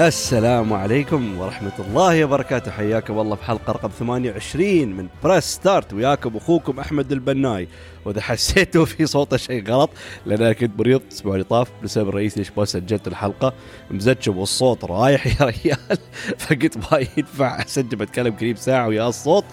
السلام 0.00 0.72
عليكم 0.72 1.38
ورحمة 1.38 1.72
الله 1.78 2.24
وبركاته. 2.24 2.70
حياكم 2.70 3.18
الله 3.18 3.36
في 3.36 3.44
حلقة 3.44 3.72
رقم 3.72 3.88
28 3.88 4.88
من 4.88 5.08
Press 5.24 5.44
Start 5.44 5.92
وياكم 5.92 6.36
أخوكم 6.36 6.80
أحمد 6.80 7.12
البناي. 7.12 7.68
وإذا 8.04 8.20
حسيتوا 8.20 8.84
في 8.84 9.06
صوته 9.06 9.36
شيء 9.36 9.70
غلط 9.70 9.90
لأن 10.26 10.42
أنا 10.42 10.52
كنت 10.52 10.78
مريض 10.78 11.00
الأسبوع 11.02 11.32
اللي 11.32 11.44
طاف 11.44 11.68
بسبب 11.82 12.08
الرئيس 12.08 12.38
ليش 12.38 12.50
ما 12.56 12.64
سجلت 12.64 13.08
الحلقة. 13.08 13.52
مزجم 13.90 14.36
والصوت 14.36 14.84
رايح 14.84 15.26
يا 15.26 15.46
ريال. 15.46 15.98
فقلت 16.38 16.76
ما 16.76 17.06
ينفع 17.16 17.62
أسجل 17.62 17.96
بتكلم 17.96 18.34
قريب 18.36 18.56
ساعة 18.56 18.88
ويا 18.88 19.08
الصوت. 19.08 19.44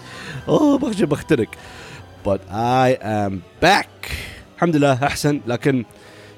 أوه 0.48 0.78
بخشى 0.78 1.06
بختنق 1.06 1.48
but 2.24 2.40
I 2.50 2.96
am 3.02 3.42
back. 3.60 4.12
الحمد 4.56 4.76
لله 4.76 5.06
أحسن. 5.06 5.40
لكن 5.46 5.84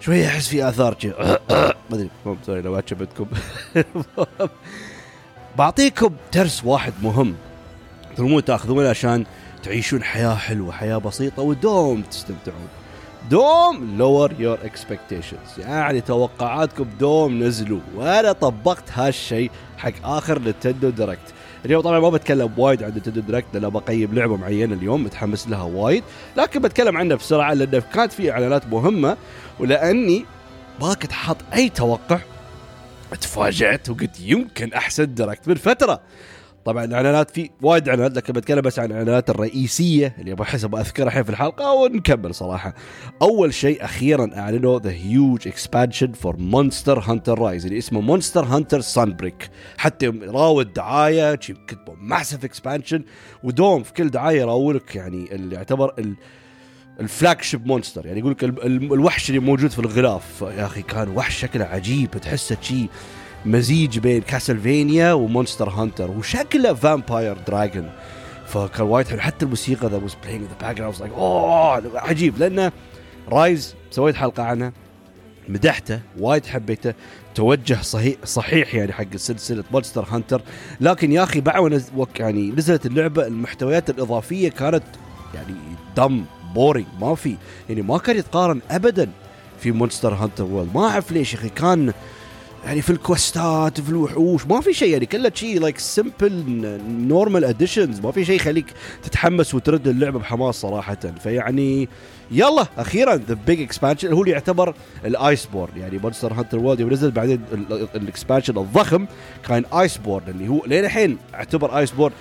شوية 0.00 0.26
أحس 0.26 0.48
في 0.48 0.68
آثار 0.68 0.96
شي. 0.98 1.08
ما 1.10 1.74
أدري 1.92 2.10
مو 2.26 2.36
sorry 2.46 2.60
لو 2.62 2.74
عجبتكم 2.74 3.26
بعطيكم 5.58 6.14
درس 6.34 6.64
واحد 6.64 6.92
مهم. 7.02 7.34
ترمون 8.16 8.44
تأخذونه 8.44 8.88
عشان 8.88 9.24
تعيشون 9.62 10.02
حياة 10.02 10.34
حلوة 10.34 10.72
حياة 10.72 10.96
بسيطة 10.96 11.42
ودوم 11.42 12.02
تستمتعون. 12.02 12.68
دوم 13.30 13.96
lower 13.98 14.32
your 14.38 14.58
expectations 14.64 15.58
يعني 15.58 16.00
توقعاتكم 16.00 16.86
دوم 17.00 17.42
نزلوا. 17.42 17.80
وأنا 17.96 18.32
طبقت 18.32 18.84
هالشيء 18.92 19.50
حق 19.78 19.92
آخر 20.04 20.38
Nintendo 20.38 20.90
Direct 20.90 21.34
اليوم 21.64 21.82
طبعا 21.82 22.00
ما 22.00 22.10
بتكلم 22.10 22.50
وايد 22.56 22.82
عن 22.82 22.90
Nintendo 22.90 23.20
Direct 23.20 23.46
لأن 23.54 23.70
بقيم 23.70 24.14
لعبة 24.14 24.36
معينة 24.36 24.74
اليوم 24.74 25.04
متحمس 25.04 25.48
لها 25.48 25.62
وايد. 25.62 26.04
لكن 26.36 26.62
بتكلم 26.62 26.96
عنها 26.96 27.16
بسرعة 27.16 27.54
لأن 27.54 27.82
كانت 27.94 28.12
في 28.12 28.30
إعلانات 28.32 28.66
مهمة. 28.66 29.16
ولأني 29.60 30.24
ما 30.80 30.94
كنت 30.94 31.12
حاط 31.12 31.36
أي 31.54 31.68
توقع. 31.68 32.18
تفاجأت 33.20 33.90
وقلت 33.90 34.20
يمكن 34.20 34.72
أحسن 34.72 35.14
Direct 35.14 35.48
من 35.48 35.54
فترة. 35.54 36.00
طبعا 36.64 36.84
الإعلانات 36.84 37.30
في 37.30 37.50
وايد 37.62 37.88
إعلانات 37.88 38.16
لكن 38.16 38.32
بتكلم 38.32 38.60
بس 38.60 38.78
عن 38.78 38.90
الإعلانات 38.90 39.30
الرئيسية 39.30 40.16
اللي 40.18 40.34
بحس 40.34 40.64
أذكرها 40.64 41.06
الحين 41.06 41.22
في 41.22 41.30
الحلقة 41.30 41.72
ونكمل 41.72 42.34
صراحة. 42.34 42.74
أول 43.22 43.54
شيء 43.54 43.84
أخيرا 43.84 44.30
أعلنوا 44.36 44.78
the 44.80 44.90
huge 44.90 45.48
expansion 45.48 46.12
for 46.12 46.36
Monster 46.36 46.98
Hunter 46.98 47.38
Rise 47.38 47.66
اللي 47.66 47.78
اسمه 47.78 48.00
Monster 48.00 48.44
Hunter 48.44 48.80
Sunbreak 48.80 49.50
حتى 49.78 50.06
راود 50.08 50.72
دعايه 50.72 51.34
كتبوا 51.34 51.94
massive 52.00 52.44
expansion 52.44 53.02
ودوم 53.42 53.82
في 53.82 53.92
كل 53.92 54.08
دعاية 54.10 54.40
يراولك 54.40 54.96
يعني 54.96 55.34
اللي 55.34 55.56
يعتبر 55.56 55.94
ال 55.98 56.14
ال 57.00 57.42
flagship 57.42 57.66
monster 57.66 58.06
يعني 58.06 58.18
يقول 58.18 58.32
لك 58.32 58.44
ال- 58.44 58.66
ال- 58.66 58.92
الوحش 58.92 59.28
اللي 59.30 59.40
موجود 59.40 59.70
في 59.70 59.78
الغلاف. 59.78 60.44
يا 60.56 60.66
أخي 60.66 60.82
كان 60.82 61.08
وحش 61.08 61.38
شكله 61.40 61.64
عجيب 61.64 62.10
تحسه 62.10 62.56
شي 62.60 62.88
مزيج 63.46 63.98
بين 63.98 64.22
Castlevania 64.22 65.12
و 65.12 65.19
Monster 65.19 65.68
Hunter 65.70 66.10
وشكله 66.10 66.74
vampire 66.74 67.36
dragon 67.46 67.90
فكان 68.46 68.86
وايد 68.86 69.08
حلو. 69.08 69.20
حتى 69.20 69.44
الموسيقى 69.44 69.88
that 69.88 69.96
was 69.96 70.16
playing 70.24 70.42
in 70.42 70.66
the 70.66 70.76
background 70.76 70.96
like 71.00 71.12
أوه 71.12 71.98
عجيب. 71.98 72.38
لأنه 72.38 72.72
Rise 73.28 73.74
سويت 73.90 74.14
حلقة 74.16 74.42
عنه 74.42 74.72
مدحته 75.48 76.00
وايد 76.18 76.46
حبيته 76.46 76.94
توجه 77.34 77.82
صحيح 77.82 78.16
صحيح 78.24 78.74
يعني 78.74 78.92
حق 78.92 79.16
سلسلة 79.16 79.64
Monster 79.72 80.04
Hunter 80.10 80.42
لكن 80.80 81.12
يا 81.12 81.22
أخي 81.22 81.40
بعد 81.40 81.82
يعني 82.18 82.50
نزلت 82.50 82.86
اللعبة 82.86 83.26
المحتويات 83.26 83.90
الإضافية 83.90 84.48
كانت 84.48 84.82
يعني 85.34 85.54
damn. 85.96 86.24
boring 86.54 86.86
ما 87.00 87.14
في. 87.14 87.36
يعني 87.68 87.82
ما 87.82 87.98
كان 87.98 88.16
يتقارن 88.16 88.60
ابدا 88.70 89.10
في 89.60 89.72
Monster 89.72 90.14
Hunter 90.14 90.44
World 90.44 90.74
ما 90.74 90.88
أعرف 90.88 91.12
ليش 91.12 91.34
يا 91.34 91.38
أخي. 91.38 91.48
كان 91.48 91.92
يعني 92.64 92.82
في 92.82 92.90
ال 92.90 93.03
quest 93.03 93.68
ات 93.68 93.80
في 93.80 93.88
الوحوش. 93.88 94.46
ما 94.46 94.60
في 94.60 94.72
شيء. 94.72 94.92
يعني 94.92 95.06
كله 95.06 95.32
شيء 95.34 95.60
like 95.60 95.78
simple 95.78 96.44
normal 96.88 97.44
additions 97.44 98.00
ما 98.00 98.12
في 98.12 98.24
شيء 98.24 98.36
يخليك 98.36 98.66
تتحمس 99.02 99.54
وترد 99.54 99.88
اللعبة 99.88 100.18
بحماس 100.18 100.54
صراحة. 100.54 100.98
فيعني 101.22 101.88
يلا 102.30 102.66
أخيرا 102.78 103.16
the 103.16 103.36
big 103.46 103.60
expansion 103.60 104.12
هو 104.12 104.20
اللي 104.20 104.32
يعتبر 104.32 104.74
ال 105.04 105.46
Iceborne 105.46 105.72
يعني 105.76 105.98
Monster 105.98 106.32
Hunter 106.32 106.58
World 106.58 106.80
يوم 106.80 106.90
نزل 106.90 107.10
بعدين 107.10 107.40
ال 107.94 108.01
expansion 108.01 108.58
الضخم 108.58 109.06
كان 109.48 109.64
Iceborne 109.74 110.24
اللي 110.28 110.48
هو 110.48 110.64
لين 110.66 110.84
الحين 110.84 111.18
اعتبر 111.34 111.78
Iceborne 111.78 112.12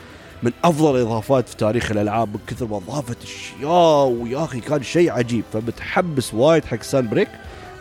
من 0.44 0.52
أفضل 0.64 0.96
الإضافات 0.96 1.50
في 1.50 1.56
تاريخ 1.56 1.92
الألعاب 1.92 2.30
من 2.30 2.40
كثر 2.48 2.68
ما 2.68 2.78
اضافت 2.78 3.18
أشياء 3.24 4.08
ويا 4.08 4.44
أخي 4.44 4.60
كان 4.60 4.84
شيء 4.84 5.12
عجيب. 5.12 5.44
فمتحمس 5.54 6.34
وايد 6.34 6.66
حق 6.66 6.84
Sunbreak. 6.84 7.30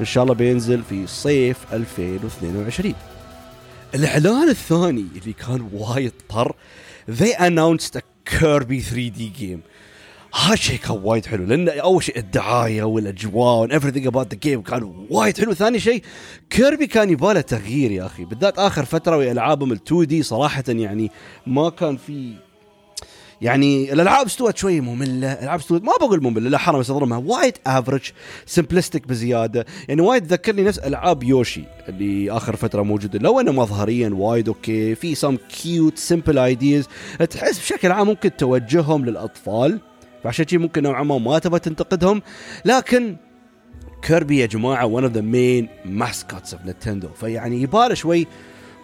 إن 0.00 0.04
شاء 0.04 0.22
الله 0.24 0.34
بينزل 0.34 0.82
في 0.82 1.06
صيف 1.06 1.56
2022 1.72 2.94
الإعلان 3.94 4.48
الثاني 4.48 5.06
اللي 5.16 5.32
كان 5.32 5.68
وايد 5.72 6.12
طر 6.28 6.54
they 7.10 7.34
announced 7.38 7.96
a 7.96 8.02
Kirby 8.30 8.82
3D 8.90 9.40
game. 9.40 9.58
هالشيء 10.34 10.78
كان 10.78 11.00
وايد 11.02 11.26
حلو 11.26 11.44
لأن 11.44 11.68
أول 11.68 12.02
شيء 12.02 12.18
الدعاية 12.18 12.82
والأجواء 12.82 13.78
everything 13.78 14.06
about 14.10 14.26
the 14.34 14.48
game 14.48 14.70
كان 14.70 15.06
وايد 15.10 15.38
حلو. 15.38 15.54
ثاني 15.54 15.80
شيء 15.80 16.02
Kirby 16.50 16.86
كان 16.86 17.10
يباله 17.10 17.40
تغيير 17.40 17.90
يا 17.90 18.06
أخي. 18.06 18.24
بالذات 18.24 18.58
آخر 18.58 18.84
فترة 18.84 19.16
والعابهم 19.16 19.72
ال 19.72 19.80
2D 19.86 20.22
صراحة 20.22 20.64
يعني 20.68 21.10
ما 21.46 21.70
كان 21.70 21.96
في 21.96 22.34
يعني 23.40 23.92
الألعاب 23.92 24.26
استوت 24.26 24.56
شوي 24.56 24.80
مملة 24.80 25.32
الألعاب 25.32 25.58
استوت 25.58 25.82
ما 25.82 25.92
بقول 26.00 26.22
مملة 26.22 26.50
لا 26.50 26.58
حرام 26.58 26.80
استظلمها 26.80 27.18
وايد 27.18 27.54
average 27.66 28.10
simplistic 28.46 29.08
بزيادة. 29.08 29.66
يعني 29.88 30.02
وايد 30.02 30.26
ذكرني 30.26 30.62
نفس 30.62 30.78
ألعاب 30.78 31.22
Yoshi 31.22 31.64
اللي 31.88 32.30
آخر 32.30 32.56
فترة 32.56 32.82
موجودة. 32.82 33.18
لو 33.18 33.40
انه 33.40 33.52
مظهريا 33.52 34.10
وايد 34.14 34.48
okay 34.48 34.94
في 34.94 35.14
some 35.14 35.36
cute 35.36 35.98
simple 35.98 36.38
ideas 36.38 36.88
تحس 37.30 37.58
بشكل 37.58 37.92
عام 37.92 38.06
ممكن 38.06 38.36
توجههم 38.36 39.04
للأطفال 39.04 39.80
فعشان 40.24 40.46
شي 40.48 40.58
ممكن 40.58 40.82
نوعا 40.82 41.02
ما 41.02 41.18
ما 41.18 41.38
تبغى 41.38 41.58
تنتقدهم. 41.58 42.22
لكن 42.64 43.16
كيربي 44.02 44.38
يا 44.38 44.46
جماعة 44.46 45.00
one 45.00 45.04
of 45.04 45.12
the 45.12 45.22
main 45.22 45.68
mascots 46.00 46.52
of 46.52 46.66
Nintendo 46.66 47.08
فيعني 47.08 47.62
يباله 47.62 47.94
شوي 47.94 48.26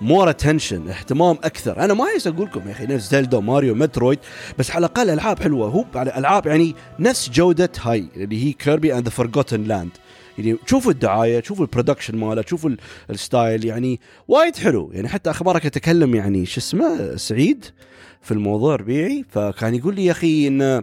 more 0.01 0.31
attention 0.31 0.89
اهتمام 0.89 1.37
أكثر. 1.45 1.85
أنا 1.85 1.95
ما 1.95 2.05
بس 2.17 2.27
أقول 2.27 2.47
لكم 2.47 2.61
يا 2.69 2.73
أخي 2.73 2.87
نفس 2.87 3.11
زلدا 3.11 3.41
ماريو 3.41 3.75
مترويد 3.75 4.19
بس 4.59 4.71
على 4.71 4.79
الأقل 4.87 5.11
ألعاب 5.11 5.39
حلوة. 5.43 5.69
هو 5.69 5.85
على 5.95 6.19
ألعاب 6.19 6.47
يعني 6.47 6.75
نفس 6.99 7.31
جودة 7.31 7.71
هاي 7.83 8.09
اللي 8.17 8.45
هي 8.45 8.53
Kirby 8.53 8.95
and 8.95 9.05
the 9.05 9.11
Forgotten 9.11 9.63
Land 9.65 9.91
يعني 10.39 10.57
شوفوا 10.67 10.93
الدعاية 10.93 11.43
شوفوا 11.43 11.65
ال 11.65 11.69
production 11.69 12.17
ماله 12.17 12.45
شوفوا 12.47 12.71
ال- 12.71 12.79
ال 13.11 13.20
style 13.20 13.65
يعني 13.65 14.01
وايد 14.29 14.57
حلو. 14.57 14.91
يعني 14.93 15.09
حتى 15.09 15.31
أخبارك 15.31 15.67
اتكلم 15.67 16.15
يعني 16.15 16.47
شو 16.47 16.61
اسمه 16.61 17.17
سعيد 17.17 17.65
في 18.23 18.33
الموضوع 18.33 18.77
ربيعي. 18.77 19.25
فكان 19.31 19.75
يقول 19.75 19.95
لي 19.95 20.05
يا 20.05 20.13
أخي 20.13 20.49
إن 20.49 20.83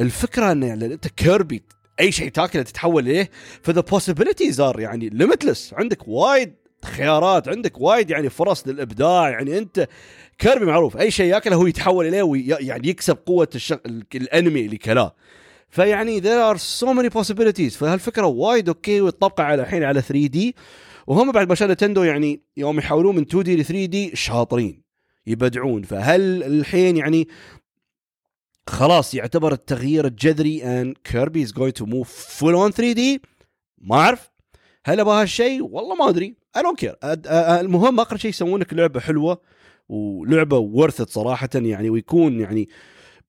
الفكرة 0.00 0.52
إن 0.52 0.62
يعني 0.62 0.84
أنت 0.86 1.08
كيربي 1.08 1.62
أي 2.00 2.12
شيء 2.12 2.28
تاكله 2.28 2.62
تتحول 2.62 3.08
إليه 3.08 3.30
فذا 3.62 3.82
possibilities 3.94 4.60
are 4.60 4.80
يعني 4.80 5.08
limitless 5.08 5.74
عندك 5.74 6.08
وايد 6.08 6.54
خيارات. 6.84 7.48
عندك 7.48 7.80
وايد 7.80 8.10
يعني 8.10 8.30
فرص 8.30 8.68
للإبداع. 8.68 9.30
يعني 9.30 9.58
أنت 9.58 9.88
كيربي 10.38 10.64
معروف 10.64 10.96
أي 10.96 11.10
شيء 11.10 11.26
ياكله 11.26 11.56
هو 11.56 11.66
يتحول 11.66 12.06
إليه 12.06 12.22
ويعني 12.22 12.88
يكسب 12.88 13.18
قوة 13.26 13.48
الشغ... 13.54 13.76
الأنمي 14.14 14.60
اللي 14.60 14.76
كلاه. 14.76 15.14
فيعني 15.68 16.20
there 16.20 16.54
are 16.54 16.58
so 16.58 16.86
many 16.86 17.20
possibilities. 17.20 17.76
فهالفكرة 17.78 18.26
وايد 18.26 18.68
أوكي 18.68 19.00
وتطبق 19.00 19.40
على 19.40 19.62
الحين 19.62 19.82
على 19.82 20.00
3D 20.00 20.56
وهم 21.06 21.32
بعد 21.32 21.48
ما 21.48 21.54
شاء 21.54 21.70
Nintendo 21.70 22.02
يعني 22.02 22.40
يوم 22.56 22.78
يحولون 22.78 23.16
من 23.16 23.22
2D 23.22 23.56
ل 23.56 23.64
3D 23.64 24.16
شاطرين 24.16 24.82
يبدعون. 25.26 25.82
فهل 25.82 26.42
الحين 26.42 26.96
يعني 26.96 27.28
خلاص 28.66 29.14
يعتبر 29.14 29.52
التغيير 29.52 30.06
الجذري 30.06 30.64
ان 30.64 30.94
كيربي 31.04 31.42
is 31.42 31.52
going 31.52 31.72
to 31.72 31.86
move 31.86 32.10
full 32.38 32.54
on 32.54 32.70
3D 32.70 33.22
ما 33.78 33.96
أعرف. 33.96 34.31
هل 34.84 35.00
أبغى 35.00 35.22
هالشيء؟ 35.22 35.62
والله 35.62 35.94
ما 35.94 36.08
أدري. 36.08 36.36
I 36.56 36.62
don't 36.62 36.78
care 36.78 36.96
المهم 37.60 38.00
اقرب 38.00 38.18
شيء 38.18 38.30
يسوون 38.30 38.60
لك 38.60 38.74
لعبة 38.74 39.00
حلوة 39.00 39.40
ولعبة 39.88 40.58
ورثت 40.58 41.10
صراحة. 41.10 41.48
يعني 41.54 41.90
ويكون 41.90 42.40
يعني 42.40 42.68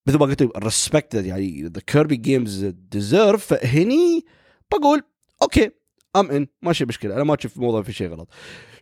مثل 0.07 0.17
ما 0.17 0.25
قلت 0.25 0.41
ال 0.41 0.50
respect 0.50 1.13
يعني 1.13 1.63
the 1.63 1.81
Kirby 1.87 2.15
games 2.15 2.65
deserve 2.65 3.45
فهني 3.45 4.25
بقول 4.71 5.01
أوكي 5.41 5.71
I'm 6.15 6.31
in 6.31 6.47
ماشي 6.61 6.85
مشكلة. 6.85 7.15
أنا 7.15 7.23
ما 7.23 7.35
أشوف 7.39 7.57
الموضوع 7.57 7.81
في 7.81 7.93
شيء 7.93 8.09
غلط. 8.09 8.29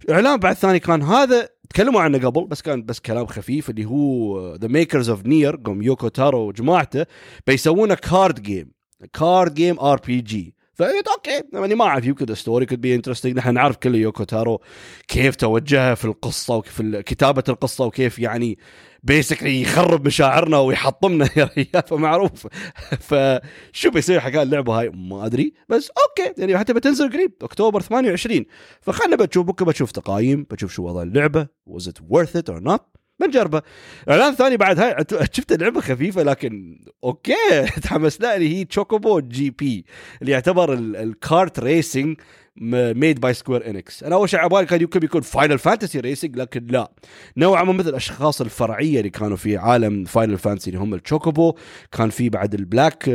إعلان 0.10 0.40
بعد 0.40 0.56
ثاني 0.56 0.80
كان 0.80 1.02
هذا 1.02 1.50
تكلموا 1.70 2.02
عنه 2.02 2.18
قبل 2.18 2.46
بس 2.46 2.62
كان 2.62 2.84
بس 2.84 3.00
كلام 3.00 3.26
خفيف 3.26 3.70
اللي 3.70 3.86
هو 3.86 4.56
the 4.56 4.68
makers 4.68 5.10
of 5.10 5.26
Nier 5.26 5.62
قوم 5.66 5.82
يوكو 5.82 6.08
تارو 6.08 6.48
وجماعته 6.48 7.06
بيسوونه 7.48 7.96
card 7.96 8.42
game 8.42 8.72
card 9.14 9.54
game 9.54 9.80
RPG 9.80 10.56
فقلت 10.82 11.08
أوكي 11.08 11.44
يعني 11.54 11.76
ما 11.76 11.86
أعرف 11.86 12.06
يمكن 12.06 12.36
story 12.36 12.66
could 12.66 12.82
be 12.82 12.96
interesting 12.96 13.38
نحن 13.38 13.54
نعرف 13.54 13.78
كل 13.78 13.96
يوكو 13.96 14.24
تارو 14.24 14.62
كيف 15.08 15.36
توجهها 15.36 15.96
في 15.96 16.06
القصة 16.06 16.56
وكيف 16.56 16.82
كتابة 16.82 17.44
القصة 17.50 17.86
وكيف 17.86 18.20
يعني 18.20 18.58
basically 19.04 19.62
يخرب 19.62 20.06
مشاعرنا 20.06 20.60
ويحطمنا 20.60 21.30
يا 21.38 21.50
ريال 21.58 21.84
فمعروف. 21.88 22.48
فشو 23.10 23.92
بيصير؟ 23.92 24.20
حكايه 24.20 24.42
اللعبة 24.44 24.80
هاي 24.80 24.90
ما 24.90 25.26
أدري. 25.26 25.54
بس 25.70 25.90
أوكي 25.90 26.42
يعني 26.42 26.58
حتى 26.58 26.74
بتنزل 26.74 27.14
قريب 27.14 27.34
أكتوبر 27.42 27.82
28 27.82 28.46
فخلنا 28.82 29.16
بتشوف 29.16 29.46
بكرة 29.46 29.66
بشوف 29.66 29.92
تقايم 29.92 30.46
بشوف 30.52 30.74
شو 30.74 30.84
وضع 30.84 31.02
اللعبة 31.02 31.48
was 31.70 31.84
it 31.84 32.02
worth 32.12 32.42
it 32.42 32.54
or 32.54 32.62
not. 32.70 33.01
بنجربه 33.22 33.62
اعلان 34.10 34.36
ثاني 34.36 34.58
بعد 34.58 34.80
هاي 34.80 34.96
شفت 35.32 35.52
اللعبة 35.52 35.82
خفيفة 35.82 36.24
لكن 36.24 36.80
أوكي 37.04 37.66
تحمسنا 37.84 38.36
اللي 38.36 38.58
هي 38.58 38.66
Chocobo 38.66 39.20
GP 39.20 39.86
اللي 40.22 40.32
يعتبر 40.32 40.74
ال 40.74 40.91
kart 40.91 41.60
racing 41.60 42.18
made 42.56 43.20
by 43.20 43.34
Square 43.34 43.70
Enix 43.70 44.04
أنا 44.04 44.16
أول 44.16 44.30
شيء 44.30 44.40
عبالي 44.40 44.66
كان 44.66 44.82
يمكن 44.82 45.04
يكون 45.04 45.22
Final 45.22 45.60
Fantasy 45.60 46.00
racing 46.00 46.38
لكن 46.38 46.68
لا. 46.68 46.92
نوعا 47.38 47.64
ما 47.64 47.74
مثل 47.74 47.90
الأشخاص 47.90 48.42
الفرعية 48.42 48.98
اللي 48.98 49.10
كانوا 49.10 49.38
في 49.38 49.58
عالم 49.58 50.06
Final 50.06 50.38
Fantasy 50.38 50.70
اللي 50.70 50.82
هم 50.82 50.94
التشوكوبو 50.94 51.56
كان 51.92 52.10
في 52.10 52.30
بعد 52.30 52.54
ال 52.54 52.63
black 52.63 53.10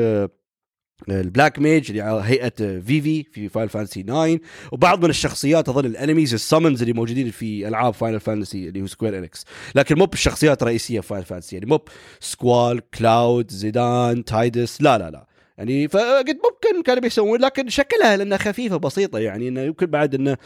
ال 1.08 1.17
black 1.17 1.58
mage 1.58 1.90
اللي 1.90 2.02
على 2.02 2.22
هيئة 2.24 2.80
فيفي 2.80 3.22
في 3.22 3.48
Final 3.48 3.68
Fantasy 3.68 4.02
9 4.02 4.38
وبعض 4.72 5.04
من 5.04 5.10
الشخصيات 5.10 5.68
اظن 5.68 5.84
ال 5.86 5.92
enemies 5.92 6.34
ال 6.34 6.40
summons 6.40 6.82
اللي 6.82 6.92
موجودين 6.92 7.30
في 7.30 7.68
ألعاب 7.68 7.94
Final 7.94 8.20
Fantasy 8.20 8.68
اللي 8.68 8.82
هو 8.82 8.86
Square 8.86 9.18
Enix 9.18 9.44
لكن 9.74 9.98
مو 9.98 10.06
بالشخصيات 10.06 10.62
الرئيسية 10.62 11.00
في 11.00 11.08
Final 11.08 11.24
Fantasy 11.24 11.56
يعني 11.56 11.66
مو 11.66 11.78
سكوال 12.20 12.90
كلاود 12.90 13.50
زيدان 13.50 14.24
تايدس 14.24 14.82
لا 14.82 14.98
لا 14.98 15.10
لا. 15.10 15.26
يعني 15.58 15.88
فقد 15.88 16.36
ممكن 16.36 16.82
كانوا 16.84 17.02
بيسوون 17.02 17.40
لكن 17.40 17.68
شكلها 17.68 18.16
لأنها 18.16 18.38
خفيفة 18.38 18.76
بسيطة 18.76 19.18
يعني 19.18 19.48
إنه 19.48 19.60
يمكن 19.60 19.86
بعد 19.86 20.14
إنه 20.14 20.36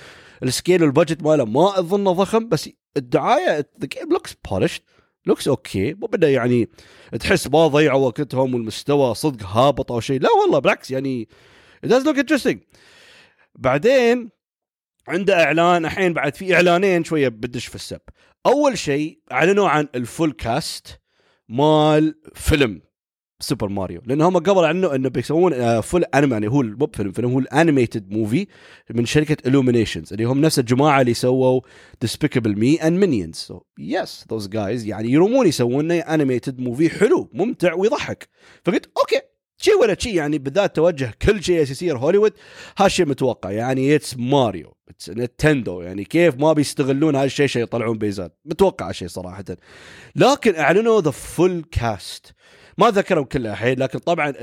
ال 0.43 0.49
scale 0.49 0.83
وال 0.83 0.93
budget 0.93 1.23
ماله 1.23 1.45
ما 1.45 1.79
أظنه 1.79 2.13
ضخم 2.13 2.49
بس 2.49 2.71
الدعاية 2.97 3.59
the 3.81 3.87
game 3.87 4.13
looks 4.13 4.37
polished 4.51 4.81
looks 5.27 5.49
okay 5.49 5.95
مو 5.95 6.07
بده 6.07 6.29
يعني 6.29 6.69
تحس 7.21 7.47
ما 7.47 7.67
ضيعوا 7.67 8.07
وقتهم 8.07 8.55
والمستوى 8.55 9.15
صدق 9.15 9.47
هابط 9.47 9.93
أو 9.93 10.01
شيء. 10.01 10.21
لا 10.21 10.29
والله 10.43 10.59
بالعكس 10.59 10.91
يعني 10.91 11.29
it 11.87 11.93
does 11.93 12.05
look 12.05 12.17
interesting. 12.17 12.59
بعدين 13.55 14.31
عنده 15.09 15.45
إعلان 15.45 15.85
الحين 15.85 16.13
بعد 16.13 16.35
في 16.35 16.55
إعلانين 16.55 17.05
شوية 17.05 17.29
بدش 17.29 17.67
في 17.67 17.75
السب. 17.75 18.01
أول 18.47 18.79
شيء 18.79 19.21
أعلنوا 19.33 19.69
عن 19.69 19.89
ال 19.95 20.02
full 20.02 20.33
cast 20.33 21.01
مال 21.49 22.15
فيلم. 22.35 22.83
سوبر 23.41 23.69
ماريو 23.69 24.03
لأن 24.07 24.21
هم 24.21 24.37
قبل 24.37 24.65
عنه 24.65 24.95
إنه 24.95 25.09
بيسوون 25.09 25.81
full 25.81 26.05
anime 26.05 26.33
يعني 26.33 26.49
هو 26.49 26.63
مو 26.63 26.91
فيلم 26.95 27.13
فيلم 27.13 27.31
هو 27.31 27.39
ال 27.39 27.47
animated 27.47 28.11
movie 28.11 28.47
من 28.91 29.07
شركة 29.07 29.37
Illumination 29.47 30.13
اللي 30.13 30.25
هم 30.25 30.41
نفس 30.41 30.59
الجماعة 30.59 31.01
اللي 31.01 31.15
سووا 31.15 31.61
Despicable 32.01 32.59
Me 32.59 32.77
and 32.77 32.99
Minions 32.99 33.53
yes 33.79 34.25
those 34.31 34.49
guys 34.49 34.87
يعني 34.87 35.11
يرومون 35.11 35.47
يسوون 35.47 35.93
animated 35.93 36.61
movie 36.61 36.91
حلو 36.91 37.31
ممتع 37.33 37.75
ويضحك. 37.75 38.29
فقلت 38.65 38.91
أوكي 38.99 39.21
شيء 39.57 39.81
ولا 39.81 39.97
شيء 39.99 40.15
يعني 40.15 40.39
بالذات 40.39 40.77
توجه 40.77 41.15
كل 41.23 41.43
شيء 41.43 41.61
يصير 41.61 41.99
هوليوود 41.99 42.33
هالشيء 42.79 43.07
متوقع. 43.07 43.51
يعني 43.51 43.95
it's 43.95 44.17
Mario 44.19 44.77
it's 44.89 45.11
Nintendo 45.11 45.81
يعني 45.81 46.05
كيف 46.05 46.37
ما 46.39 46.53
بيستغلون 46.53 47.17
هالشيء 47.17 47.47
شيء 47.47 47.63
يطلعون 47.63 47.99
بيزات. 47.99 48.39
متوقع 48.45 48.89
هالشيء 48.89 49.09
صراحة. 49.09 49.45
لكن 50.17 50.55
أعلنوا 50.57 51.01
the 51.01 51.11
full 51.11 51.65
cast 51.73 52.35
ما 52.79 52.91
ذكروا 52.91 53.25
كلها 53.25 53.53
الحين 53.53 53.79
لكن 53.79 53.99
طبعا 53.99 54.35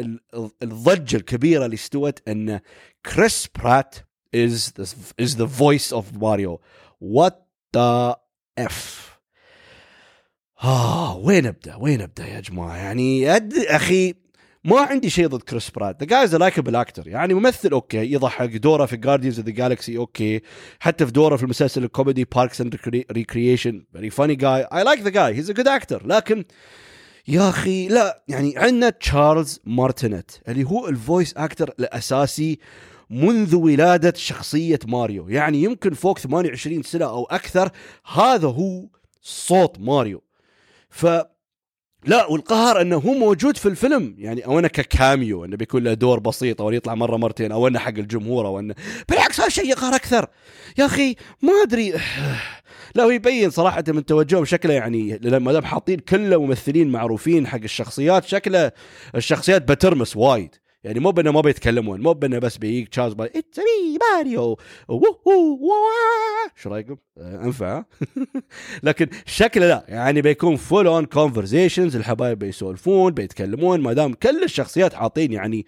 الضجة 0.63 1.15
الكبيرة 1.17 1.65
اللي 1.65 1.73
استوت 1.73 2.29
إن 2.29 2.59
كريس 3.05 3.47
برات 3.55 3.95
is 4.35 4.73
is 5.19 5.37
the 5.37 5.45
voice 5.45 5.93
of 5.93 6.05
Mario 6.13 6.61
what 7.01 7.47
the 7.75 8.15
F 8.57 9.07
آه 10.63 11.17
وين 11.17 11.45
أبدأ؟ 11.45 11.75
وين 11.75 12.01
أبدأ 12.01 12.27
يا 12.27 12.39
جماعة؟ 12.39 12.77
يعني 12.77 13.35
أد... 13.35 13.53
أخي 13.53 14.13
ما 14.63 14.79
عندي 14.79 15.09
شيء 15.09 15.27
ضد 15.27 15.41
كريس 15.41 15.69
برات 15.69 15.99
the 15.99 16.05
guy's 16.05 16.35
likable 16.35 16.75
actor 16.75 17.07
يعني 17.07 17.33
ممثل 17.33 17.71
أوكي 17.71 18.13
يضحك 18.13 18.49
دوره 18.49 18.85
في 18.85 18.97
Guardians 18.97 19.39
of 19.39 19.47
the 19.47 19.53
Galaxy 19.53 19.97
أوكي 19.97 20.41
حتى 20.79 21.05
في 21.05 21.11
دوره 21.11 21.35
في 21.35 21.43
المسلسل 21.43 21.83
الكوميدي 21.83 22.23
Parks 22.35 22.61
and 22.61 22.79
Recreation 23.11 23.83
very 23.93 24.09
funny 24.09 24.35
guy 24.35 24.67
I 24.73 24.83
like 24.83 24.99
the 24.99 25.09
guy 25.09 25.35
he's 25.35 25.49
a 25.49 25.53
good 25.53 25.67
actor 25.67 26.07
لكن 26.07 26.45
يا 27.27 27.49
أخي 27.49 27.87
لا 27.87 28.23
يعني 28.27 28.57
عندنا 28.57 28.89
تشارلز 28.89 29.59
مارتينت 29.65 30.31
اللي 30.47 30.63
هو 30.63 30.87
ال 30.87 30.95
voice 30.95 31.33
actor 31.33 31.73
الأساسي 31.79 32.59
منذ 33.09 33.55
ولادة 33.55 34.13
شخصية 34.15 34.79
ماريو. 34.87 35.29
يعني 35.29 35.63
يمكن 35.63 35.93
فوق 35.93 36.19
28 36.19 36.83
سنة 36.83 37.05
أو 37.05 37.23
أكثر 37.25 37.69
هذا 38.13 38.47
هو 38.47 38.85
صوت 39.21 39.79
ماريو. 39.79 40.23
ف 40.89 41.05
لا 42.07 42.25
والقهر 42.25 42.81
انه 42.81 42.97
هو 42.97 43.13
موجود 43.13 43.57
في 43.57 43.65
الفيلم. 43.65 44.15
يعني 44.17 44.45
أو 44.45 44.59
انه 44.59 44.67
ككاميو 44.67 45.45
إنه 45.45 45.57
بيكون 45.57 45.83
له 45.83 45.93
دور 45.93 46.19
بسيط 46.19 46.61
أو 46.61 46.71
يطلع 46.71 46.95
مرة 46.95 47.17
مرتين 47.17 47.51
أو 47.51 47.67
إنه 47.67 47.79
حق 47.79 47.93
الجمهور 47.97 48.47
أو 48.47 48.59
إنه 48.59 48.75
بالعكس 49.09 49.39
هذا 49.39 49.49
شيء 49.49 49.65
يقهر 49.65 49.95
أكثر. 49.95 50.27
يا 50.77 50.85
أخي 50.85 51.15
ما 51.41 51.51
أدري. 51.63 51.93
لا 52.95 53.03
هو 53.03 53.09
يبين 53.09 53.49
صراحة 53.49 53.83
من 53.87 54.05
توجههم 54.05 54.45
شكله 54.45 54.73
يعني 54.73 55.19
ما 55.23 55.53
دام 55.53 55.65
حاطين 55.65 55.99
كله 55.99 56.41
ممثلين 56.41 56.89
معروفين 56.89 57.47
حق 57.47 57.59
الشخصيات 57.63 58.25
شكله 58.25 58.71
الشخصيات 59.15 59.71
بترمس 59.71 60.17
وايد. 60.17 60.55
يعني 60.87 60.99
مو 60.99 61.11
بأنه 61.11 61.31
ما 61.31 61.41
بيتكلمون 61.41 62.01
مو 62.01 62.13
بأنه 62.13 62.39
بس 62.39 62.57
بيجيك 62.57 62.87
تشارلز 62.87 63.15
it's 63.19 63.59
me 63.59 63.97
Mario 64.01 64.57
شو 66.55 66.69
رأيكم؟ 66.69 66.97
آه، 67.17 67.43
أنفع 67.45 67.83
لكن 68.83 69.07
شكله 69.25 69.67
لا 69.67 69.85
يعني 69.87 70.21
بيكون 70.21 70.55
full 70.55 70.87
on 70.87 71.05
conversations 71.05 71.95
الحبايب 71.95 72.39
بيسولفون 72.39 73.13
بيتكلمون 73.13 73.81
ما 73.81 73.93
دام 73.93 74.13
كل 74.13 74.43
الشخصيات 74.43 74.93
حاطين 74.93 75.31
يعني 75.31 75.65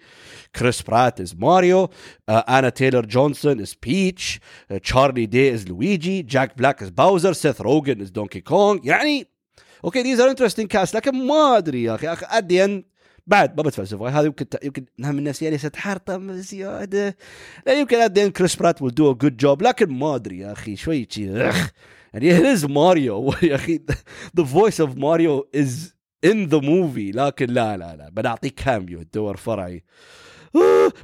كريس 0.56 0.82
برات 0.82 1.20
as 1.20 1.36
Mario 1.38 1.88
أنا 2.28 2.68
تايلر 2.68 3.06
جونسون 3.06 3.60
as 3.60 3.76
Peach 3.82 4.40
تشارلي 4.82 5.26
دي 5.26 5.54
as 5.54 5.68
Luigi 5.68 6.22
جاك 6.22 6.58
بلاك 6.58 6.82
as 6.82 6.90
Bowser 6.90 7.32
سيث 7.32 7.60
روجن 7.60 8.00
as 8.00 8.10
Donkey 8.10 8.40
Kong 8.40 8.80
يعني 8.84 9.26
أوكي 9.84 10.02
ذيز 10.02 10.20
ار 10.20 10.30
انترستنج 10.30 10.66
كاست 10.66 10.94
لكن 10.94 11.26
ما 11.26 11.56
أدري 11.56 11.82
يا 11.82 11.94
أخي 11.94 12.06
ات 12.12 12.44
بعد 13.30 13.56
ما 13.56 13.62
بتفلسف 13.62 14.02
هذا 14.02 14.26
يمكن 14.26 14.46
يمكن 14.62 14.84
من 14.98 15.18
الناس 15.18 15.42
يعني 15.42 15.58
ستحرطم 15.58 16.32
زيادة. 16.32 17.16
لا 17.66 17.72
يمكن 17.72 17.96
ات 17.96 18.18
كريس 18.18 18.56
برات 18.56 18.82
ويل 18.82 18.94
دو 18.94 19.14
جود 19.14 19.36
جوب 19.36 19.62
لكن 19.62 19.92
ما 19.92 20.14
أدري 20.14 20.38
يا 20.38 20.52
أخي 20.52 20.76
شوي 20.76 21.08
يعني 21.16 22.32
هيز 22.32 22.64
ماريو 22.64 23.34
يا 23.42 23.54
أخي. 23.54 23.80
ذا 24.36 24.44
فويس 24.44 24.80
اوف 24.80 24.96
ماريو 24.96 25.48
از 25.54 25.94
ان 26.24 26.46
ذا 26.46 26.58
موفي 26.58 27.10
لكن 27.10 27.46
لا 27.46 27.76
لا 27.76 27.96
لا. 27.96 28.08
بنعطيك 28.10 28.54
كاميو 28.54 29.00
الدور 29.00 29.36
فرعي. 29.36 29.84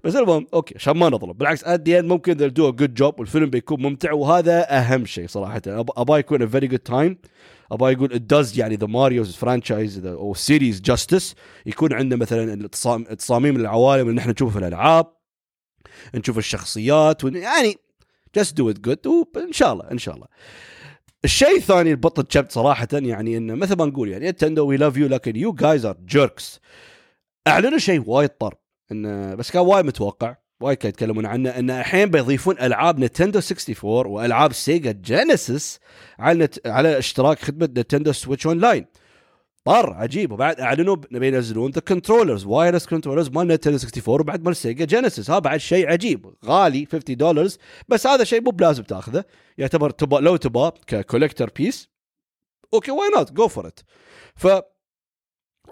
بس 0.04 0.16
المهم 0.16 0.46
أوكي 0.54 0.74
عشان 0.74 0.96
ما 0.96 1.08
نظلم. 1.08 1.32
بالعكس 1.32 1.64
ادي 1.64 2.02
ممكن 2.02 2.50
do 2.50 2.72
a 2.72 2.82
good 2.82 3.02
job 3.02 3.18
والفيلم 3.18 3.50
بيكون 3.50 3.82
ممتع 3.82 4.12
وهذا 4.12 4.78
أهم 4.78 5.04
شيء 5.04 5.28
صراحة. 5.28 5.62
أبغى 5.66 6.18
يكون 6.20 6.48
a 6.48 6.50
very 6.52 6.68
good 6.68 6.92
time. 6.92 7.14
أبغى 7.72 7.92
يقول 7.92 8.26
does 8.32 8.58
يعني 8.58 8.76
the 8.76 8.86
Mario's 8.86 9.36
franchise 9.36 10.06
أو 10.06 10.34
series 10.34 10.80
justice 10.80 11.34
يكون 11.66 11.92
عندنا 11.92 12.20
مثلا 12.20 12.68
تصاميم 13.16 13.56
العوالم 13.56 14.08
اللي 14.08 14.16
نحن 14.16 14.30
نشوفها 14.30 14.52
في 14.52 14.58
الألعاب 14.58 15.06
نشوف 16.14 16.38
الشخصيات 16.38 17.24
يعني 17.24 17.76
just 18.38 18.50
do 18.50 18.74
it 18.74 18.78
good 18.88 19.06
وإن 19.06 19.52
شاء 19.52 19.72
الله 19.72 19.90
إن 19.90 19.98
شاء 19.98 20.14
الله. 20.14 20.26
الشيء 21.24 21.56
الثاني 21.56 21.90
البط 21.90 22.32
شبت 22.32 22.52
صراحة 22.52 22.88
يعني 22.92 23.36
إنه 23.36 23.54
مثل 23.54 23.76
ما 23.76 23.84
نقول 23.86 24.08
يعني 24.08 24.28
Nintendo 24.28 24.66
we 24.66 24.76
love 24.76 24.96
you 24.96 25.08
لكن 25.08 25.36
you 25.36 25.52
guys 25.52 25.86
are 25.86 25.96
jerks 26.04 26.60
أعلنوا 27.46 27.78
شيء 27.78 28.02
وايد 28.06 28.30
طر 28.30 28.54
إنه 28.92 29.34
بس 29.34 29.50
كان 29.50 29.62
وايد 29.62 29.84
متوقع. 29.86 30.36
وايد 30.60 30.78
كانوا 30.78 30.88
يتكلمون 30.88 31.26
عنه 31.26 31.50
إن 31.50 31.70
الحين 31.70 32.10
بيضيفون 32.10 32.58
ألعاب 32.58 32.98
Nintendo 32.98 33.38
64 33.38 34.06
وألعاب 34.06 34.52
Sega 34.52 34.92
Genesis 34.92 35.80
على 36.18 36.44
نت... 36.44 36.66
على 36.66 36.98
اشتراك 36.98 37.38
خدمة 37.38 37.68
Nintendo 37.76 38.12
Switch 38.12 38.46
Online 38.46 38.86
طر 39.64 39.92
عجيب. 39.92 40.32
وبعد 40.32 40.60
أعلنوا 40.60 40.96
نبي 41.12 41.28
ينزلون 41.28 41.70
the 41.70 41.80
controllers 41.80 42.44
wireless 42.44 42.86
controllers 42.86 43.28
مال 43.28 43.48
Nintendo 43.48 43.76
64 43.76 44.20
وبعد 44.20 44.44
مال 44.44 44.56
Sega 44.56 44.84
Genesis. 44.84 45.30
ها 45.30 45.38
بعد 45.38 45.60
شيء 45.60 45.88
عجيب. 45.88 46.34
غالي 46.44 46.86
50 46.86 47.16
دولار 47.16 47.48
بس 47.88 48.06
هذا 48.06 48.24
شيء 48.24 48.40
مو 48.40 48.50
بلازم 48.50 48.82
تأخذه. 48.82 49.24
يعتبر 49.58 49.90
تبا 49.90 50.16
لو 50.16 50.36
تبا 50.36 50.72
ك 50.86 50.93
collector 50.93 51.50
piece 51.56 51.88
okay 52.74 52.90
why 52.90 53.08
not 53.16 53.32
go 53.32 53.48
for 53.48 53.66
it 53.66 53.80
ف 54.36 54.46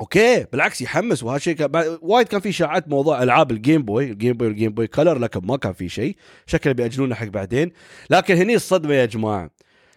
okay 0.00 0.46
بالعكس 0.52 0.80
يحمس 0.80 1.22
وهالشيء 1.22 1.54
كان 1.54 1.98
وايد 2.02 2.28
كان 2.28 2.40
في 2.40 2.48
إشاعات 2.48 2.88
موضوع 2.88 3.22
ألعاب 3.22 3.50
ال 3.50 3.57
Game 3.57 3.82
Boy 3.82 4.10
ال 4.10 4.15
Game 4.15 4.36
Boy 4.36 4.48
وال 4.48 4.56
Game 4.56 4.72
Boy 4.72 4.86
Color 4.86 5.18
لكن 5.18 5.40
ما 5.44 5.56
كان 5.56 5.72
في 5.72 5.88
شيء. 5.88 6.16
شكله 6.46 6.72
بيأجلونه 6.72 7.14
حق 7.14 7.26
بعدين. 7.26 7.72
لكن 8.10 8.36
هني 8.36 8.54
الصدمة 8.54 8.94
يا 8.94 9.06
جماعة 9.06 9.50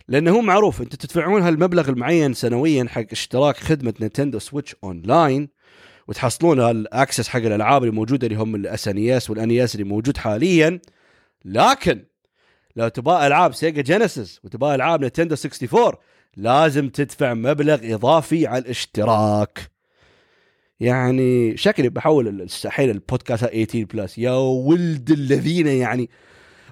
لأنه 0.08 0.32
هو 0.32 0.42
معروف 0.42 0.82
أنتم 0.82 0.98
تدفعون 0.98 1.42
هالمبلغ 1.42 1.90
المعين 1.90 2.34
سنويا 2.34 2.86
حق 2.90 3.06
اشتراك 3.12 3.58
خدمة 3.58 3.94
Nintendo 4.00 4.40
Switch 4.40 4.76
Online 4.84 5.50
وتحصلون 6.08 6.60
ال 6.60 6.69
access 6.69 7.28
حق 7.28 7.40
الألعاب 7.40 7.84
اللي 7.84 7.96
موجودة 7.96 8.28
اللي 8.28 8.40
هم 8.40 8.56
ال 8.56 8.88
SNES 8.88 9.30
وال 9.30 9.52
NES 9.52 9.76
اللي 9.76 9.84
موجود 9.84 10.18
حاليا. 10.18 10.80
لكن 11.46 12.06
لو 12.76 12.88
تبغى 12.88 13.28
ألعاب 13.28 13.54
Sega 13.54 13.82
Genesis 13.82 14.40
وتبغى 14.44 14.76
ألعاب 14.76 15.02
Nintendo 15.02 15.36
64 15.36 15.94
لازم 16.38 16.90
تدفع 16.90 17.34
مبلغ 17.34 17.94
إضافي 17.94 18.48
على 18.48 18.62
الاشتراك. 18.64 19.77
يعني 20.80 21.58
شكلي 21.58 21.90
بحول 21.90 22.48
الحين 22.66 22.90
البودكاست 22.90 23.46
18 23.46 23.84
plus 23.84 24.18
يا 24.18 24.32
ولد 24.32 25.12
الذين 25.12 25.68
يعني. 25.68 26.10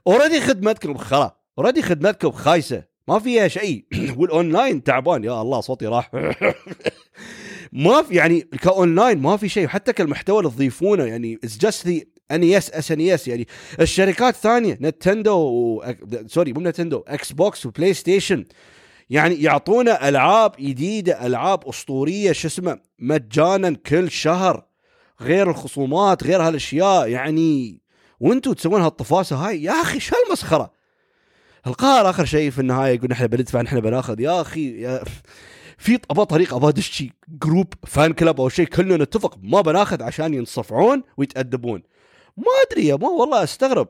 already 0.08 0.42
خدمتكم 0.42 0.98
خرا 0.98 1.38
already 1.58 1.82
خدمتكم 1.82 2.32
خايسه 2.32 2.84
ما 3.08 3.20
فيها 3.20 3.48
شيء. 3.48 3.86
والاونلاين 4.18 4.84
تعبان. 4.84 5.24
يا 5.24 5.42
الله 5.42 5.62
صوتي 5.62 5.88
راح. 5.88 6.12
ما 7.72 8.02
في 8.02 8.16
يعني 8.16 8.42
كاونلاين 8.42 9.22
ما 9.22 9.38
في 9.38 9.50
شيء. 9.50 9.68
حتى 9.68 9.94
كالمحتوى 9.94 10.40
اللي 10.40 10.52
تضيفونه 10.52 11.04
يعني 11.04 11.40
it's 11.44 11.58
just 11.58 11.88
the 11.88 12.02
SNES 12.32 12.92
NES 12.92 13.28
يعني. 13.28 13.48
الشركات 13.80 14.36
ثانية 14.36 14.78
Nintendo. 14.82 15.84
sorry 16.28 16.54
مو 16.54 16.62
Nintendo 16.62 17.32
Xbox 17.32 17.59
و 17.59 17.66
PlayStation 17.66 18.46
يعني 19.10 19.36
يعطونا 19.44 20.10
ألعاب 20.10 20.52
جديدة 20.60 21.26
ألعاب 21.26 21.68
أسطورية 21.68 22.32
شو 22.32 22.48
اسمه 22.48 22.80
مجانا 23.00 23.74
كل 23.86 24.12
شهر 24.12 24.66
غير 25.22 25.50
الخصومات 25.50 26.24
غير 26.24 26.42
هالأشياء. 26.42 27.08
يعني 27.08 27.82
وأنتم 28.20 28.54
تسوون 28.54 28.82
هالطفاسة 28.82 29.36
هاي؟ 29.36 29.64
يا 29.64 29.72
أخي 29.72 30.00
شو 30.00 30.16
هالمسخرة؟ 30.16 30.72
القرار 31.68 32.10
آخر 32.10 32.26
شيء 32.26 32.52
في 32.52 32.60
النهاية 32.60 32.96
يقول 32.96 33.12
إحنا 33.12 33.26
بندفع 33.26 33.62
إحنا 33.62 33.80
بناخذ. 33.80 34.20
يا 34.20 34.42
أخي 34.42 34.82
يا 34.82 35.04
في 35.78 36.00
ابى 36.12 36.26
طريقه 36.26 36.58
ابى 36.58 36.68
ادش 36.68 36.90
شيء 36.90 37.12
group 37.28 37.74
fan 37.88 38.14
club 38.14 38.42
أو 38.42 38.50
شيء 38.50 38.66
كلنا 38.66 38.98
نتفق 38.98 39.38
ما 39.44 39.62
بناخذ 39.62 40.04
عشان 40.04 40.34
ينصفعون 40.34 41.04
ويتأدبون. 41.18 41.84
ما 42.38 42.52
أدري 42.68 42.88
يا 42.88 42.96
ما 42.96 43.08
والله 43.08 43.44
أستغرب. 43.44 43.88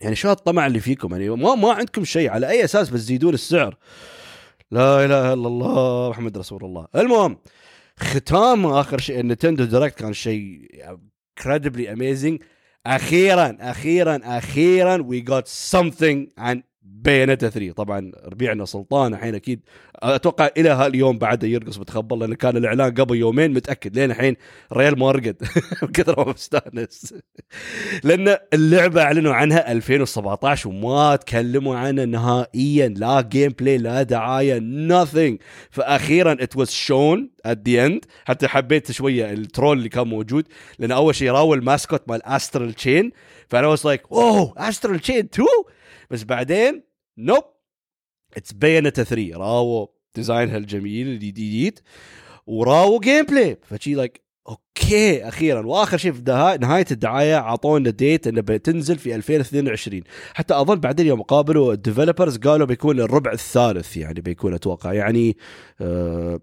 يعني 0.00 0.16
شو 0.16 0.28
هالطمع 0.28 0.66
اللي 0.66 0.80
فيكم؟ 0.80 1.12
يعني 1.12 1.28
ما 1.28 1.54
ما 1.54 1.72
عندكم 1.72 2.04
شيء. 2.04 2.30
على 2.30 2.48
أي 2.48 2.64
أساس 2.64 2.90
بتزيدون 2.90 3.34
السعر؟ 3.34 3.76
لا 4.74 5.04
إله 5.04 5.32
إلا 5.32 5.48
الله 5.48 6.10
محمد 6.10 6.38
رسول 6.38 6.64
الله. 6.64 6.86
المهم 6.96 7.38
ختام 7.96 8.66
آخر 8.66 8.98
شيء 8.98 9.22
Nintendo 9.22 9.64
Direct 9.64 9.98
كان 9.98 10.12
شيء 10.12 10.68
incredibly 11.40 11.88
amazing 11.88 12.42
أخيرا 12.86 13.56
أخيرا 13.60 14.20
أخيرا 14.24 15.02
we 15.02 15.20
got 15.20 15.48
something 15.48 16.18
عن 16.38 16.62
Bayonetta 16.84 17.48
3 17.48 17.72
طبعا 17.72 18.12
ربيعنا 18.24 18.64
سلطان 18.64 19.14
الحين 19.14 19.34
أكيد 19.34 19.60
أتوقع 19.94 20.50
إلى 20.56 20.68
هاليوم 20.68 21.18
بعده 21.18 21.48
يرقص 21.48 21.76
بتخبل 21.76 22.18
لأن 22.18 22.34
كان 22.34 22.56
الإعلان 22.56 22.94
قبل 22.94 23.16
يومين 23.16 23.52
متأكد. 23.52 23.96
لين 23.98 24.10
الحين 24.10 24.36
ريال 24.72 24.98
ما 25.00 25.12
رقد 25.12 25.36
كثر 25.94 26.24
ما 26.26 26.32
مستانس 26.32 27.14
لأن 28.04 28.36
اللعبة 28.54 29.02
أعلنوا 29.02 29.34
عنها 29.34 29.72
2017 29.72 30.68
وما 30.68 31.16
تكلموا 31.16 31.76
عنها 31.76 32.04
نهائيا. 32.04 32.88
لا 32.88 33.20
gameplay 33.20 33.78
لا 33.78 34.02
دعاية 34.02 34.58
nothing. 34.88 35.36
فاخيرا 35.70 36.32
it 36.32 36.56
was 36.56 36.70
shown 36.70 37.30
at 37.46 37.68
the 37.68 37.86
end 37.86 38.04
حتى 38.24 38.48
حبيت 38.48 38.92
شوية 38.92 39.32
ال 39.32 39.40
troll 39.40 39.78
اللي 39.78 39.88
كان 39.88 40.08
موجود 40.08 40.44
لأن 40.78 40.92
أول 40.92 41.14
شيء 41.14 41.30
راوا 41.30 41.56
ال 41.56 41.63
mascot 41.63 42.02
مال 42.08 42.26
Astral 42.26 42.72
Chain 42.72 43.10
فأنا 43.48 43.66
was 43.66 43.86
like 43.86 44.02
oh 44.12 44.54
Astral 44.56 45.00
Chain 45.00 45.28
2 45.34 45.46
بس 46.14 46.24
بعدين 46.24 46.82
nope 47.18 47.44
it's 48.36 48.52
Bayonetta 48.52 49.04
3 49.04 49.36
راو 49.38 49.94
design 50.14 50.50
ها 50.50 50.56
الجميل 50.56 51.08
الجديد. 51.08 51.80
وراو 52.46 53.00
gameplay 53.00 53.58
فشي 53.62 53.94
like 53.94 54.24
okay 54.48 55.28
أخيرا. 55.28 55.66
وآخر 55.66 55.96
شيء 55.96 56.12
في 56.12 56.22
نهاية 56.60 56.86
الدعاية 56.90 57.36
أعطونا 57.36 57.90
date 57.90 58.26
إنه 58.26 58.40
بتنزل 58.40 58.98
في 58.98 59.14
2022 59.14 60.02
حتى 60.34 60.54
أظن 60.54 60.80
بعدين 60.80 61.06
يوم 61.06 61.22
قابلوا 61.22 61.72
ال 61.72 61.78
developers 61.78 62.36
قالوا 62.38 62.66
بيكون 62.66 63.00
الربع 63.00 63.32
الثالث 63.32 63.96
يعني 63.96 64.20
بيكون 64.20 64.54
أتوقع. 64.54 64.92
يعني 64.92 65.36
آه 65.80 66.40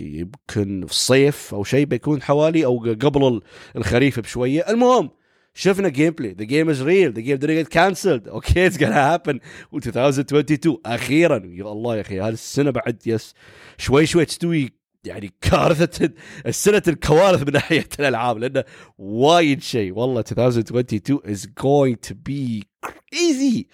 يمكن 0.00 0.86
في 0.86 0.92
الصيف 0.92 1.54
أو 1.54 1.64
شيء 1.64 1.84
بيكون 1.86 2.22
حوالي 2.22 2.64
أو 2.64 2.78
قبل 2.78 3.40
الخريف 3.76 4.20
بشوية. 4.20 4.60
المهم 4.70 5.10
شفنا 5.54 5.88
gameplay 5.88 6.32
the 6.32 6.44
game 6.44 6.70
is 6.70 6.82
real 6.82 7.12
the 7.12 7.20
game 7.20 7.38
get 7.38 7.66
cancelled. 7.68 8.28
okay 8.28 8.66
it's 8.66 8.78
gonna 8.78 8.82
happen 8.82 9.40
و 9.72 9.76
2022 9.76 10.78
أخيرا. 10.86 11.42
يا 11.44 11.64
الله 11.64 11.96
يا 11.96 12.00
أخي 12.00 12.20
هذه 12.20 12.28
السنة 12.28 12.70
بعد 12.70 13.02
يس 13.06 13.34
شوي 13.78 14.06
شوي 14.06 14.24
تستوي 14.24 14.70
يعني 15.04 15.32
كارثة 15.40 16.10
السنة 16.46 16.82
الكوارث 16.88 17.42
من 17.46 17.52
ناحية 17.52 17.88
الألعاب 18.00 18.38
لأنه 18.38 18.64
وايد 18.98 19.62
شيء. 19.62 19.98
والله 19.98 20.24
2022 20.32 21.20
is 21.20 21.46
going 21.46 21.96
to 22.08 22.14
be 22.14 22.62
crazy. 22.86 23.66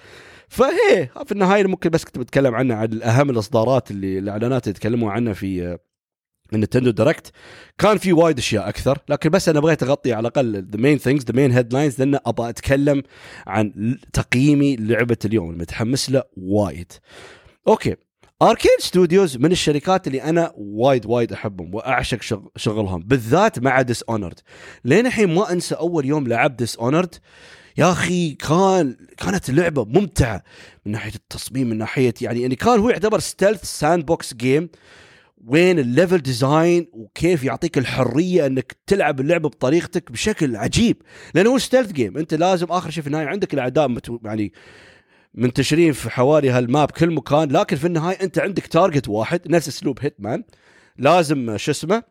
فهي 0.49 1.09
في 1.27 1.33
النهاية 1.33 1.67
ممكن 1.67 1.91
بس 1.91 2.05
كنت 2.05 2.19
بتكلم 2.19 2.55
عنها 2.55 2.77
عن 2.77 3.03
أهم 3.03 3.31
الإصدارات 3.31 3.91
اللي 3.91 4.19
الإعلانات 4.19 4.67
اللي 4.67 4.79
تكلموا 4.79 5.13
عنها 5.13 5.33
في 5.33 5.79
Nintendo 6.53 6.91
Direct 6.91 7.33
كان 7.79 7.99
في 7.99 8.13
وايد 8.13 8.39
أشياء 8.39 8.69
أكثر 8.69 8.99
لكن 9.09 9.31
بس 9.31 9.49
أنا 9.49 9.61
بغيت 9.61 9.83
أغطي 9.83 10.13
على 10.13 10.21
الأقل 10.21 10.69
the 10.71 10.81
main 10.81 10.99
things 10.99 11.25
the 11.25 11.37
main 11.37 11.53
headlines 11.53 11.99
لأن 11.99 12.19
أبغى 12.27 12.49
أتكلم 12.49 13.03
عن 13.47 13.97
تقييمي 14.13 14.77
لعبة 14.77 15.19
اليوم 15.25 15.51
المتحمس 15.51 16.11
له 16.11 16.23
وايد. 16.37 16.93
okay. 17.69 17.97
Arkane 18.43 18.71
Studios 18.79 19.37
من 19.37 19.53
الشركات 19.53 20.07
اللي 20.07 20.23
أنا 20.23 20.53
وايد 20.57 21.07
وايد 21.07 21.33
أحبهم 21.33 21.75
وأعشق 21.75 22.43
شغلهم 22.57 23.03
بالذات 23.03 23.59
مع 23.59 23.83
Dishonored 23.83 24.41
لين 24.85 25.07
الحين 25.07 25.35
ما 25.35 25.53
أنسى 25.53 25.75
أول 25.75 26.07
يوم 26.07 26.29
لعبت 26.29 26.59
Dishonored 26.59 27.15
يا 27.79 27.93
أخي 27.93 28.35
كان 28.35 28.97
كانت 29.17 29.49
اللعبه 29.49 29.85
ممتعة 29.85 30.43
من 30.87 30.93
ناحية 30.93 31.15
التصميم 31.15 31.71
من 31.71 31.79
ناحية 31.79 32.15
يعني 32.21 32.43
يعني 32.43 32.57
كان 32.57 32.79
هو 32.79 32.91
يعتبر 32.91 33.19
stealth 33.19 33.65
sandbox 33.65 34.35
game 34.35 34.69
وين 35.47 35.79
ال 35.79 35.86
level 35.86 36.19
design 36.19 36.89
وكيف 36.93 37.45
يعطيك 37.45 37.79
الحرية 37.79 38.47
إنك 38.47 38.77
تلعب 38.87 39.21
اللعبه 39.21 39.49
بطريقتك 39.49 40.13
بشكل 40.13 40.57
عجيب. 40.57 41.03
لأنه 41.35 41.51
هو 41.51 41.59
stealth 41.59 41.93
game 41.93 42.19
أنت 42.19 42.35
لازم 42.35 42.67
آخر 42.71 42.91
شيء 42.91 43.03
في 43.03 43.07
النهاية 43.07 43.27
عندك 43.27 43.55
الأعداء 43.55 43.97
يعني 44.25 44.53
منتشرين 45.35 45.93
في 45.93 46.11
حوالي 46.11 46.51
هال 46.51 46.67
map 46.67 46.91
كل 46.91 47.11
مكان 47.11 47.53
لكن 47.53 47.77
في 47.77 47.87
النهاية 47.87 48.17
أنت 48.23 48.39
عندك 48.39 48.67
target 48.67 49.09
واحد 49.09 49.51
نفس 49.51 49.69
اسلوب 49.69 49.99
Hitman 50.01 50.45
لازم 50.97 51.57
شو 51.57 51.71
اسمه 51.71 52.03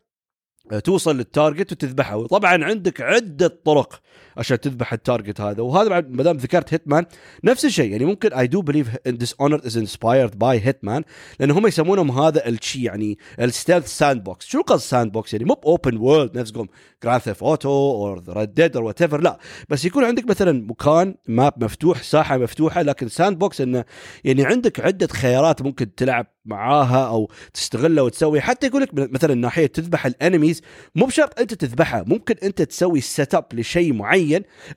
توصل 0.84 1.18
لل 1.18 1.31
target 1.31 1.72
وتذبحه. 1.72 2.18
وطبعا 2.18 2.64
عندك 2.64 3.02
عدة 3.02 3.48
طرق. 3.48 4.02
عشان 4.38 4.60
تذبح 4.60 4.94
ال 4.94 5.01
target 5.01 5.42
هذا. 5.42 5.62
وهذا 5.62 5.90
بعد 5.90 6.12
ما 6.12 6.24
دام 6.24 6.38
ذكرت 6.38 6.74
Hitman 6.74 7.06
نفس 7.44 7.66
الشيء. 7.66 7.92
يعني 7.92 8.06
ممكن 8.06 8.34
I 8.34 8.48
do 8.48 8.62
believe 8.62 8.88
Dishonored 9.08 9.66
is 9.66 9.78
inspired 9.78 10.40
by 10.40 10.60
Hitman 10.66 11.04
لأن 11.40 11.52
هم 11.52 11.68
يسمونهم 11.68 12.12
هذا 12.12 12.48
الشيء 12.48 12.82
يعني 12.82 13.18
ال 13.40 13.88
stealth 13.88 14.24
sandbox 14.24 14.46
شو 14.46 14.62
قصد 14.62 14.82
sandbox 14.82 15.34
يعني 15.34 15.46
مو 15.46 15.54
open 15.66 15.98
world 15.98 16.38
نفسكم 16.38 16.68
Grand 17.04 17.22
Theft 17.22 17.44
Auto 17.44 17.70
أو 17.70 18.22
Red 18.30 18.54
Dead 18.54 18.78
أو 18.78 18.86
what 18.86 19.02
لا. 19.02 19.40
بس 19.70 19.86
يكون 19.86 20.04
عندك 20.04 20.30
مثلا 20.30 20.68
مكان 20.68 21.16
map 21.28 21.64
مفتوح 21.64 22.04
ساحة 22.04 22.38
مفتوحة 22.38 22.82
لكن 22.82 23.08
sandbox 23.08 23.62
انه 23.62 23.86
يعني 24.24 24.46
عندك 24.46 24.80
عدة 24.80 25.08
خيارات 25.08 25.62
ممكن 25.62 25.96
تلعب 25.96 26.28
معاها 26.48 27.08
أو 27.08 27.32
تستغلها 27.54 28.04
وتسوي 28.04 28.42
حتى 28.42 28.68
يقول 28.68 28.82
لك 28.82 28.90
مثلا 28.94 29.34
ناحية 29.34 29.66
تذبح 29.66 30.06
ال 30.06 30.13
enemies 30.13 30.62
مو 30.96 31.06
بشرط 31.06 31.40
أنت 31.40 31.54
تذبحها 31.54 32.04
ممكن 32.08 32.36
أنت 32.44 32.62
تسوي 32.62 33.02
set 33.02 33.36
up 33.36 33.46
لشيء 33.54 33.94
معين. 33.94 34.27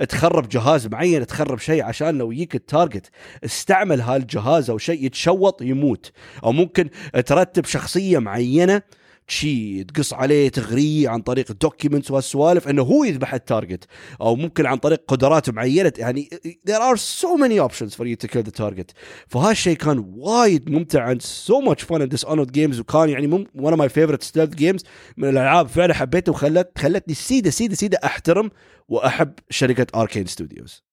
تخرب 0.09 0.49
جهاز 0.49 0.87
معين 0.87 1.27
تخرب 1.27 1.59
شيء 1.59 1.83
عشان 1.85 2.19
لو 2.19 2.33
يجيك 2.33 2.55
ال 2.55 2.63
target 2.63 3.11
استعمل 3.45 4.01
هالجهاز 4.01 4.71
أو 4.71 4.79
شيء 4.79 5.05
يتشوط 5.05 5.63
يموت. 5.63 6.13
أو 6.45 6.53
ممكن 6.53 6.89
ترتب 7.27 7.65
شخصية 7.65 8.19
معينة 8.19 8.83
شي 9.31 9.85
تقص 9.85 10.13
عليه 10.13 10.49
تغريه 10.49 11.09
عن 11.09 11.21
طريق 11.21 11.51
ال 11.51 11.57
documents 11.57 12.11
والسوالف 12.11 12.69
إنه 12.69 12.83
هو 12.83 13.05
يذبح 13.05 13.35
ال 13.35 13.42
target 13.42 13.85
أو 14.21 14.37
ممكن 14.37 14.67
عن 14.67 14.77
طريق 14.77 15.05
قدرات 15.09 15.51
معينة. 15.51 15.93
يعني 15.99 16.29
there 16.69 16.81
are 16.81 16.97
so 16.97 17.37
many 17.37 17.59
options 17.59 17.95
for 17.95 18.07
you 18.07 18.17
to 18.17 18.29
kill 18.29 18.43
the 18.43 18.61
target. 18.61 18.93
فهالشيء 19.29 19.77
كان 19.77 20.05
وايد 20.17 20.71
ممتع 20.71 21.15
and 21.15 21.19
so 21.23 21.69
much 21.69 21.85
fun 21.85 22.01
in 22.01 22.09
Dishonored 22.09 22.53
games 22.53 22.81
وكان 22.81 23.09
يعني 23.09 23.47
one 23.57 23.73
of 23.73 23.77
my 23.77 23.89
favorite 23.89 24.23
stealth 24.23 24.57
games. 24.57 24.83
من 25.17 25.29
الألعاب 25.29 25.69
فعلا 25.69 25.95
حبيته 25.95 26.33
وخلت 26.33 26.79
خلتني 26.79 27.15
سيدة 27.15 27.51
سيدة 27.51 27.75
سيدة 27.75 27.99
أحترم 28.05 28.51
وأحب 28.89 29.33
شركة 29.51 30.01
Arkane 30.01 30.27
Studios 30.27 30.85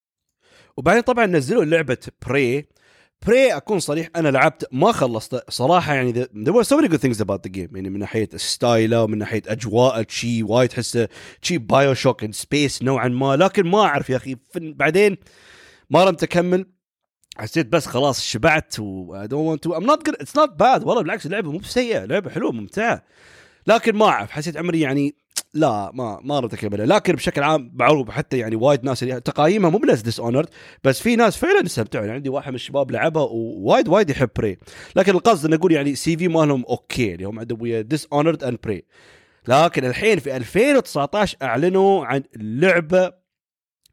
وبعدين 0.78 1.02
طبعا 1.02 1.26
نزلوا 1.26 1.66
لعبة 1.66 1.98
Prey 2.28 2.68
Prey 3.26 3.58
أكون 3.58 3.80
صريح 3.80 4.10
أنا 4.16 4.30
لعبت 4.30 4.68
ما 4.72 4.92
خلصت. 4.92 5.52
صراحة 5.52 5.94
يعني 5.94 6.14
there 6.26 6.54
were 6.54 6.64
so 6.64 6.78
many 6.78 6.88
good 6.88 7.02
things 7.02 7.22
about 7.22 7.42
the 7.48 7.50
game. 7.50 7.76
يعني 7.76 7.90
من 7.90 8.00
ناحية 8.00 8.30
style 8.36 8.93
ه 8.93 9.04
ومن 9.04 9.18
ناحية 9.18 9.42
أجواء 9.48 10.06
شي 10.08 10.44
وايد 10.44 10.70
تحسه 10.70 11.08
شي 11.42 11.58
BioShock 11.58 12.24
in 12.24 12.32
space 12.32 12.84
نوعا 12.84 13.08
ما. 13.08 13.36
لكن 13.36 13.68
ما 13.68 13.82
أعرف 13.82 14.10
يا 14.10 14.18
أخي 14.18 14.36
بعدين 14.56 15.18
ما 15.90 16.06
لم 16.06 16.16
تكمل. 16.16 16.66
حسيت 17.38 17.68
بس 17.68 17.86
خلاص 17.86 18.22
شبعت 18.22 18.80
و 18.80 19.24
I 19.24 19.28
don't 19.28 19.46
want 19.48 19.70
to 19.70 19.76
I'm 19.76 19.86
not 19.86 20.04
good 20.04 20.16
it's 20.16 20.36
not 20.42 20.58
bad. 20.58 20.86
والله 20.86 21.02
بالعكس 21.02 21.26
اللعبه 21.26 21.52
مو 21.52 21.62
سيئه 21.62 22.06
لعبة 22.06 22.30
حلوة 22.30 22.52
ممتعة. 22.52 23.04
لكن 23.68 23.96
ما 23.96 24.06
أعرف 24.06 24.32
حسيت 24.32 24.58
عمري 24.58 24.80
يعني 24.80 25.16
لا 25.58 25.92
ما 25.94 26.20
ما 26.24 26.46
اكملها 26.46 26.86
لكن 26.86 27.14
بشكل 27.14 27.44
عام 27.44 27.72
معروف 27.76 28.10
حتى 28.10 28.38
يعني 28.38 28.56
وايد 28.56 28.84
ناس 28.84 29.00
تقايمها 29.00 29.70
مو 29.70 29.78
بنفس 29.78 30.02
Dishonored 30.02 30.50
بس 30.84 31.02
في 31.02 31.16
ناس 31.16 31.38
فعلا 31.38 31.66
استمتعوا 31.66 32.06
يعني 32.06 32.16
عندي 32.16 32.30
واحد 32.30 32.50
من 32.50 32.56
الشباب 32.56 32.92
لعبها 32.92 33.24
ووايد 33.24 33.88
وايد 33.88 34.10
يحب 34.10 34.30
Prey 34.36 34.58
لكن 34.96 35.16
القصد 35.16 35.46
إني 35.46 35.56
أقول 35.56 35.72
يعني 35.72 35.96
CV 35.96 36.28
مالهم 36.28 36.66
okay 36.70 37.14
اللي 37.14 37.26
هم 37.26 37.40
عندهم 37.40 37.62
ويا 37.62 37.82
Dishonored 37.82 38.44
and 38.44 38.58
Prey 38.64 38.84
لكن 39.48 39.86
الحين 39.86 40.20
في 40.20 40.38
2019 40.38 41.38
أعلنوا 41.42 42.06
عن 42.06 42.24
لعبة 42.36 43.12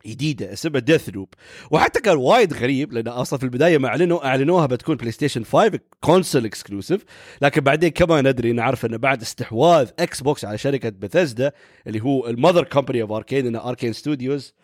جديدة 0.07 0.53
اسمها 0.53 0.81
Deathloop 0.81 1.29
وحتى 1.71 2.01
كان 2.01 2.17
وايد 2.17 2.53
غريب 2.55 2.93
لأن 2.93 3.09
أصلا 3.09 3.39
في 3.39 3.45
البداية 3.45 3.79
ما 3.79 3.89
اعلنوا 3.89 4.27
أعلنوها 4.27 4.67
بتكون 4.67 4.97
بلاي 4.97 5.11
ستيشن 5.13 5.45
5 5.45 5.79
console 6.01 6.45
exclusive 6.45 7.05
لكن 7.43 7.61
بعدين 7.61 7.91
كما 7.91 8.21
ندري 8.21 8.53
نعرف 8.53 8.87
إنه 8.87 8.97
بعد 8.97 9.23
استحواذ 9.23 9.91
إكس 9.99 10.21
بوكس 10.21 10.45
على 10.45 10.59
شركة 10.59 10.89
بثزدا 10.89 11.53
اللي 11.87 12.01
هو 12.01 12.27
ال 12.27 12.32
mother 12.32 12.65
company 12.65 13.03
of 13.03 13.13
Arkane 13.13 13.47
إنه 13.47 13.69
Arkane 13.69 13.93
Studios 13.93 14.55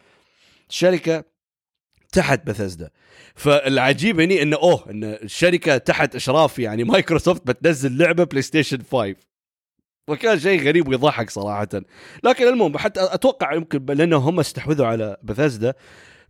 شركة 0.69 1.25
تحت 2.13 2.47
بثزدا 2.47 2.91
فالعجيب 3.35 4.21
هني 4.21 4.43
إنه 4.43 4.57
أوه 4.57 4.91
إن 4.91 5.05
الشركة 5.05 5.77
تحت 5.79 6.15
إشراف 6.17 6.59
يعني 6.59 6.85
مايكروسوفت 6.85 7.47
بتنزل 7.47 7.99
لعبة 7.99 8.25
بلاي 8.25 8.43
ستيشن 8.43 8.79
5 8.93 9.15
وكان 10.11 10.39
شيء 10.39 10.63
غريب 10.67 10.89
ويضحك 10.89 11.31
صراحة. 11.31 11.69
لكن 12.25 12.49
المهم 12.49 12.79
حتى 12.79 13.01
أتوقع 13.01 13.55
يمكن 13.55 13.85
لأنه 13.87 14.17
هم 14.17 14.41
استحوذوا 14.41 14.87
على 14.87 15.17
بثزدا 15.23 15.75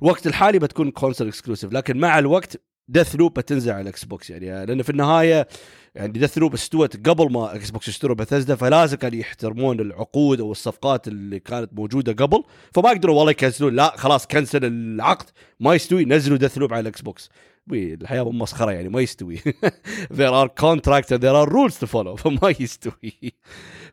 الوقت 0.03 0.27
الحالي 0.27 0.59
بتكون 0.59 0.91
console 0.91 1.29
exclusive 1.29 1.73
لكن 1.73 1.97
مع 1.99 2.19
الوقت 2.19 2.61
Deathloop 2.89 3.35
بتنزل 3.35 3.73
على 3.73 3.81
الاكس 3.81 4.05
بوكس 4.05 4.31
يعني 4.31 4.67
لأن 4.67 4.83
في 4.83 4.91
النهاية 4.91 5.49
يعني 5.95 6.13
Deathloop 6.13 6.55
استوت 6.55 7.09
قبل 7.09 7.33
ما 7.33 7.57
إكس 7.57 7.71
بوكس 7.71 7.89
اشتروا 7.89 8.17
بثزدا 8.17 8.55
فلازم 8.55 8.97
كانوا 8.97 9.19
يحترمون 9.19 9.81
العقود 9.81 10.41
أو 10.41 10.53
الصفقات 10.53 11.09
اللي 11.09 11.41
كانت 11.41 11.71
موجودة 11.73 12.13
قبل 12.13 12.43
فما 12.75 12.91
يقدروا 12.91 13.17
والله 13.17 13.31
ي 13.31 13.36
cancel 13.36 13.67
ون 13.67 13.77
لا 13.77 13.95
خلاص 13.97 14.27
cancel 14.27 14.65
العقد 14.65 15.27
ما 15.61 15.75
يستوي 15.75 16.05
نزلوا 16.05 16.39
Deathloop 16.39 16.73
على 16.73 16.81
الاكس 16.81 17.01
بوكس 17.01 17.31
الحياة 17.73 18.31
مسخرة 18.31 18.71
يعني 18.71 18.89
ما 18.89 19.01
يستوي. 19.01 19.37
There 20.19 20.33
are 20.33 20.49
contracts 20.49 21.13
and 21.13 21.21
there 21.21 21.35
are 21.35 21.49
rules 21.49 21.79
to 21.79 21.87
follow 21.87 22.17
فما 22.23 22.55
يستوي. 22.61 23.33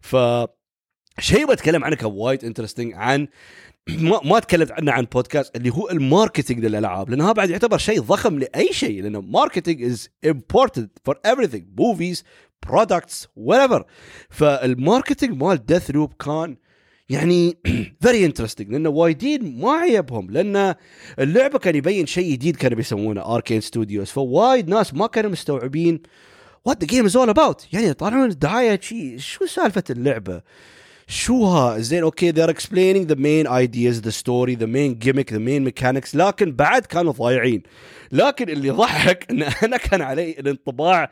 ف 0.01 0.15
شيء 1.19 1.51
بتكلم 1.51 1.83
عنه 1.83 1.95
كان 1.95 2.11
وايد 2.11 2.45
interesting 2.45 2.93
عن 2.93 3.27
ما 3.89 4.19
ما 4.23 4.39
تكلمت 4.39 4.71
عنه 4.71 4.91
عن 4.91 5.03
بودكاست 5.03 5.55
اللي 5.55 5.69
هو 5.69 5.89
ال 5.89 5.97
marketing 5.97 6.65
للألعاب 6.65 7.09
لأنه 7.09 7.25
هذا 7.25 7.31
بعد 7.31 7.49
يعتبر 7.49 7.77
شيء 7.77 8.01
ضخم 8.01 8.39
لأي 8.39 8.73
شيء 8.73 9.03
لأنه 9.03 9.21
marketing 9.21 9.83
is 9.83 10.09
important 10.25 10.91
for 11.05 11.15
everything 11.27 11.63
movies 11.77 12.23
products 12.67 13.27
whatever. 13.27 13.83
فال 14.29 14.50
marketing 14.50 15.43
مال 15.43 15.65
Deathloop 15.65 16.13
كان 16.13 16.57
يعني 17.09 17.57
very 18.01 18.25
interesting 18.25 18.71
لأنه 18.71 18.89
وايدين 18.89 19.59
ما 19.59 19.71
عيبهم 19.71 20.31
لأن 20.31 20.75
اللعبة 21.19 21.59
كان 21.59 21.75
يبين 21.75 22.05
شيء 22.05 22.31
جديد 22.31 22.55
كانوا 22.55 22.77
بيسوونه 22.77 23.35
Arkane 23.35 23.61
Studios 23.61 24.07
فوايد 24.09 24.69
ناس 24.69 24.93
ما 24.93 25.07
كانوا 25.07 25.31
مستوعبين 25.31 26.01
what 26.65 26.79
the 26.81 26.87
game 26.87 27.05
is 27.05 27.17
all 27.17 27.29
about 27.29 27.67
يعني 27.73 27.87
يطلعون 27.87 28.29
الدعايه 28.29 28.79
شي 28.81 29.19
شو 29.19 29.45
سالفة 29.45 29.83
اللعبة؟ 29.89 30.41
شو 31.07 31.45
ها 31.45 31.79
زين 31.79 32.03
okay 32.03 32.31
they're 32.31 32.53
explaining 32.53 33.07
the 33.07 33.15
main 33.15 33.47
ideas 33.47 34.01
the 34.01 34.11
story 34.11 34.55
the 34.55 34.67
main 34.67 34.93
gimmick 35.05 35.29
the 35.31 35.39
main 35.39 35.63
mechanics 35.63 36.15
لكن 36.15 36.51
بعد 36.51 36.85
كانوا 36.85 37.11
ضايعين. 37.11 37.63
لكن 38.11 38.49
اللي 38.49 38.69
ضحك 38.69 39.25
إن 39.31 39.43
أنا 39.63 39.77
كان 39.77 40.01
علي 40.01 40.31
الانطباع 40.31 41.11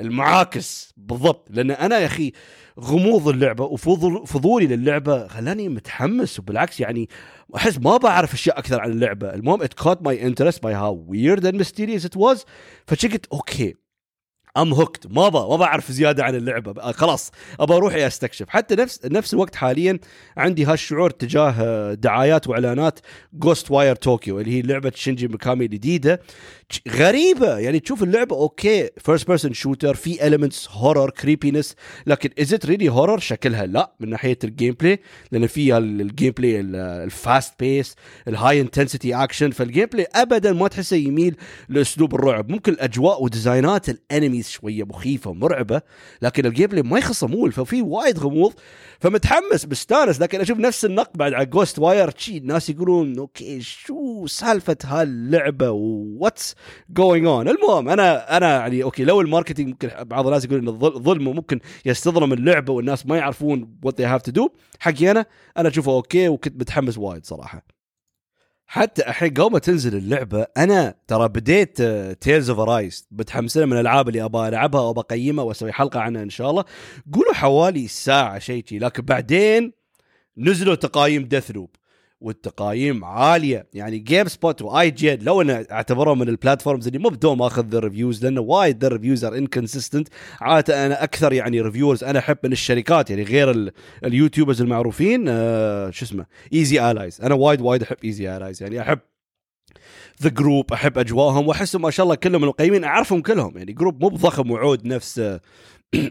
المعاكس. 0.00 0.94
بالضبط. 0.96 1.48
لأن 1.50 1.70
أنا 1.70 1.98
يا 1.98 2.06
أخي 2.06 2.32
غموض 2.80 3.28
اللعبة 3.28 3.64
وفضولي 3.64 4.66
للعبة 4.66 5.26
خلاني 5.26 5.68
متحمس 5.68 6.38
وبالعكس 6.38 6.80
يعني 6.80 7.08
أحس 7.56 7.78
ما 7.78 7.96
بعرف 7.96 8.34
أشياء 8.34 8.58
أكثر 8.58 8.80
عن 8.80 8.90
اللعبة. 8.90 9.34
المهم 9.34 9.64
it 9.64 9.74
caught 9.84 9.98
my 9.98 10.14
interest 10.14 10.58
by 10.58 10.72
how 10.72 10.92
weird 11.12 11.44
and 11.44 11.56
mysterious 11.56 12.04
it 12.04 12.16
was. 12.16 12.44
فشكت 12.86 13.26
okay. 13.32 13.74
I'm 14.56 14.74
hooked 14.74 15.06
ما 15.10 15.28
با 15.28 15.48
ما 15.48 15.56
بعرف 15.56 15.92
زيادة 15.92 16.24
عن 16.24 16.34
اللعبة. 16.34 16.92
خلاص. 16.92 17.30
ابى 17.60 17.74
أروح 17.74 17.94
أستكشف. 17.94 18.48
حتى 18.48 18.74
نفس 18.74 19.04
نفس 19.04 19.34
الوقت 19.34 19.54
حاليا 19.54 19.98
عندي 20.36 20.64
هالشعور 20.64 21.10
تجاه 21.10 21.94
دعايات 21.94 22.48
وإعلانات 22.48 22.98
Ghostwire 23.32 23.96
Tokyo 23.96 24.40
اللي 24.40 24.52
هي 24.52 24.62
لعبة 24.62 24.92
شينجي 24.94 25.28
ميكامي 25.28 25.64
الجديدة. 25.64 26.20
غريبة. 26.88 27.58
يعني 27.58 27.80
تشوف 27.80 28.02
اللعبة 28.02 28.36
okay 28.36 28.90
first 28.98 29.26
person 29.26 29.52
shooter 29.52 29.94
في 29.94 30.26
elements 30.26 30.68
horror 30.70 31.10
creepiness 31.10 31.74
لكن 32.06 32.30
is 32.38 32.54
it 32.54 32.66
really 32.66 32.88
horror 32.88 33.18
شكلها 33.18 33.66
لا 33.66 33.94
من 34.00 34.10
ناحية 34.10 34.38
ال 34.44 34.74
gameplay 34.80 35.00
لأن 35.32 35.46
فيها 35.46 35.78
ال 35.78 36.32
gameplay 36.32 36.60
ال 36.60 36.79
fast 36.79 37.54
pace 37.58 37.94
ال 38.28 38.60
high 38.60 38.77
intensity 38.77 39.14
action 39.14 39.50
فال 39.50 39.86
gameplay 39.86 40.06
ابدا 40.14 40.52
ما 40.52 40.68
تحسه 40.68 40.96
يميل 40.96 41.36
لأسلوب 41.68 42.14
الرعب. 42.14 42.50
ممكن 42.50 42.72
الأجواء 42.72 43.22
و 43.22 43.30
design 43.30 43.80
ات 43.80 43.88
ال 44.44 44.45
enemies 44.45 44.48
شوية 44.48 44.84
مخيفة 44.84 45.30
ومرعبه 45.30 45.82
لكن 46.22 46.46
ال 46.46 46.66
gameplay 46.66 46.82
ما 46.82 46.98
يخص 46.98 47.24
مول 47.24 47.52
ففي 47.52 47.82
وايد 47.82 48.18
غموض 48.18 48.52
فمتحمس 49.00 49.66
مستانس 49.66 50.20
لكن 50.20 50.40
أشوف 50.40 50.58
نفس 50.58 50.84
النقد 50.84 51.16
بعد 51.18 51.32
على 51.32 51.46
Ghostwire 51.46 52.10
شي 52.16 52.36
الناس 52.36 52.70
يقولون 52.70 53.18
okay 53.18 53.60
شو 53.60 54.26
سالفة 54.26 54.76
هاللعبة 54.84 55.70
what's 55.70 56.54
going 56.90 57.26
on 57.26 57.48
المهم 57.48 57.88
أنا 57.88 58.36
أنا 58.36 58.58
يعني 58.58 58.82
okay 58.82 59.04
لو 59.04 59.20
ال 59.20 59.25
marketing 59.25 59.68
ممكن 59.68 59.90
بعض 60.04 60.26
الناس 60.26 60.44
يقول 60.44 60.58
إن 60.58 60.68
الظلم 60.68 61.24
ممكن 61.24 61.60
يستظلم 61.84 62.32
اللعبة 62.32 62.72
والناس 62.72 63.06
ما 63.06 63.16
يعرفون 63.16 63.78
what 63.82 64.00
they 64.00 64.06
have 64.06 64.22
to 64.22 64.30
do 64.30 64.48
حقي 64.80 65.10
أنا 65.10 65.26
أنا 65.56 65.68
أشوفه 65.68 65.92
okay 65.92 66.28
وكنت 66.28 66.60
متحمس 66.60 66.98
وايد 66.98 67.26
صراحة. 67.26 67.73
حتى 68.66 69.08
الحين 69.08 69.34
قبل 69.34 69.52
ما 69.52 69.58
تنزل 69.58 69.96
اللعبة 69.96 70.46
أنا 70.56 70.94
ترى 71.06 71.28
بديت 71.28 71.82
Tales 72.20 72.50
of 72.50 72.58
Arise 72.58 73.08
متحمسين 73.10 73.68
من 73.68 73.72
الألعاب 73.72 74.08
اللي 74.08 74.24
أبغى 74.24 74.48
ألعبها 74.48 74.80
وبقيمها 74.80 75.44
وأسوي 75.44 75.72
حلقة 75.72 76.00
عنها 76.00 76.22
إن 76.22 76.30
شاء 76.30 76.50
الله. 76.50 76.64
قولوا 77.12 77.34
حوالي 77.34 77.88
ساعة 77.88 78.38
شيء 78.38 78.64
لكن 78.72 79.02
بعدين 79.02 79.72
نزلوا 80.38 80.74
تقايم 80.74 81.24
Deathloop 81.24 81.70
والتقايم 82.20 83.04
عالية. 83.04 83.66
يعني 83.74 83.98
GameSpot 83.98 84.62
و 84.62 84.90
IGN 84.90 85.16
لو 85.16 85.42
أنا 85.42 85.66
اعتبرهم 85.70 86.18
من 86.18 86.28
ال 86.28 86.34
platforms 86.34 86.86
اللي 86.86 86.98
مو 86.98 87.08
بدوم 87.08 87.42
آخذ 87.42 87.66
the 87.66 87.78
reviews 87.78 88.24
لأنه 88.24 88.40
وايد 88.40 88.84
the 88.84 88.88
reviews 88.88 89.24
are 89.24 89.36
inconsistent 89.36 90.08
عادة 90.40 90.86
أنا 90.86 91.04
أكثر 91.04 91.32
يعني 91.32 91.60
reviewers 91.60 92.04
أنا 92.04 92.18
أحب 92.18 92.38
من 92.44 92.52
الشركات 92.52 93.10
يعني 93.10 93.22
غير 93.22 93.72
ال 94.04 94.10
YouTubers 94.10 94.60
المعروفين 94.62 95.24
آه 95.28 95.90
شو 95.90 96.04
اسمه 96.04 96.26
Easy 96.52 96.90
Allies 96.90 97.20
أنا 97.20 97.34
وايد 97.34 97.60
وايد 97.60 97.82
أحب 97.82 97.96
Easy 98.04 98.36
Allies 98.36 98.62
يعني 98.62 98.80
أحب 98.80 98.98
the 100.22 100.28
group 100.28 100.72
أحب 100.72 100.98
أجواءهم 100.98 101.48
وأحسهم 101.48 101.82
ما 101.82 101.90
شاء 101.90 102.04
الله 102.04 102.14
كلهم 102.14 102.42
المقيمين 102.42 102.84
أعرفهم 102.84 103.22
كلهم. 103.22 103.58
يعني 103.58 103.72
group 103.72 104.00
مو 104.02 104.08
بضخم 104.08 104.50
وعود 104.50 104.86
نفس 104.86 105.38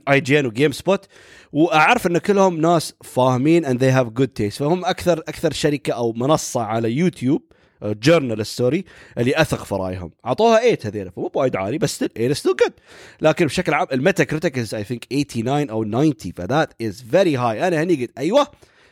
IGN 0.10 0.40
و 0.40 0.46
GameSpot 0.46 1.06
وأعرف 1.52 2.08
إن 2.08 2.18
كلهم 2.18 2.62
ناس 2.62 2.94
فاهمين 3.04 3.66
and 3.66 3.84
they 3.84 3.90
have 3.90 4.08
good 4.08 4.28
taste 4.28 4.60
فهم 4.60 4.86
أكثر 4.86 5.20
أكثر 5.20 5.54
شركة 5.54 5.94
أو 5.94 6.14
منصة 6.14 6.62
على 6.62 6.92
يوتيوب 6.92 7.42
جورنال 7.84 8.46
ستوري 8.46 8.86
اللي 9.18 9.42
أثق 9.42 9.64
في 9.64 9.76
رأيهم. 9.76 10.12
أعطوها 10.26 10.60
8 10.60 10.78
هذيلا 10.86 11.12
فمو 11.12 11.28
بوايد 11.28 11.56
عالي 11.56 11.78
بس 11.78 11.96
still 11.96 12.10
8 12.10 12.34
still 12.34 12.56
good 12.56 12.74
لكن 13.22 13.46
بشكل 13.46 13.74
عام 13.74 13.88
ال 13.92 14.24
Metacritic 14.24 14.60
is 14.60 14.76
I 14.76 14.84
think 14.84 15.06
89 15.06 15.70
أو 15.70 15.84
90 15.84 16.14
ف 16.36 16.43
that 16.43 16.74
is 16.82 17.06
very 17.12 17.38
high 17.38 17.68
أنا 17.68 17.84
هني 17.84 17.96
قلت 17.96 18.12
أيوه 18.18 18.48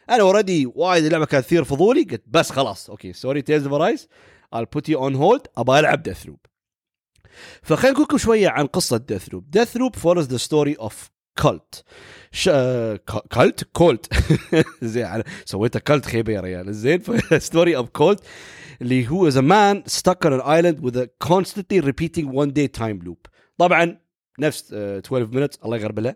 أنا 0.10 0.22
already 0.22 0.72
وايد 0.76 1.06
اللعبة 1.06 1.26
كانت 1.26 1.46
تثير 1.46 1.64
فضولي 1.64 2.04
قلت 2.04 2.24
بس 2.28 2.52
خلاص 2.52 2.90
okay 2.90 3.14
sorry 3.14 3.42
Tales 3.42 3.68
of 3.68 3.74
Arise 3.74 4.08
I'll 4.56 4.68
put 4.78 4.94
you 4.94 4.98
on 4.98 5.16
hold 5.16 5.42
أبغى 5.58 5.80
ألعب 5.80 6.04
Deathloop 6.04 6.40
فخلينا 7.62 7.94
نقول 7.94 8.04
لكم 8.04 8.18
شوية 8.18 8.50
عن 8.50 8.66
قصة 8.66 8.98
Deathloop 8.98 9.52
Deathloop 9.52 9.96
follows 9.96 10.28
the 10.28 10.38
story 10.38 10.74
of 10.74 11.10
Colt 11.42 11.84
Colt 13.34 13.64
Colt 13.64 14.14
زين 14.82 15.24
سويتها 15.46 15.80
Colt 15.80 16.06
خيبة 16.06 16.34
يا 16.34 16.42
ريال. 16.42 16.74
زين 16.74 17.04
story 17.38 17.78
of 17.78 17.90
Colt 17.90 18.24
اللي 18.82 19.10
هو 19.10 19.28
as 19.28 19.38
man 19.38 19.84
an 19.84 20.42
island 20.42 20.78
with 20.84 20.96
a 20.96 21.28
constantly 21.28 21.82
repeating 21.82 22.26
one 22.26 22.52
day 22.52 22.68
time 22.80 23.08
loop. 23.08 23.30
طبعا 23.58 23.98
نفس 24.40 24.74
12 24.74 25.28
Minutes 25.28 25.60
الله 25.66 25.78
يغربلها 25.78 26.16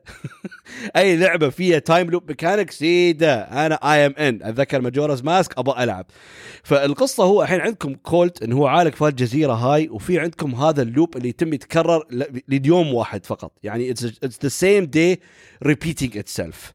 أي 0.98 1.18
لعبة 1.18 1.50
فيها 1.50 1.80
time 1.80 2.10
loop 2.10 2.28
mechanic 2.28 2.72
سيده 2.72 3.42
أنا 3.42 3.76
I 3.76 4.06
am 4.06 4.14
in 4.18 4.40
أتذكر 4.44 4.82
Majora's 4.82 5.22
Mask 5.24 5.58
أبغى 5.58 5.84
ألعب. 5.84 6.06
فالقصة 6.64 7.24
هو 7.24 7.44
الحين 7.44 7.62
عندكم 7.62 7.94
Colt 7.94 8.44
انه 8.44 8.56
هو 8.56 8.68
عالق 8.68 8.96
في 8.96 9.08
الجزيرة 9.08 9.54
هاي 9.54 9.90
وفي 9.90 10.20
عندكم 10.20 10.56
هذا 10.56 10.82
ال 10.82 10.89
loop 10.89 11.18
اللي 11.18 11.30
يتم 11.30 11.54
يتكرر 11.54 12.08
ليوم 12.48 12.94
واحد 12.94 13.26
فقط. 13.26 13.52
يعني 13.64 13.92
it's 13.92 14.40
the 14.44 14.50
same 14.50 14.86
day 14.86 15.20
repeating 15.64 16.18
itself 16.18 16.74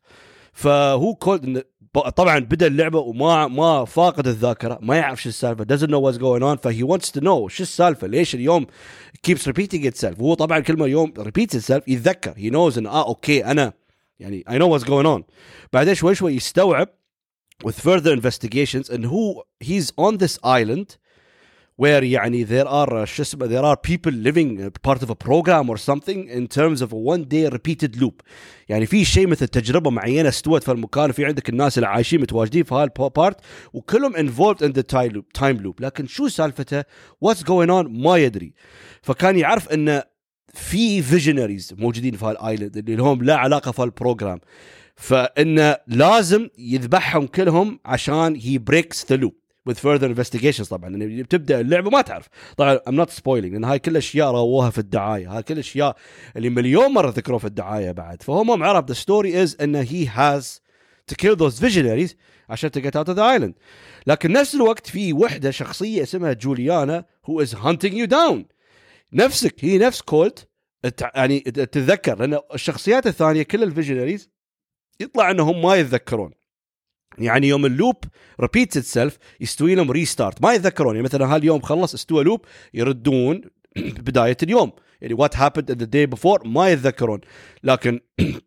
فهو 0.53 1.15
Colt 1.15 1.67
طبعا 1.95 2.39
بدا 2.39 2.67
اللعبه 2.67 2.99
وما 2.99 3.49
ما 3.49 3.85
فاقد 3.85 4.27
الذاكره 4.27 4.79
ما 4.83 4.97
يعرف 4.97 5.23
شو 5.23 5.29
السالفه 5.29 5.65
doesn't 5.65 5.91
know 5.91 6.01
what's 6.01 6.19
going 6.19 6.43
on 6.43 6.63
ف 6.63 6.70
he 6.70 6.85
wants 6.85 7.11
to 7.11 7.21
know 7.21 7.49
شو 7.49 7.63
السالفه 7.63 8.07
ليش 8.07 8.35
اليوم 8.35 8.67
keeps 9.29 9.41
repeating 9.47 9.85
itself 9.85 10.21
وهو 10.21 10.35
طبعا 10.35 10.59
كل 10.61 10.77
ما 10.79 10.87
يوم 10.87 11.13
repeats 11.19 11.55
itself 11.55 11.83
يتذكر 11.89 12.35
he 12.35 12.53
knows 12.53 12.79
ان 12.79 12.87
آه 12.87 13.07
okay 13.09 13.45
أنا 13.45 13.73
يعني 14.19 14.45
I 14.49 14.53
know 14.53 14.79
what's 14.79 14.87
going 14.87 15.07
on 15.07 15.23
بعدين 15.73 15.95
شوي 15.95 16.15
شوي 16.15 16.35
يستوعب 16.35 16.89
with 17.65 17.81
further 17.81 18.13
investigations 18.13 18.89
and 18.91 19.05
who 19.05 19.43
he's 19.65 19.93
on 19.99 20.17
this 20.17 20.39
island 20.45 20.97
where 21.81 22.03
يعني 22.03 22.47
there 22.47 22.67
are 22.67 23.05
شو 23.05 23.23
اسمه 23.23 23.49
there 23.49 23.65
are 23.65 23.77
people 23.77 24.13
living 24.13 24.71
part 24.89 25.03
of 25.03 25.11
a 25.11 25.15
program 25.15 25.71
or 25.71 25.77
something 25.77 26.29
in 26.29 26.47
terms 26.47 26.83
of 26.83 26.93
a 26.93 26.97
one 26.97 27.25
day 27.25 27.49
repeated 27.49 27.97
loop. 28.01 28.23
يعني 28.69 28.87
في 28.87 29.05
شيء 29.05 29.27
مثل 29.27 29.49
تجربة 29.49 29.91
معينة 29.91 30.29
استوت 30.29 30.63
في 30.63 30.73
المكان 30.73 31.11
وفي 31.11 31.25
عندك 31.25 31.49
الناس 31.49 31.79
اللي 31.79 31.89
عايشين 31.89 32.21
متواجدين 32.21 32.65
في 32.65 32.75
هال 32.75 32.97
part 32.97 33.41
وكلهم 33.73 34.13
involved 34.13 34.59
in 34.59 34.73
the 34.73 34.83
time 34.83 35.13
loop 35.13 35.41
time 35.43 35.65
loop. 35.65 35.81
لكن 35.81 36.07
شو 36.07 36.29
سالفته؟ 36.29 36.81
what's 37.25 37.43
going 37.43 37.71
on 37.71 37.89
ما 37.89 38.17
يدري. 38.17 38.55
فكان 39.03 39.39
يعرف 39.39 39.69
انه 39.69 40.03
في 40.55 41.03
visionaries 41.03 41.75
موجودين 41.79 42.17
في 42.17 42.25
هال 42.25 42.38
island 42.38 42.77
اللي 42.77 42.97
لهم 42.97 43.23
لا 43.23 43.37
علاقة 43.37 43.73
في 43.73 43.83
هال 43.83 43.96
program 43.96 44.41
فانه 44.97 45.77
لازم 45.87 46.49
يذبحهم 46.59 47.27
كلهم 47.27 47.81
عشان 47.85 48.35
هي 48.37 48.59
breaks 48.59 49.07
the 49.13 49.17
loop 49.17 49.40
with 49.69 49.79
further 49.79 50.09
investigations 50.09 50.69
طبعا. 50.69 50.91
يعني 50.91 51.23
بتبدأ 51.23 51.61
اللعبة 51.61 51.91
ما 51.91 52.01
تعرف. 52.01 52.27
طبعا 52.57 52.79
I'm 52.89 53.07
not 53.07 53.11
spoiling 53.11 53.27
لأن 53.27 53.65
هاي 53.65 53.79
كل 53.79 53.97
أشياء 53.97 54.31
رووها 54.31 54.71
في 54.71 54.79
الدعاية. 54.79 55.37
هاي 55.37 55.43
كل 55.43 55.59
أشياء 55.59 55.97
اللي 56.37 56.51
مليون 56.51 56.93
مرة 56.93 57.11
ذكروها 57.11 57.39
في 57.39 57.47
الدعاية 57.47 57.93
بعد. 57.93 58.23
فهم 58.23 58.63
عرف 58.63 58.85
the 58.85 58.95
story 58.95 59.49
is 59.49 59.63
انه 59.63 59.85
he 59.85 60.07
has 60.07 60.61
to 61.13 61.17
kill 61.17 61.37
those 61.37 61.61
visionaries 61.61 62.15
عشان 62.49 62.71
get 62.71 62.97
out 62.97 63.09
of 63.09 63.17
the 63.17 63.39
island. 63.39 63.53
لكن 64.07 64.33
نفس 64.33 64.55
الوقت 64.55 64.87
في 64.87 65.13
وحدة 65.13 65.51
شخصية 65.51 66.03
اسمها 66.03 66.33
جوليانا 66.33 67.05
who 67.27 67.45
is 67.45 67.49
hunting 67.49 67.93
you 67.93 68.07
down. 68.07 68.45
نفسك 69.13 69.65
هي 69.65 69.79
نفس 69.79 70.01
كولت. 70.01 70.49
يعني 71.15 71.41
تتذكر 71.41 72.19
لأن 72.19 72.41
الشخصيات 72.55 73.07
الثانية 73.07 73.43
كل 73.43 73.63
ال 73.63 73.69
visionaries 73.69 74.31
يطلع 75.01 75.31
إنهم 75.31 75.63
ما 75.63 75.75
يتذكرون. 75.75 76.40
يعني 77.19 77.49
يوم 77.49 77.67
ال 77.67 77.73
loop 77.73 77.97
repeats 78.41 78.77
itself 78.77 79.19
يستوي 79.41 79.75
لهم 79.75 79.91
restart 79.91 80.43
ما 80.43 80.55
يتذكرون 80.55 80.95
يعني 80.95 81.05
مثلا 81.05 81.35
هاليوم 81.35 81.61
خلص 81.61 81.95
استوى 81.95 82.25
loop 82.25 82.45
يردون 82.75 83.41
بداية 84.07 84.37
اليوم. 84.43 84.73
يعني 85.01 85.15
what 85.15 85.37
happened 85.37 85.71
the 85.71 85.85
day 85.85 86.07
before 86.07 86.47
ما 86.47 86.69
يتذكرون. 86.69 87.21
لكن 87.65 88.01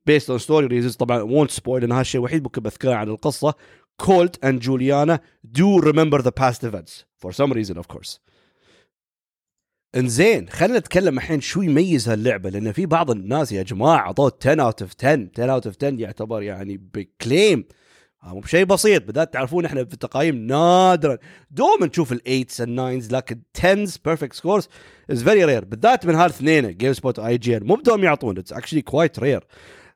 based 0.05 0.29
on 0.29 0.39
story 0.39 0.67
reasons 0.67 0.95
طبعا 0.95 1.21
won't 1.21 1.51
spoil 1.51 1.81
لأن 1.82 1.91
هالشيء 1.91 2.19
الوحيد 2.19 2.43
ممكن 2.43 2.62
بذكره 2.62 2.93
عن 2.93 3.10
القصة. 3.10 3.54
كولت 3.97 4.45
and 4.45 4.59
جوليانا 4.60 5.19
do 5.43 5.79
remember 5.79 6.21
the 6.21 6.31
past 6.39 6.65
events 6.65 7.05
for 7.17 7.31
some 7.31 7.53
reason 7.53 7.77
of 7.77 7.86
course 7.86 8.21
إنزين 9.95 10.49
خلينا 10.49 10.80
نتكلم 10.80 11.17
الحين 11.17 11.41
شو 11.41 11.62
يميز 11.62 12.10
هاللعبة 12.10 12.49
لأن 12.49 12.71
في 12.71 12.86
بعض 12.86 13.12
الناس 13.12 13.52
يا 13.52 13.63
جماعة 13.63 13.97
أعطوه 13.97 14.32
10 14.41 14.62
out 14.63 14.81
of 14.81 14.91
10 14.99 15.30
10 15.34 15.52
out 15.51 15.65
of 15.67 15.75
10 15.78 15.89
يعتبر 15.99 16.41
يعني 16.41 16.78
ب 16.93 17.04
claim. 17.04 17.65
مو 18.23 18.39
بشيء 18.39 18.65
بسيط. 18.65 19.03
بدأت 19.03 19.33
تعرفون 19.33 19.65
إحنا 19.65 19.86
في 19.86 19.93
ال 19.93 20.02
game 20.02 20.36
نادرا. 20.36 21.17
دوما 21.51 21.86
نشوف 21.86 22.12
ال 22.12 22.19
eights 22.19 22.62
ال 22.62 22.70
nines 22.70 23.12
لكن 23.12 23.41
10 23.59 23.99
perfect 24.05 24.33
scores 24.33 24.69
is 25.12 25.23
very 25.23 25.45
rare 25.45 25.65
بالذات 25.65 26.05
من 26.05 26.15
هالاثنين 26.15 26.77
GameSpot 26.77 27.19
IGN 27.19 27.63
مو 27.63 27.75
بدهم 27.75 28.03
يعطون. 28.03 28.38
it's 28.38 28.53
actually 28.53 28.81
quite 28.81 29.19
rare 29.19 29.43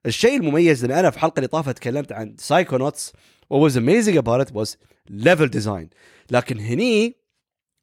الشيء 0.05 0.37
المميز 0.37 0.85
إن 0.85 0.91
أنا 0.91 1.09
في 1.09 1.17
الحلقة 1.17 1.37
اللي 1.37 1.47
طافت 1.47 1.77
تكلمت 1.77 2.11
عن 2.11 2.35
Psychonauts 2.37 3.13
what 3.53 3.57
was 3.57 3.73
amazing 3.75 4.17
about 4.17 4.47
it 4.47 4.53
was 4.53 4.75
level 5.11 5.49
لكن 6.31 6.59
هني 6.59 7.15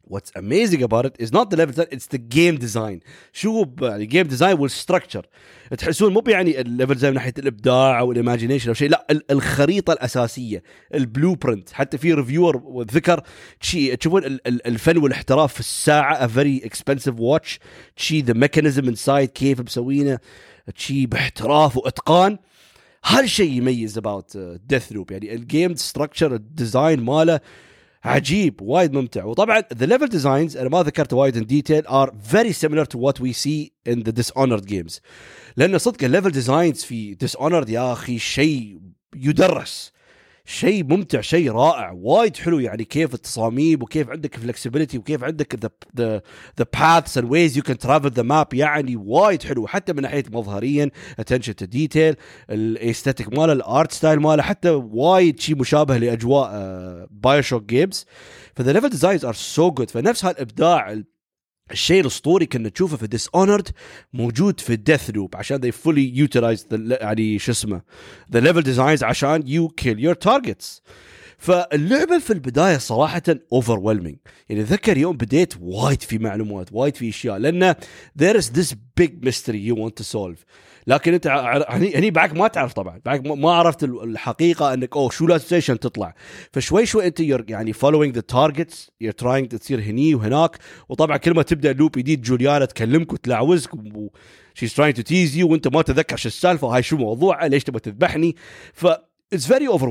what's 0.09 0.31
amazing 0.37 0.83
about 0.83 1.05
it 1.07 1.15
is 1.19 1.31
not 1.33 1.51
the 1.51 1.57
level 1.57 1.73
design 1.73 1.89
it's 1.91 2.07
the 2.07 2.19
game 2.19 2.59
design. 2.59 3.01
شو 3.33 3.67
يعني 3.83 4.09
game 4.09 4.29
design 4.29 4.59
والstructure 4.59 5.25
تحسون 5.79 6.13
مو 6.13 6.23
يعني 6.27 6.61
ال 6.61 6.67
level 6.67 6.99
design 6.99 7.05
من 7.05 7.15
ناحية 7.15 7.35
الإبداع 7.39 7.99
أو 7.99 8.13
ال 8.13 8.17
imagination 8.17 8.69
أو 8.69 8.75
شيء 8.75 8.91
لا 8.91 9.07
الخريطة 9.31 9.93
الأساسية 9.93 10.63
ال 10.95 11.35
blueprint 11.35 11.73
حتى 11.73 11.99
في 11.99 12.15
reviewer 12.15 12.85
ذكر 12.91 13.23
شي 13.61 13.97
تشوفون 13.97 14.23
الفن 14.47 14.99
والاحتراف 14.99 15.53
في 15.55 15.61
الساعة 15.61 16.27
a 16.27 16.31
very 16.31 16.69
expensive 16.69 17.19
watch. 17.19 17.59
شي 17.97 18.23
the 18.23 18.35
mechanism 18.35 18.85
inside 18.89 19.25
كيف 19.35 19.61
مسوينه. 19.61 20.19
شي 20.77 21.07
باحتراف 21.07 21.77
وإتقان. 21.77 22.39
هالشيء 23.05 23.53
يميز 23.53 23.99
about 23.99 24.37
Deathloop 24.67 25.11
يعني 25.11 25.35
ال 25.35 25.43
game 25.43 25.75
structure 25.75 26.35
ال 26.35 26.44
design 26.44 27.01
ماله 27.01 27.41
عجيب 28.05 28.61
وايد 28.63 28.93
ممتع 28.93 29.25
وطبعا 29.25 29.61
the 29.61 29.87
level 29.87 30.09
designs 30.09 30.57
أنا 30.57 30.69
ما 30.69 30.83
ذكرت 30.83 31.13
وايد 31.13 31.37
in 31.39 31.47
detail 31.47 31.89
are 31.91 32.11
very 32.33 32.53
similar 32.53 32.85
to 32.85 32.99
what 32.99 33.21
we 33.21 33.33
see 33.33 33.73
in 33.93 34.03
the 34.03 34.13
Dishonored 34.13 34.67
games 34.67 35.01
لأن 35.57 35.79
صدق 35.79 36.05
ال 36.05 36.09
level 36.09 36.31
designs 36.31 36.83
في 36.85 37.17
Dishonored 37.25 37.71
يا 37.71 37.93
أخي 37.93 38.19
شيء 38.19 38.81
يدرس 39.17 39.93
شيء 40.47 40.85
ممتع 40.85 41.21
شيء 41.21 41.53
رائع 41.53 41.93
وايد 41.97 42.37
حلو 42.37 42.59
يعني 42.59 42.85
كيف 42.85 43.15
التصاميم 43.15 43.83
وكيف 43.83 44.11
عندك 44.11 44.37
flexibility 44.37 44.99
وكيف 44.99 45.25
عندك 45.25 45.71
the 45.97 46.23
the 46.59 46.67
paths 46.81 47.19
and 47.19 47.31
ways 47.31 47.57
you 47.57 47.63
can 47.63 47.79
travel 47.79 48.11
the 48.11 48.23
map 48.23 48.55
يعني 48.55 48.97
وايد 48.97 49.43
حلو 49.43 49.67
حتى 49.67 49.93
من 49.93 50.03
ناحية 50.03 50.25
مظهريا 50.33 50.91
attention 51.19 51.57
to 51.57 51.65
detail 51.65 52.15
ال 52.51 52.59
aesthetic 52.59 53.39
ماله 53.39 53.53
ال 53.53 53.63
art 53.63 53.93
style 53.93 54.21
ماله 54.21 54.43
حتى 54.43 54.71
وايد 54.71 55.41
شيء 55.41 55.57
مشابه 55.57 55.97
لأجواء 55.97 56.51
BioShock 57.11 57.43
games 57.43 57.63
ف 57.63 58.07
the 58.55 58.73
level 58.73 58.89
designs 58.89 59.25
are 59.25 59.35
so 59.35 59.71
good 59.71 59.91
فنفس 59.91 60.25
هالإبداع 60.25 61.03
الشيء 61.71 62.01
الأسطوري 62.01 62.47
كنا 62.47 62.69
نشوفه 62.69 62.97
في 62.97 63.07
Dishonored 63.07 63.69
موجود 64.13 64.61
في 64.61 64.77
Deathloop 64.77 65.37
عشان 65.37 65.61
they 65.61 65.75
fully 65.75 66.29
utilize 66.29 66.61
the 66.61 67.03
يعني 67.03 67.39
شو 67.39 67.53
اسمه 67.53 67.83
the 68.37 68.41
level 68.41 68.63
designs 68.65 69.03
عشان 69.03 69.43
you 69.43 69.85
kill 69.85 69.99
your 69.99 70.15
targets. 70.29 70.81
فاللعبة 71.39 72.19
في 72.19 72.33
البداية 72.33 72.79
صراحة 72.79 73.23
overwhelming. 73.55 74.17
يعني 74.49 74.63
ذكر 74.63 74.99
يوم 74.99 75.17
بديت 75.17 75.55
وايد 75.61 76.03
في 76.03 76.19
معلومات 76.19 76.69
وايد 76.73 76.97
في 76.97 77.09
أشياء 77.09 77.37
لأن 77.37 77.75
there 78.23 78.37
is 78.37 78.45
this 78.45 78.75
big 79.01 79.11
mystery 79.27 79.59
you 79.69 79.75
want 79.75 79.95
to 80.01 80.05
solve. 80.05 80.45
لكن 80.87 81.15
أنت 81.15 81.27
هني 81.69 81.97
هني 81.97 82.11
بعد 82.11 82.39
ما 82.39 82.49
تعرف 82.49 82.73
طبعا 82.73 83.01
بعد 83.05 83.27
ما 83.29 83.53
عرفت 83.53 83.85
الحقيقة 83.85 84.75
إنك 84.75 84.97
أوه 84.97 85.11
شو 85.11 85.27
لازم 85.27 85.57
عشان 85.57 85.79
تطلع. 85.79 86.15
فشوي 86.53 86.87
شوي 86.87 87.07
أنت 87.07 87.21
يعني 87.21 87.73
following 87.73 88.15
the 88.15 88.21
targets 88.21 88.91
you're 89.01 89.13
trying 89.13 89.49
تصير 89.49 89.81
هني 89.81 90.15
وهناك. 90.15 90.59
وطبعا 90.89 91.17
كل 91.17 91.35
ما 91.35 91.43
تبدأ 91.43 91.73
loop 91.73 91.93
جديد 91.99 92.23
جوليانا 92.23 92.65
تكلمك 92.65 93.13
وتلعوزك 93.13 93.71
she's 94.55 94.75
trying 94.75 94.97
to 94.97 95.03
tease 95.03 95.37
you 95.37 95.49
وأنت 95.49 95.69
ما 95.69 95.83
تتذكر 95.83 96.17
شو 96.17 96.29
السالفة 96.29 96.69
هاي 96.69 96.83
شو 96.83 96.97
موضوعها 96.97 97.49
ليش 97.49 97.65
تبغى 97.65 97.81
تذبحني؟ 97.81 98.37
ف 98.73 98.87
it's 99.33 99.47
very 99.47 99.69
over 99.69 99.89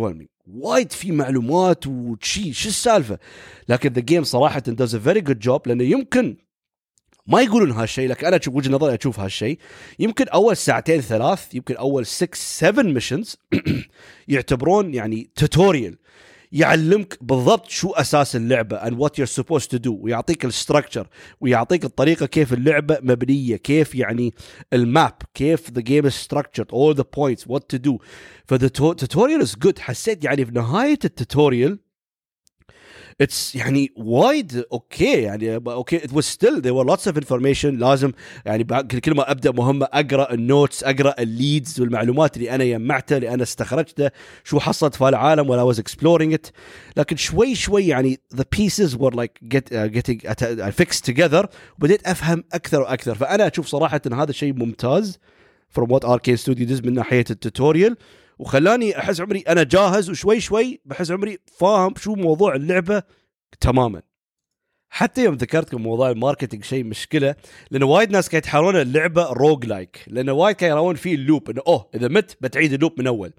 وايد 0.48 0.92
في 0.92 1.12
معلومات 1.12 1.88
وشي 1.88 2.54
شو 2.54 2.70
السالفة؟ 2.70 3.20
لكن 3.70 3.94
the 3.94 4.02
game 4.02 4.24
صراحة 4.24 4.62
does 4.62 4.90
a 4.90 5.00
very 5.08 5.22
good 5.22 5.48
job 5.50 5.60
لأنه 5.66 5.84
يمكن 5.84 6.38
ما 7.28 7.42
يقولون 7.42 7.72
هالشيء 7.72 8.10
لكن 8.10 8.28
أنا 8.28 8.40
وجهة 8.48 8.72
نظري 8.72 8.96
أشوف 8.96 9.20
هالشيء. 9.20 9.58
يمكن 10.00 10.28
أول 10.28 10.58
ساعتين 10.58 11.02
ثلاث 11.02 11.56
يمكن 11.56 11.76
أول 11.76 12.06
6 12.06 12.38
7 12.38 12.84
missions 12.84 13.38
يعتبرون 14.28 14.94
يعني 14.94 15.30
tutorial 15.36 15.98
يعلمك 16.54 17.18
بالضبط 17.22 17.70
شو 17.70 17.92
أساس 17.92 18.36
اللعبة 18.36 18.80
and 18.80 18.94
what 18.94 19.18
you're 19.18 19.42
supposed 19.42 19.70
to 19.76 19.80
do. 19.80 19.89
ويعطيك 19.89 20.46
ال 20.46 20.52
structure 20.52 21.08
ويعطيك 21.42 21.86
الطريقة 21.86 22.26
كيف 22.26 22.54
اللعبة 22.54 22.98
مبنية 23.02 23.56
كيف 23.56 23.96
يعني 23.96 24.34
ال 24.74 24.84
map 24.84 25.13
كيف 25.34 25.68
the 25.68 25.82
game 25.82 26.06
is 26.06 26.13
structured 26.13 26.72
all 26.72 26.94
the 26.94 27.04
points 27.04 27.48
what 27.48 27.70
to 27.70 27.80
do. 27.80 27.98
tutorial 28.50 29.42
is 29.42 29.56
good. 29.56 29.80
حسيت 29.80 30.24
يعني 30.24 30.46
في 30.46 30.52
نهاية 30.52 31.00
ال 31.06 31.14
tutorial 31.14 31.80
it's 33.22 33.56
يعني 33.56 33.91
وايد 33.95 34.65
okay 34.72 35.22
يعني 35.21 35.56
okay 35.56 36.06
it 36.06 36.13
was 36.13 36.24
still 36.24 36.62
there 36.62 36.74
were 36.74 36.86
lots 36.86 37.08
of 37.08 37.18
information 37.18 37.78
لازم 37.78 38.12
يعني 38.45 38.63
كل 38.84 39.15
ما 39.15 39.32
أبدأ 39.32 39.52
مهمه 39.52 39.88
أقرأ 39.93 40.34
ال 40.34 40.42
notes 40.42 40.84
أقرأ 40.84 41.15
ال 41.20 41.30
leads 41.30 41.82
والمعلومات 41.82 42.38
اللي 42.38 42.56
أنا 42.56 42.65
جمعتها 42.65 43.15
اللي 43.15 43.34
أنا 43.34 43.43
استخرجتها 43.43 44.12
شو 44.43 44.60
حصلت 44.60 44.95
في 44.95 45.08
العالم 45.10 45.49
ولا 45.49 45.62
was 45.62 45.80
exploring 45.80 46.34
it 46.34 46.48
لكن 46.97 47.15
شوي 47.15 47.56
شوي 47.56 47.88
يعني 47.88 48.19
the 48.36 48.46
pieces 48.58 48.96
were 48.96 49.16
like 49.16 49.39
getting 49.44 50.28
fixed 50.70 51.02
together 51.02 51.48
وبديت 51.80 52.08
أفهم 52.08 52.43
أكثر 52.54 52.82
وأكثر. 52.82 53.15
فأنا 53.15 53.47
أشوف 53.47 53.67
صراحة 53.67 54.02
إن 54.08 54.13
هذا 54.13 54.32
شيء 54.32 54.54
ممتاز. 54.54 55.19
from 55.70 55.92
what 55.92 56.06
Arkane 56.06 56.36
Studio 56.36 56.78
من 56.84 56.93
ناحية 56.93 57.26
ال 57.30 57.37
tutorial 57.37 57.98
وخلاني 58.44 59.00
أحس 59.00 59.22
عمري 59.22 59.40
أنا 59.40 59.64
جاهز 59.64 60.10
وشوي 60.10 60.40
شوي 60.40 60.82
بحس 60.86 61.12
عمري 61.12 61.38
فاهم 61.46 61.94
شو 61.98 62.16
موضوع 62.16 62.56
اللعبة 62.56 63.04
تماما. 63.60 64.02
حتى 64.90 65.24
يوم 65.24 65.36
ذكرتكم 65.36 65.82
موضوع 65.82 66.10
ال 66.10 66.15
marketing 66.15 66.63
شيء 66.64 66.84
مشكلة 66.84 67.36
لأن 67.72 67.84
وايد 67.84 68.12
ناس 68.12 68.30
كانوا 68.30 68.38
يتحرون 68.40 68.76
اللعبة 68.76 69.24
roguelike 69.24 70.00
لأن 70.08 70.30
وايد 70.30 70.56
كانوا 70.56 70.76
يراون 70.76 70.96
فيه 70.96 71.16
ال 71.16 71.22
loop 71.22 71.50
إنه 71.50 71.62
أوه 71.68 71.90
إذا 71.96 72.08
مت 72.08 72.38
بتعيد 72.42 72.74
ال 72.74 72.79
loop 72.79 73.00
من 73.00 73.08
أول. 73.08 73.34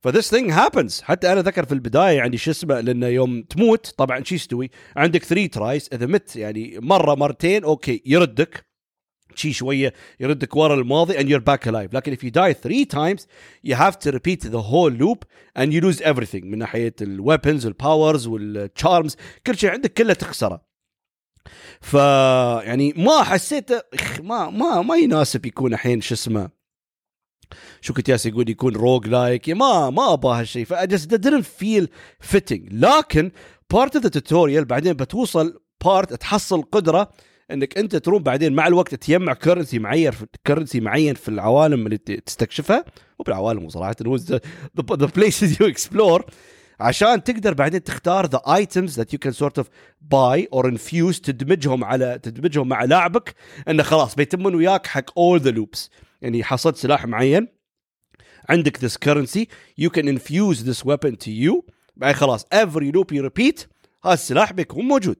ف 0.00 0.06
this 0.06 0.30
thing 0.30 0.50
happens 0.50 1.00
حتى 1.00 1.32
أنا 1.32 1.40
ذكر 1.42 1.64
في 1.64 1.72
البداية 1.72 2.16
يعني 2.16 2.36
شو 2.36 2.50
اسمه 2.50 2.80
لأنه 2.80 3.06
يوم 3.06 3.42
تموت 3.42 3.94
طبعا 3.96 4.24
شو 4.24 4.34
يستوي؟ 4.34 4.70
عندك 4.96 5.24
3 5.24 5.46
tries 5.46 5.88
إذا 5.92 6.06
مت 6.06 6.36
يعني 6.36 6.78
مرة 6.82 7.14
مرتين 7.14 7.64
okay 7.64 8.02
يردك. 8.06 8.66
شي 9.36 9.52
شوية 9.52 9.92
يردك 10.20 10.56
ورا 10.56 10.74
الماضي 10.74 11.14
and 11.14 11.26
you're 11.28 11.44
back 11.44 11.66
alive. 11.66 11.94
لكن 11.94 12.16
if 12.16 12.18
you 12.18 12.30
die 12.30 12.52
three 12.52 12.84
times 12.84 13.26
you 13.66 13.74
have 13.74 13.98
to 13.98 14.10
repeat 14.10 14.40
the 14.40 14.62
whole 14.62 14.90
loop 14.90 15.24
and 15.58 15.72
you 15.72 15.80
lose 15.80 16.00
everything. 16.00 16.44
من 16.44 16.58
ناحية 16.58 16.94
ال 17.02 17.10
weapons 17.10 17.66
وال 17.66 17.81
powers 17.81 18.26
وال 18.26 18.49
charms 18.49 19.16
كل 19.46 19.58
شيء 19.58 19.70
عندك 19.70 19.92
كله 19.92 20.14
تخسره. 20.14 20.74
ف 21.80 21.94
يعني 22.64 22.94
ما 22.96 23.22
حسيت 23.22 23.70
ما 24.20 24.50
ما 24.50 24.82
ما 24.82 24.96
يناسب 24.96 25.46
يكون 25.46 25.72
الحين 25.72 26.00
شو 26.00 26.14
اسمه. 26.14 26.50
شو 27.80 27.94
كنت 27.94 28.08
ياس 28.08 28.26
يقول؟ 28.26 28.48
يكون 28.48 28.76
roguelike 28.76 29.50
ما 29.50 29.90
ما 29.90 30.12
أبغى 30.12 30.40
هالشيء. 30.40 30.64
ف 30.64 30.74
just 30.74 31.08
didn't 31.08 31.44
feel 31.44 31.86
fitting. 32.32 32.68
لكن 32.70 33.30
part 33.72 33.96
of 33.96 34.04
the 34.04 34.08
tutorial 34.10 34.64
بعدين 34.64 34.92
بتوصل 34.92 35.60
part 35.84 36.14
تحصل 36.14 36.62
قدرة 36.62 37.12
إنك 37.50 37.78
أنت 37.78 37.96
تروم 37.96 38.22
بعدين 38.22 38.52
مع 38.52 38.66
الوقت 38.66 38.94
تجمع 38.94 39.34
currency 39.34 39.78
معين 39.78 40.12
currency 40.46 40.80
معين 40.80 41.14
في 41.14 41.28
العوالم 41.28 41.86
اللي 41.86 41.98
تستكشفها. 41.98 42.84
مو 43.18 43.24
بالعوالم 43.26 43.68
صراحة 43.68 43.96
the 44.00 45.06
places 45.16 45.62
you 45.62 45.68
explore 45.68 46.24
عشان 46.80 47.24
تقدر 47.24 47.54
بعدين 47.54 47.82
تختار 47.82 48.26
the 48.26 48.40
items 48.46 48.96
that 48.96 49.12
you 49.12 49.18
can 49.18 49.32
sort 49.32 49.58
of 49.58 49.68
buy 50.00 50.48
or 50.52 50.68
infuse 50.68 51.20
تدمجهم 51.20 51.84
على 51.84 52.18
تدمجهم 52.22 52.68
مع 52.68 52.84
لاعبك. 52.84 53.34
إنه 53.68 53.82
خلاص 53.82 54.14
بيتمون 54.14 54.54
وياك 54.54 54.86
حق 54.86 55.18
all 55.18 55.40
the 55.40 55.50
loops 55.50 55.90
يعني 56.22 56.44
حصلت 56.44 56.76
سلاح 56.76 57.06
معين 57.06 57.48
عندك 58.48 58.76
this 58.76 58.96
currency 59.08 59.46
you 59.80 59.88
can 59.88 60.04
infuse 60.04 60.58
this 60.58 60.84
weapon 60.84 61.16
to 61.24 61.30
you. 61.30 61.62
بعدين 61.96 62.16
خلاص 62.16 62.44
every 62.44 62.92
loop 62.92 63.16
you 63.16 63.22
repeat 63.22 63.66
هذا 64.04 64.14
السلاح 64.14 64.52
بيكون 64.52 64.84
موجود. 64.84 65.16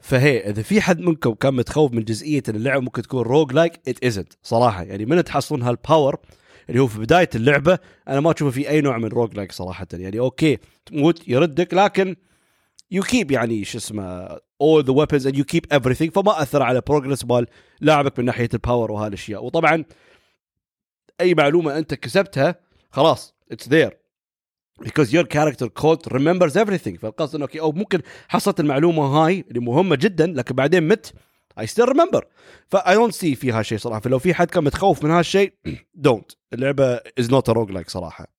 فهي 0.00 0.50
إذا 0.50 0.62
في 0.62 0.80
حد 0.80 1.00
منكم 1.00 1.34
كان 1.34 1.54
متخوف 1.54 1.92
من 1.92 2.04
جزئية 2.04 2.42
إن 2.48 2.54
اللعبة 2.54 2.80
ممكن 2.80 3.02
تكون 3.02 3.22
roguelike 3.22 3.80
it 3.88 4.04
isn't 4.04 4.32
صراحة. 4.42 4.82
يعني 4.82 5.04
من 5.04 5.24
تحصلون 5.24 5.62
هالباور 5.62 6.18
اللي 6.68 6.80
هو 6.80 6.86
في 6.86 6.98
بداية 6.98 7.30
اللعبة 7.34 7.78
أنا 8.08 8.20
ما 8.20 8.30
أشوفه 8.30 8.50
في 8.50 8.68
أي 8.68 8.80
نوع 8.80 8.98
من 8.98 9.08
roguelike 9.08 9.52
صراحة. 9.52 9.86
يعني 9.92 10.18
okay 10.18 10.58
تموت 10.86 11.28
يردك 11.28 11.74
لكن 11.74 12.16
you 12.90 13.02
keep 13.02 13.30
يعني 13.30 13.64
شو 13.64 13.78
اسمه 13.78 14.28
all 14.36 14.82
the 14.82 14.92
weapons 14.92 15.26
and 15.26 15.36
you 15.36 15.44
keep 15.54 15.76
everything 15.78 16.10
فما 16.10 16.42
أثر 16.42 16.62
على 16.62 16.80
progress 16.80 17.24
مال 17.24 17.46
لاعبك 17.80 18.18
من 18.18 18.24
ناحية 18.24 18.48
الباور 18.54 18.92
وهالأشياء. 18.92 19.44
وطبعا 19.44 19.84
أي 21.20 21.34
معلومة 21.34 21.78
أنت 21.78 21.94
كسبتها 21.94 22.54
خلاص 22.90 23.34
it's 23.52 23.68
there 23.68 23.98
because 24.84 25.12
your 25.12 25.24
character 25.24 25.68
code 25.68 26.06
remembers 26.12 26.56
everything. 26.56 26.96
فالقصد 26.98 27.34
إنه 27.34 27.44
okay 27.44 27.60
أو 27.60 27.72
ممكن 27.72 28.00
حصلت 28.28 28.60
المعلومة 28.60 29.02
هاي 29.02 29.44
اللي 29.48 29.60
مهمة 29.60 29.96
جدا 29.96 30.26
لكن 30.26 30.54
بعدين 30.54 30.88
مت. 30.88 31.12
I 31.60 31.64
still 31.64 31.86
remember. 31.86 32.20
ف 32.68 32.76
I 32.76 32.94
don't 32.94 33.14
see 33.14 33.34
فيها 33.36 33.62
شيء 33.62 33.78
صراحة. 33.78 34.00
فلو 34.00 34.18
في 34.18 34.34
حد 34.34 34.50
كان 34.50 34.64
متخوف 34.64 35.04
من 35.04 35.10
هالشيء 35.10 35.52
don't. 36.08 36.36
اللعبة 36.52 36.96
is 36.98 37.24
not 37.30 37.48
a 37.48 37.54
roguelike 37.54 37.88
صراحة. 37.88 38.35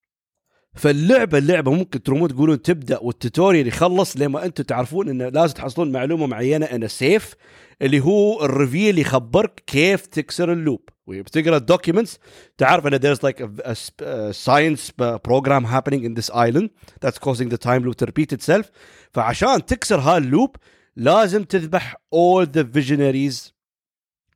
فاللعبه 0.78 1.38
اللعبة 1.38 1.72
ممكن 1.72 2.04
ترومون 2.04 2.30
تقولون 2.30 2.62
تبدأ 2.62 3.00
وال 3.02 3.15
tutorial 3.15 3.68
يخلص 3.68 4.18
لما 4.18 4.46
أنتم 4.46 4.64
تعرفون 4.64 5.10
إنه 5.10 5.30
لازم 5.30 5.54
تحصلون 5.54 5.92
معلومة 5.92 6.28
معينة 6.28 6.66
انه 6.66 6.88
safe 6.88 7.34
اللي 7.82 8.00
هو 8.00 8.46
ال 8.46 8.53
reveal 8.53 9.00
يخبرك 9.00 9.64
كيف 9.68 10.06
تكسر 10.06 10.52
ال 10.54 10.60
loop. 10.60 10.90
وبتقرأ 11.08 11.58
ال 11.58 11.64
documents 11.64 12.20
تعرف 12.58 12.88
إن 12.88 13.00
there's 13.00 13.20
like 13.20 13.40
a, 13.40 13.72
a 13.72 14.34
science 14.34 14.92
program 15.24 15.64
happening 15.64 16.04
in 16.04 16.14
this 16.14 16.30
island 16.30 16.70
that's 17.02 17.18
causing 17.18 17.50
the 17.50 17.58
time 17.58 17.84
loop 17.84 17.96
to 17.96 18.06
repeat 18.06 18.34
itself. 18.34 18.66
فعشان 19.12 19.66
تكسر 19.66 20.00
هال 20.00 20.18
loop 20.18 20.56
لازم 20.96 21.44
تذبح 21.44 21.96
all 22.16 22.46
the 22.46 22.64
visionaries 22.64 23.52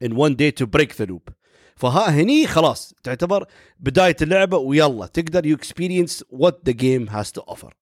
in 0.03 0.15
one 0.15 0.35
day 0.35 0.51
to 0.51 0.65
break 0.65 0.95
the 0.95 1.05
loop. 1.05 1.40
فها 1.75 2.09
هني 2.09 2.47
خلاص 2.47 2.93
تعتبر 3.03 3.45
بداية 3.79 4.15
اللعبة 4.21 4.57
ويلا 4.57 5.05
تقدر 5.05 5.45
you 5.45 5.55
experience 5.55 6.23
what 6.29 6.61
the 6.65 6.71
game 6.71 7.09
has 7.09 7.31
to 7.31 7.41
offer 7.41 7.73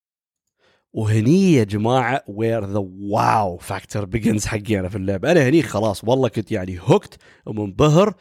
وهني 0.94 1.54
يا 1.54 1.64
جماعة 1.64 2.24
where 2.28 2.66
the 2.66 2.84
wow 3.02 3.58
factor 3.58 4.06
begins 4.06 4.46
حقي 4.46 4.80
أنا 4.80 4.90
في 4.90 4.96
اللعبة. 4.96 5.32
أنا 5.32 5.50
هني 5.50 5.62
خلاص 5.62 6.04
والله 6.04 6.30
كنت 6.30 6.52
يعني 6.52 6.80
hooked 6.82 7.18
ومنبهر 7.46 8.14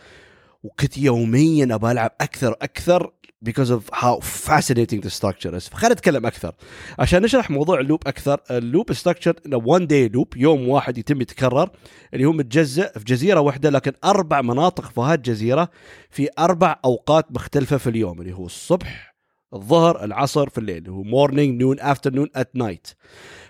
وكنت 0.62 0.98
يوميا 0.98 1.74
أبى 1.74 1.90
ألعب 1.90 2.10
أكثر 2.20 2.56
أكثر 2.62 3.12
because 3.44 3.70
of 3.70 3.82
how 3.92 4.18
fascinating 4.20 5.00
the 5.00 5.10
structure 5.10 5.54
is. 5.54 5.68
فخلينا 5.68 5.94
نتكلم 5.94 6.26
أكثر. 6.26 6.52
عشان 6.98 7.22
نشرح 7.22 7.50
موضوع 7.50 7.80
ال 7.80 7.86
loop 7.86 8.08
أكثر 8.08 8.40
ال 8.50 8.59
loop 8.59 8.92
structure 8.92 9.34
one 9.56 9.82
day 9.86 10.16
loop 10.16 10.36
يوم 10.36 10.68
واحد 10.68 10.98
يتم 10.98 11.20
يتكرر 11.20 11.70
اللي 12.14 12.24
هو 12.24 12.32
متجزء 12.32 12.98
في 12.98 13.04
جزيرة 13.04 13.40
واحدة 13.40 13.70
لكن 13.70 13.92
أربع 14.04 14.42
مناطق 14.42 14.90
في 14.90 15.00
هالجزيره 15.00 15.68
في 16.10 16.28
أربع 16.38 16.76
أوقات 16.84 17.32
مختلفة 17.32 17.76
في 17.76 17.90
اليوم 17.90 18.20
اللي 18.20 18.32
هو 18.32 18.46
الصبح 18.46 19.14
الظهر 19.54 20.04
العصر 20.04 20.48
في 20.48 20.58
الليل 20.58 20.88
هو 20.88 21.04
morning 21.04 21.60
noon 21.60 21.82
afternoon 21.82 22.40
at 22.40 22.60
night. 22.62 22.94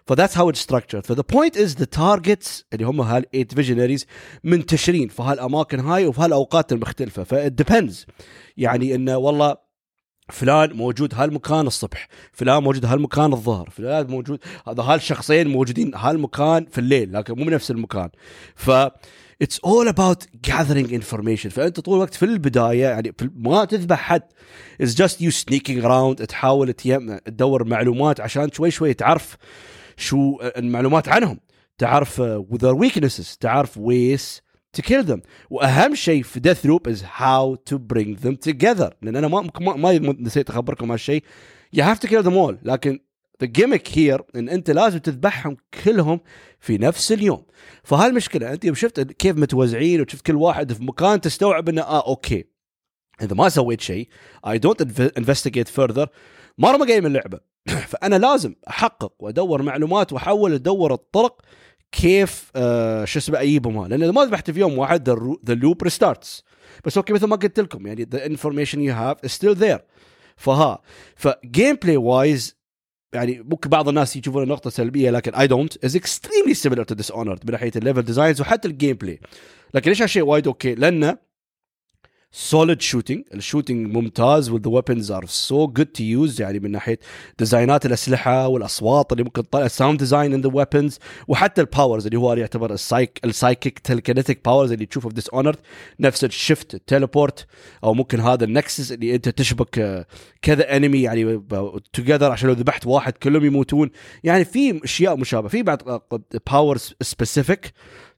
ف 0.06 0.12
that's 0.12 0.34
how 0.34 0.48
it's 0.50 0.60
structured. 0.60 1.04
ف 1.04 1.12
the 1.12 1.24
point 1.34 1.56
is 1.56 1.74
the 1.74 1.86
targets 1.98 2.62
اللي 2.72 2.84
هم 2.84 3.00
هال 3.00 3.24
8 3.30 3.46
visionaries 3.46 4.04
منتشرين 4.44 5.08
في 5.08 5.22
هالأماكن 5.22 5.80
هاي 5.80 6.06
وفي 6.06 6.20
هالأوقات 6.20 6.72
المختلفة. 6.72 7.24
ف 7.24 7.34
it 7.34 7.52
depends. 7.64 7.94
يعني 8.56 8.94
إنه 8.94 9.16
والله 9.16 9.67
فلان 10.32 10.72
موجود 10.72 11.14
هالمكان 11.14 11.66
الصبح 11.66 12.08
فلان 12.32 12.62
موجود 12.62 12.84
هالمكان 12.84 13.32
الظهر 13.32 13.70
فلان 13.70 14.06
موجود 14.06 14.40
هذا 14.68 14.82
هالشخصين 14.82 15.48
موجودين 15.48 15.94
هالمكان 15.94 16.66
في 16.66 16.78
الليل 16.78 17.12
لكن 17.12 17.34
مو 17.38 17.44
بنفس 17.44 17.70
المكان. 17.70 18.08
ف 18.54 18.70
it's 19.42 19.60
all 19.60 19.88
about 19.88 20.28
gathering 20.44 20.94
information 20.94 21.48
فأنت 21.48 21.80
طول 21.80 21.94
الوقت 21.94 22.14
في 22.14 22.24
البداية 22.24 22.82
يعني 22.82 23.14
ما 23.36 23.64
تذبح 23.64 23.98
حد. 23.98 24.22
it's 24.80 24.94
just 24.94 25.22
you 25.22 25.30
sneaking 25.30 25.84
around 25.84 26.26
تحاول 26.26 26.72
تدور 26.72 27.64
معلومات 27.64 28.20
عشان 28.20 28.52
شوي 28.52 28.70
شوي 28.70 28.94
تعرف 28.94 29.36
شو 29.96 30.38
المعلومات 30.42 31.08
عنهم. 31.08 31.40
تعرف 31.78 32.22
with 32.22 32.58
their 32.58 32.76
weaknesses 32.84 33.36
تعرف 33.40 33.78
ways 33.78 34.47
to 34.78 34.82
kill 34.82 35.02
them. 35.02 35.20
وأهم 35.50 35.94
شيء 35.94 36.22
في 36.22 36.40
Deathloop 36.40 36.88
is 36.88 37.00
how 37.02 37.56
to 37.70 37.78
bring 37.78 38.14
them 38.24 38.36
together. 38.36 38.92
لأن 39.02 39.16
أنا 39.16 39.28
ما 39.28 39.50
ما, 39.60 39.76
ما 39.76 40.16
نسيت 40.20 40.50
أخبركم 40.50 40.92
هالشيء. 40.92 41.22
You 41.76 41.82
have 41.82 42.00
to 42.00 42.08
kill 42.08 42.22
them 42.22 42.36
all. 42.36 42.54
لكن 42.62 43.00
the 43.44 43.46
gimmick 43.46 43.88
here 43.88 44.22
إن 44.36 44.48
أنت 44.48 44.70
لازم 44.70 44.98
تذبحهم 44.98 45.56
كلهم 45.84 46.20
في 46.60 46.78
نفس 46.78 47.12
اليوم. 47.12 47.42
فهالمشكلة 47.84 48.52
أنت 48.52 48.64
يوم 48.64 48.74
شفت 48.74 49.00
كيف 49.00 49.36
متوزعين 49.36 50.00
وشفت 50.00 50.26
كل 50.26 50.36
واحد 50.36 50.72
في 50.72 50.84
مكان 50.84 51.20
تستوعب 51.20 51.68
إنه 51.68 51.82
آه 51.82 52.06
okay. 52.06 52.44
إذا 53.22 53.34
ما 53.34 53.48
سويت 53.48 53.80
شيء 53.80 54.08
don't 54.46 54.84
investigate 55.18 55.68
further. 55.76 56.06
مره 56.58 56.76
ما 56.76 56.86
جاي 56.86 57.00
من 57.00 57.06
اللعبة. 57.06 57.40
فأنا 57.90 58.16
لازم 58.16 58.54
أحقق 58.68 59.12
وأدور 59.18 59.62
معلومات 59.62 60.12
واحاول 60.12 60.52
أدور 60.52 60.92
الطرق 60.92 61.42
كيف 61.92 62.50
آه 62.56 63.04
شو 63.04 63.18
اسمه 63.18 63.40
أجيبهم 63.40 63.86
لأن 63.86 64.02
إذا 64.02 64.12
ما 64.12 64.24
ذبحت 64.24 64.50
في 64.50 64.60
يوم 64.60 64.78
واحد 64.78 65.08
the 65.46 65.54
loop 65.54 65.82
restarts 65.82 66.44
بس 66.84 66.96
okay 66.96 67.12
مثل 67.12 67.26
ما 67.26 67.36
قلت 67.36 67.60
لكم 67.60 67.86
يعني 67.86 68.08
the 68.10 68.26
information 68.26 68.80
you 68.80 68.94
have 68.94 69.30
still 69.30 69.54
there 69.54 69.84
فها 70.36 70.82
ف 71.16 71.74
gameplay 71.74 71.96
wise 71.96 72.58
يعني 73.12 73.42
ممكن 73.42 73.70
بعض 73.70 73.88
الناس 73.88 74.16
يشوفون 74.16 74.48
نقطة 74.48 74.70
سلبية 74.70 75.10
لكن 75.10 75.34
اي 75.34 75.46
دونت 75.46 75.84
is 75.84 75.96
extremely 75.96 76.54
similar 76.54 76.82
to 76.82 76.94
Dishonored 76.94 77.40
من 77.44 77.52
ناحية 77.52 77.72
ال 77.76 77.80
level 77.80 78.02
designs 78.02 78.40
وحتى 78.40 78.68
ال 78.68 78.96
gameplay 78.96 79.20
لكن 79.74 79.90
ليش 79.90 80.02
هالشيء 80.02 80.22
وايد 80.22 80.46
okay؟ 80.46 80.74
لأنه 80.74 81.18
solid 82.32 82.80
shooting 82.80 83.24
ال 83.34 83.41
shooting 83.41 83.96
ممتاز 83.96 84.50
وال 84.50 84.58
the 84.58 84.70
weapons 84.70 85.10
are 85.10 85.26
so 85.26 85.66
good 85.66 85.86
to 85.86 86.02
use 86.02 86.40
يعني 86.40 86.58
من 86.60 86.70
ناحية 86.70 86.98
design 87.38 87.79
ات 87.79 87.86
الأسلحة 87.86 88.48
والأصوات 88.48 89.12
اللي 89.12 89.24
ممكن 89.24 89.42
تطلع 89.42 89.64
ال 89.64 89.70
sound 89.70 89.98
design 89.98 90.34
in 90.34 90.40
the 90.40 90.50
weapons 90.54 90.98
وحتى 91.28 91.60
ال 91.60 91.67
powers 91.67 92.06
اللي 92.06 92.18
هو 92.18 92.34
يعتبر 92.34 92.72
ال 92.72 92.80
psych 92.80 93.20
ال 93.24 93.31
psychic 93.31 93.78
telekinetic 93.78 94.44
powers 94.44 94.72
اللي 94.72 94.86
تشوفه 94.86 95.08
في 95.08 95.14
Dishonored 95.14 95.56
نفس 96.00 96.24
ال 96.24 96.32
shift 96.32 96.74
ال 96.74 96.82
teleport 96.82 97.46
أو 97.84 97.94
ممكن 97.94 98.20
هذا 98.20 98.44
ال 98.44 98.52
Nexus 98.52 98.92
اللي 98.92 99.14
أنت 99.14 99.28
تشبك 99.28 100.06
كذا 100.42 100.76
enemy 100.76 101.02
يعني 101.02 101.42
together 101.92 102.32
عشان 102.32 102.48
لو 102.48 102.54
ذبحت 102.54 102.86
واحد 102.86 103.12
كلهم 103.12 103.44
يموتون. 103.44 103.90
يعني 104.24 104.44
في 104.44 104.84
أشياء 104.84 105.16
مشابهة. 105.16 105.48
في 105.48 105.62
بعد 105.62 106.00
powers 106.50 106.94
specific 107.00 107.72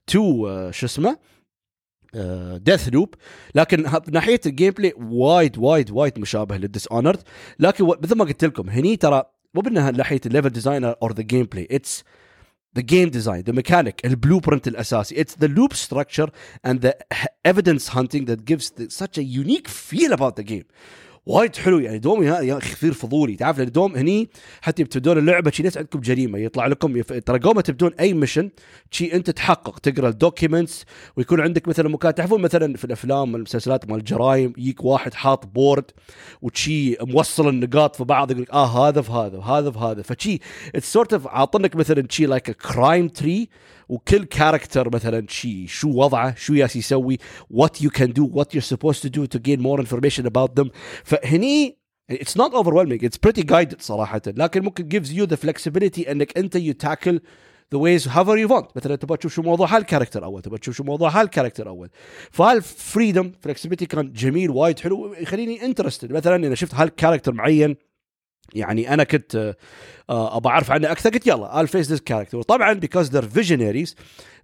to 0.07 0.47
شو 0.71 0.85
اسمه؟ 0.85 1.30
Death 2.57 2.87
uh, 2.87 2.93
loop 2.93 3.15
لكن 3.55 3.85
ناحية 4.11 4.39
ال 4.45 4.71
gameplay 4.71 4.93
وايد 4.97 5.57
وايد 5.57 5.91
وايد 5.91 6.19
مشابه 6.19 6.57
لل 6.57 6.87
Dishonored 6.87 7.19
لكن 7.59 7.85
مثل 7.85 8.17
ما 8.17 8.25
قلت 8.25 8.45
لكم 8.45 8.69
هني 8.69 8.95
ترى 8.95 9.23
مو 9.53 9.61
بانها 9.61 9.91
ناحية 9.91 10.21
ال 10.25 10.49
level 10.49 10.95
designer 11.01 11.13
or 11.13 11.21
the 11.21 11.45
gameplay 11.45 11.67
it's 11.71 12.03
the 12.73 12.81
game 12.81 13.09
design, 13.09 13.43
the 13.43 13.53
mechanic, 13.53 14.05
ال 14.05 14.11
blueprint 14.11 14.67
الأساسي. 14.67 15.15
It's 15.15 15.35
the 15.35 15.47
loop 15.47 15.73
structure 15.73 16.29
and 16.63 16.81
the 16.81 16.95
evidence 17.45 17.89
hunting 17.89 18.25
that 18.25 18.45
gives 18.45 18.71
such 18.89 19.17
a 19.17 19.23
unique 19.23 19.67
feel 19.67 20.13
about 20.13 20.35
the 20.37 20.43
game. 20.43 20.65
وايد 21.25 21.55
حلو 21.55 21.79
يعني 21.79 21.97
دوم 21.97 22.23
يا 22.23 22.57
أخي 22.57 22.71
كثير 22.71 22.93
فضولي. 22.93 23.35
تعرف 23.35 23.57
لأن 23.57 23.71
دوم 23.71 23.95
هني 23.95 24.29
حتى 24.61 24.83
تبدون 24.83 25.17
اللعبة 25.17 25.51
شي 25.51 25.63
نفس 25.63 25.77
عندكم 25.77 25.99
جريمة 25.99 26.39
يطلع 26.39 26.67
لكم 26.67 26.97
يف... 26.97 27.13
ترى 27.13 27.53
ما 27.53 27.61
تبدون 27.61 27.91
أي 27.99 28.13
mission 28.13 28.49
شي 28.91 29.13
أنت 29.13 29.29
تحقق 29.29 29.79
تقرأ 29.79 30.09
ال 30.09 30.17
documents 30.17 30.85
ويكون 31.17 31.41
عندك 31.41 31.67
مثلا 31.67 31.89
مكان 31.89 32.15
تعرفون 32.15 32.41
مثلا 32.41 32.77
في 32.77 32.85
الأفلام 32.85 33.33
والمسلسلات 33.33 33.89
مال 33.89 33.97
ال 33.97 34.06
crime 34.06 34.53
يجيك 34.57 34.83
واحد 34.83 35.13
حاط 35.13 35.45
board 35.45 35.91
وشي 36.41 36.95
موصل 37.01 37.49
النقاط 37.49 37.95
في 37.95 38.03
بعض 38.03 38.31
يقول 38.31 38.43
لك 38.43 38.51
آه 38.51 38.87
هذا 38.89 39.01
في 39.01 39.11
هذا 39.11 39.37
وهذا 39.37 39.71
في 39.71 39.79
هذا. 39.79 40.01
فشي 40.01 40.39
it's 40.75 40.93
sort 40.93 41.13
of 41.13 41.27
عاطنك 41.27 41.75
مثلا 41.75 42.07
شي 42.09 42.25
like 42.25 42.51
crime 42.51 43.07
tree 43.07 43.49
وكل 43.91 44.23
character 44.23 44.95
مثلا 44.95 45.25
شي 45.29 45.67
شو 45.67 45.89
وضعه 45.89 46.35
شو 46.35 46.53
ياس 46.53 46.75
يسوي 46.75 47.17
what 47.53 47.81
you 47.81 47.89
can 47.89 48.07
do 48.07 48.23
what 48.23 48.53
you're 48.53 48.75
supposed 48.75 49.01
to 49.01 49.09
do 49.09 49.27
to 49.27 49.39
gain 49.39 49.61
more 49.61 49.79
information 49.81 50.25
about 50.25 50.55
them. 50.55 50.69
فهني 51.03 51.77
it's 52.11 52.35
not 52.35 52.53
overwhelming 52.53 52.99
it's 53.03 53.17
pretty 53.17 53.43
guided 53.43 53.81
صراحة. 53.81 54.21
لكن 54.27 54.63
ممكن 54.63 54.89
gives 54.89 55.07
you 55.07 55.25
the 55.25 55.37
flexibility 55.37 56.09
إنك 56.09 56.37
أنت 56.37 56.57
you 56.57 56.73
tackle 56.73 57.19
the 57.75 57.79
ways 57.79 58.05
however 58.05 58.37
you 58.37 58.47
want. 58.47 58.65
مثلا 58.75 58.95
تبغى 58.95 59.17
تشوف 59.17 59.33
شو 59.33 59.41
موضوع 59.41 59.75
هال 59.75 59.84
character 59.84 60.23
أول 60.23 60.41
تبغى 60.41 60.57
تشوف 60.57 60.75
شو 60.75 60.83
موضوع 60.83 61.09
هال 61.09 61.20
character 61.20 61.69
أول. 61.69 61.89
فهال 62.31 62.61
freedom 62.61 63.31
flexibility 63.41 63.85
كان 63.85 64.11
جميل 64.11 64.49
وايد 64.49 64.79
حلو 64.79 65.13
يخليني 65.13 65.65
interested 65.65 66.11
مثلا 66.11 66.47
إذا 66.47 66.55
شفت 66.55 66.75
هال 66.75 66.86
character 66.86 67.33
معين 67.33 67.75
يعني 68.53 68.93
أنا 68.93 69.03
كنت 69.03 69.55
uh, 69.55 69.61
أبغى 70.09 70.51
اعرف 70.53 70.71
عنه 70.71 70.91
أكثر 70.91 71.09
قلت 71.09 71.27
يلا 71.27 71.63
I'll 71.63 71.69
face 71.69 71.87
this 71.87 71.99
character 71.99 72.33
وطبعا 72.33 72.79
because 72.79 73.09
they're 73.09 73.39
visionaries 73.39 73.95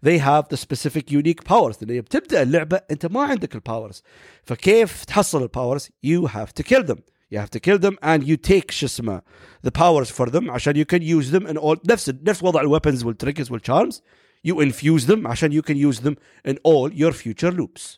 they 0.05 0.17
have 0.17 0.47
the 0.49 0.57
specific 0.57 1.11
unique 1.11 1.43
powers 1.49 1.75
لأن 1.81 2.01
بتبدا 2.01 2.41
اللعبه 2.41 2.81
انت 2.91 3.05
ما 3.05 3.23
عندك 3.23 3.55
ال 3.55 3.62
powers 3.62 4.03
فكيف 4.43 5.05
تحصل 5.05 5.41
ال 5.41 5.48
powers 5.48 5.89
you 6.05 6.27
have 6.27 6.53
to 6.59 6.63
kill 6.63 6.83
them 6.83 6.99
you 7.33 7.37
have 7.37 7.51
to 7.51 7.59
kill 7.59 7.77
them 7.77 7.95
and 8.03 8.23
you 8.23 8.37
take 8.37 8.71
شو 8.71 8.85
اسمه 8.85 9.21
the 9.67 9.71
powers 9.71 10.09
for 10.09 10.29
them 10.29 10.49
عشان 10.49 10.83
you 10.83 10.85
can 10.85 11.01
use 11.01 11.31
them 11.31 11.47
in 11.47 11.57
all 11.57 11.77
نفس 11.89 12.09
نفس 12.23 12.43
وضع 12.43 12.61
ال 12.61 12.66
weapons 12.67 13.03
وال 13.03 13.15
tricks 13.15 13.51
وال 13.51 13.64
charms 13.64 14.03
you 14.47 14.53
infuse 14.53 15.05
them 15.05 15.25
عشان 15.25 15.61
you 15.61 15.63
can 15.63 15.75
use 15.75 15.99
them 15.99 16.15
in 16.47 16.53
all 16.53 16.91
your 16.93 17.11
future 17.11 17.51
loops 17.51 17.97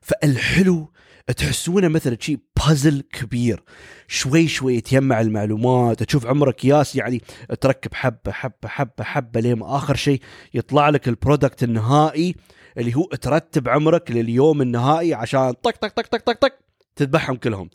فالحلو 0.00 0.92
تحسونه 1.32 1.88
مثلا 1.88 2.16
شيء 2.20 2.38
بازل 2.66 3.02
كبير. 3.12 3.62
شوي 4.08 4.48
شوي 4.48 4.74
يتجمع 4.76 5.20
المعلومات 5.20 6.02
تشوف 6.02 6.26
عمرك 6.26 6.64
ياس 6.64 6.96
يعني 6.96 7.22
تركب 7.60 7.94
حبة 7.94 8.32
حبة 8.32 8.68
حبة 8.68 9.04
حبة 9.04 9.40
لين 9.40 9.62
آخر 9.62 9.96
شيء 9.96 10.20
يطلع 10.54 10.88
لك 10.88 11.08
ال 11.08 11.15
product 11.15 11.62
النهائي 11.62 12.34
اللي 12.78 12.94
هو 12.96 13.04
ترتب 13.04 13.68
عمرك 13.68 14.10
لليوم 14.10 14.62
النهائي 14.62 15.14
عشان 15.14 15.52
طق 15.52 15.70
طق 15.70 15.88
طق 15.88 16.06
طق 16.06 16.18
طق 16.18 16.32
طق 16.32 16.52
تذبحهم 16.96 17.36
كلهم. 17.36 17.70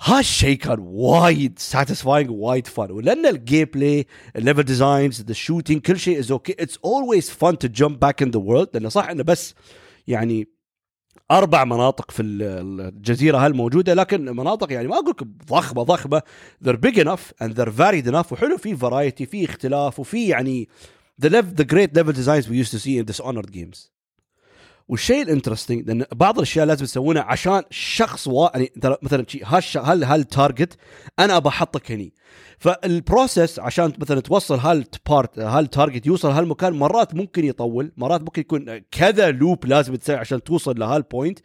هالشيء 0.00 0.56
كان 0.56 0.78
وايد 0.80 1.58
satisfying 1.58 2.30
وايد 2.30 2.66
fun 2.66 2.90
ولأن 2.90 3.26
ال 3.26 3.64
gameplay 3.74 4.06
ال 4.36 4.40
level 4.40 4.62
designs 4.62 5.22
the 5.22 5.32
shooting 5.32 5.80
كل 5.80 5.98
شيء 5.98 6.18
is 6.18 6.32
okay 6.32 6.56
it's 6.58 6.78
always 6.84 7.30
fun 7.30 7.58
to 7.58 7.68
jump 7.68 8.00
back 8.00 8.22
in 8.22 8.30
the 8.30 8.38
world 8.38 8.68
لأنه 8.74 8.88
صح 8.88 9.08
إنه 9.08 9.22
بس 9.22 9.54
يعني 10.06 10.48
أربع 11.30 11.64
مناطق 11.64 12.10
في 12.10 12.22
الجزيره 12.22 13.38
هالموجوده 13.38 13.94
لكن 13.94 14.24
مناطق 14.24 14.72
يعني 14.72 14.88
ما 14.88 14.94
أقول 14.94 15.10
لكم 15.10 15.32
ضخمه 15.48 15.82
ضخمه 15.82 16.22
they're 16.64 16.76
big 16.86 16.96
enough 16.96 17.44
and 17.44 17.52
they're 17.52 17.72
varied 17.78 18.06
enough 18.12 18.32
وحلو 18.32 18.56
في 18.58 18.76
variety 18.76 19.26
في 19.26 19.44
اختلاف 19.44 19.98
وفي 20.00 20.28
يعني 20.28 20.68
the 21.24 21.28
level 21.28 21.62
the 21.62 21.64
great 21.64 21.98
level 21.98 22.12
designs 22.12 22.48
we 22.48 22.56
used 22.64 22.72
to 22.72 22.78
see 22.78 22.98
in 22.98 23.04
Dishonored 23.12 23.50
games 23.52 23.90
والشيء 24.92 25.22
ال 25.22 25.27
interesting 25.27 25.86
لأن 25.86 26.04
بعض 26.12 26.36
الأشياء 26.36 26.66
لازم 26.66 26.84
تسوونها 26.84 27.22
عشان 27.22 27.62
شخص 27.70 28.28
وا... 28.28 28.48
يعني 28.54 28.72
مثلا 29.02 29.24
شيء 29.28 29.42
هالش... 29.44 29.76
هل 29.76 30.04
هال 30.04 30.22
target 30.22 30.76
أنا 31.18 31.36
ابى 31.36 31.48
أحطك 31.48 31.92
هني. 31.92 32.14
فال 32.58 32.80
process 32.80 33.58
عشان 33.58 33.92
مثلا 33.98 34.20
توصل 34.20 34.58
هال 34.58 34.85
part 34.85 35.38
هال 35.38 35.55
target 35.55 36.06
يوصل 36.06 36.30
هالمكان 36.30 36.72
مرات 36.72 37.14
ممكن 37.14 37.44
يطول 37.44 37.92
مرات 37.96 38.20
ممكن 38.20 38.40
يكون 38.40 38.78
كذا 38.78 39.30
loop 39.30 39.66
لازم 39.66 39.94
تسوي 39.94 40.16
عشان 40.16 40.42
توصل 40.42 40.78
لهال 40.78 41.01
point 41.01 41.38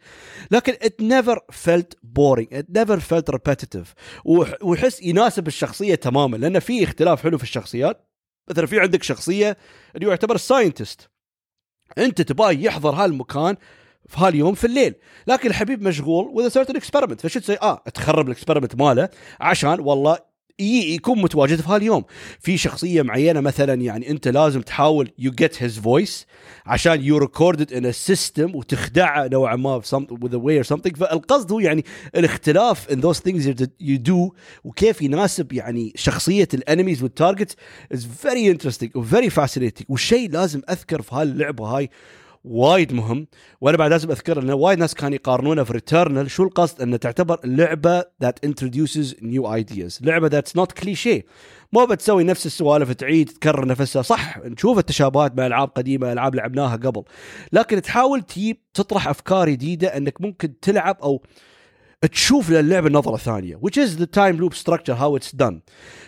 لكن 0.50 0.72
it 0.72 1.04
never 1.04 1.36
felt 1.52 1.94
boring 2.18 2.58
it 2.58 2.78
never 2.78 3.00
felt 3.00 3.34
repetitive. 3.34 3.86
ويحس 4.62 5.02
يناسب 5.02 5.46
الشخصية 5.46 5.94
تماما 5.94 6.36
لأن 6.36 6.58
في 6.58 6.84
اختلاف 6.84 7.22
حلو 7.22 7.38
في 7.38 7.44
الشخصيات. 7.44 8.08
مثلا 8.50 8.66
في 8.66 8.80
عندك 8.80 9.02
شخصية 9.02 9.56
اللي 9.96 10.08
يعتبر 10.08 10.34
ال 10.34 10.42
scientist 10.42 11.10
انت 11.98 12.22
تبغاه 12.22 12.50
يحضر 12.50 12.90
هالمكان 12.90 13.56
في 14.08 14.20
هاليوم 14.20 14.54
في 14.54 14.66
الليل. 14.66 14.94
لكن 15.26 15.48
الحبيب 15.48 15.82
مشغول 15.82 16.30
with 16.32 16.48
a 16.48 16.51
certain 16.51 16.76
experiment 16.76 17.20
فشو 17.20 17.40
تسوي؟ 17.40 17.56
آه 17.62 17.82
تخرب 17.94 18.26
ال 18.26 18.31
experiment 18.31 18.76
ماله 18.76 19.08
عشان 19.40 19.80
والله 19.80 20.27
يكون 20.58 21.22
متواجد 21.22 21.60
في 21.60 21.68
هاليوم. 21.68 22.04
في 22.40 22.56
شخصية 22.58 23.02
معينة 23.02 23.40
مثلا 23.40 23.74
يعني 23.74 24.10
أنت 24.10 24.28
لازم 24.28 24.60
تحاول 24.60 25.10
you 25.18 25.30
get 25.30 25.62
his 25.62 25.78
voice 25.78 26.26
عشان 26.66 27.04
you 27.04 27.18
record 27.18 27.59
it 27.59 27.72
in 27.72 27.92
system 27.92 28.54
وتخدعه 28.54 29.28
نوعا 29.28 29.56
ما 29.56 29.80
with 29.80 30.32
a 30.32 30.38
way 30.38 30.64
or 30.64 30.76
something. 30.76 30.96
فالقصد 30.98 31.52
هو 31.52 31.60
يعني 31.60 31.84
الاختلاف 32.16 32.88
in 32.88 32.96
those 32.96 33.18
things 33.18 33.64
you 33.82 33.98
do 34.08 34.32
وكيف 34.64 35.02
يناسب 35.02 35.52
يعني 35.52 35.92
شخصية 35.96 36.48
ال 36.54 36.60
enemies 36.60 37.02
وال 37.02 37.15
target 37.15 37.56
very 37.94 38.54
interesting 38.54 38.96
و 38.96 39.04
very 39.04 39.30
fascinating. 39.30 39.84
والشيء 39.88 40.30
لازم 40.30 40.60
أذكر 40.70 41.02
في 41.02 41.14
هاللعبة 41.14 41.66
هاي 41.66 41.90
وايد 42.48 42.92
مهم 42.92 43.26
وأنا 43.60 43.76
بعد 43.76 43.90
لازم 43.90 44.10
أذكر 44.10 44.42
إن 44.42 44.50
وايد 44.50 44.78
ناس 44.78 44.94
كانوا 44.94 45.14
يقارنونه 45.14 45.64
في 45.64 45.72
Returnal 45.72 46.30
شو 46.30 46.42
القصد؟ 46.42 46.82
إنه 46.82 46.96
تعتبر 46.96 47.40
لعبة 47.44 48.04
that 48.22 48.44
introduces 48.44 49.16
new 49.22 49.54
ideas 49.54 49.98
لعبة 50.02 50.28
that's 50.28 50.56
not 50.56 50.72
cliché 50.72 51.24
مو 51.72 51.86
بتسوي 51.86 52.24
نفس 52.24 52.46
السوالف 52.46 52.92
تعيد 52.92 53.28
تكرر 53.28 53.66
نفسها. 53.66 54.02
صح 54.02 54.38
نشوف 54.38 54.78
التشابهات 54.78 55.38
مع 55.38 55.46
ألعاب 55.46 55.68
قديمة 55.68 56.12
ألعاب 56.12 56.34
لعبناها 56.34 56.76
قبل. 56.76 57.02
لكن 57.52 57.82
تحاول 57.82 58.22
تجيب 58.22 58.56
تطرح 58.74 59.08
أفكار 59.08 59.48
جديدة 59.48 59.96
إنك 59.96 60.20
ممكن 60.20 60.60
تلعب 60.60 60.96
أو 61.02 61.22
تشوف 62.12 62.50
للعبة 62.50 62.90
نظرة 62.90 63.16
ثانية 63.16 63.56
which 63.56 63.76
is 63.76 63.98
the 63.98 64.06
time 64.06 64.38
loop 64.40 64.54
structure 64.54 64.94
how 64.94 65.16
it's 65.16 65.32
done. 65.32 65.60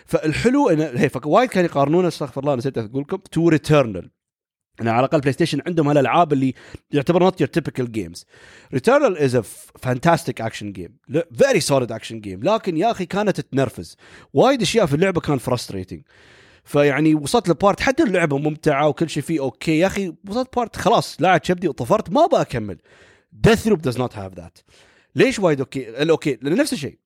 فالحلو 0.05 0.69
انه 0.69 0.83
هي 0.83 1.09
وايد 1.25 1.49
كانوا 1.49 1.69
يقارنونه 1.69 2.07
استغفر 2.07 2.41
الله 2.41 2.55
نسيت 2.55 2.77
أقول 2.77 3.01
لكم 3.01 3.17
to 3.31 3.49
Returnal 3.49 4.11
يعني 4.79 4.89
على 4.89 4.99
الأقل 4.99 5.19
PlayStation 5.19 5.61
عندهم 5.67 5.87
هالألعاب 5.87 6.33
اللي 6.33 6.53
يعتبر 6.91 7.23
not 7.23 7.41
your 7.41 7.47
typical 7.47 7.91
games 7.91 8.25
Returnal 8.73 9.17
is 9.17 9.35
a 9.35 9.41
fantastic 9.81 10.41
action 10.41 10.71
game 10.71 10.97
very 11.37 11.59
solid 11.59 11.91
action 11.91 12.19
game 12.21 12.43
لكن 12.43 12.77
يا 12.77 12.91
أخي 12.91 13.05
كانت 13.05 13.41
تنرفز 13.41 13.97
وايد 14.33 14.61
أشياء 14.61 14.85
في 14.85 14.93
اللعبة 14.95 15.21
كان 15.21 15.37
frustrating 15.37 16.01
فيعني 16.63 17.15
وصلت 17.15 17.49
ل 17.49 17.55
part 17.55 17.79
حتى 17.79 18.03
اللعبة 18.03 18.37
ممتعة 18.37 18.87
وكل 18.87 19.09
شيء 19.09 19.23
فيه 19.23 19.39
okay 19.39 19.79
يا 19.79 19.87
أخي 19.87 20.13
وصلت 20.29 20.55
part 20.55 20.75
خلاص 20.75 21.21
لاعب 21.21 21.43
شبدي 21.43 21.67
وطفرت 21.67 22.09
ما 22.09 22.25
بكمل 22.25 22.77
Deathloop 23.31 23.81
does 23.81 23.97
not 23.97 24.17
have 24.17 24.33
that 24.33 24.57
ليش 25.15 25.39
وايد 25.39 25.59
okay 25.59 25.89
ال 25.89 25.99
okay 25.99 26.39
لأن 26.41 26.55
نفس 26.55 26.73
الشيء. 26.73 26.97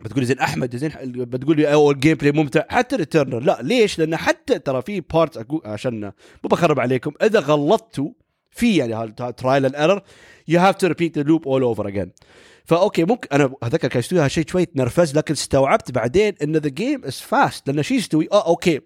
بتقول 0.00 0.24
زين 0.24 0.38
أحمد 0.38 0.76
زين 0.76 0.92
بتقول 1.04 1.56
لي 1.56 1.72
أو 1.72 1.90
ال 1.90 2.16
gameplay 2.16 2.32
ممتع. 2.32 2.62
حتى 2.68 2.96
Returnal 2.96 3.40
لا 3.40 3.58
ليش؟ 3.62 3.98
لأن 3.98 4.16
حتى 4.16 4.58
ترى 4.58 4.82
في 4.82 5.00
part 5.00 5.36
أقول 5.36 5.60
عشان 5.64 6.00
مو 6.42 6.48
بخرب 6.50 6.80
عليكم. 6.80 7.12
إذا 7.22 7.40
غلطتوا 7.40 8.10
في 8.50 8.76
يعني 8.76 9.12
trial 9.12 9.64
and 9.64 9.74
error 9.74 10.02
you 10.48 10.60
have 10.60 10.76
to 10.76 10.86
repeat 10.86 11.18
the 11.18 11.22
loop 11.22 11.48
all 11.48 11.62
over 11.62 11.88
again 11.88 12.12
ف 12.64 12.72
okay 12.72 13.04
ممكن 13.04 13.28
أنا 13.32 13.54
هذاك 13.64 13.86
كان 13.86 13.98
يستوي 13.98 14.18
هالشيء 14.20 14.46
شوي 14.48 14.64
تنرفز 14.64 15.16
لكن 15.16 15.34
استوعبت 15.34 15.90
بعدين 15.90 16.34
إن 16.42 16.56
the 16.56 16.68
game 16.68 17.04
is 17.04 17.20
fast 17.20 17.70
لأن 17.70 17.82
شو 17.82 17.94
يستوي 17.94 18.28
آه 18.32 18.46
okay. 18.46 18.80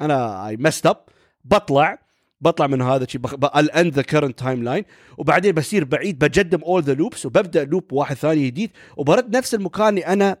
أنا 0.00 0.48
I 0.48 0.56
messed 0.56 0.86
up 0.86 0.96
بطلع. 1.44 2.03
بطلع 2.44 2.66
من 2.66 2.82
هذا 2.82 3.04
الشيء 3.04 3.20
end 3.54 3.92
the 3.92 4.02
current 4.02 4.38
timeline 4.38 4.84
وبعدين 5.18 5.52
بصير 5.52 5.84
بعيد 5.84 6.18
بجدم 6.18 6.62
all 6.62 6.82
the 6.82 6.94
loops 6.94 7.26
وببدأ 7.26 7.64
loop 7.64 7.92
واحد 7.92 8.16
ثاني 8.16 8.46
جديد. 8.46 8.70
وبرد 8.96 9.36
نفس 9.36 9.54
المكان 9.54 9.88
اللي 9.88 10.06
أنا 10.06 10.36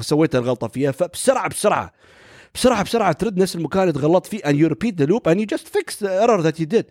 سويت 0.00 0.36
الغلطة 0.36 0.68
فيها 0.68 0.92
فبسرعة 0.92 1.48
بسرعة. 1.48 1.92
بسرعة 2.54 2.84
بسرعة 2.84 3.12
ترد 3.12 3.38
نفس 3.38 3.56
المكان 3.56 3.82
اللي 3.82 3.92
تغلطت 3.92 4.26
فيه 4.26 4.38
and 4.38 4.54
you 4.56 4.74
repeat 4.74 4.96
the 4.96 5.06
loop 5.06 5.26
and 5.26 5.40
you 5.40 5.46
just 5.56 5.68
fix 5.68 5.96
the 5.96 6.10
error 6.22 6.42
that 6.42 6.60
you 6.60 6.66
did. 6.76 6.84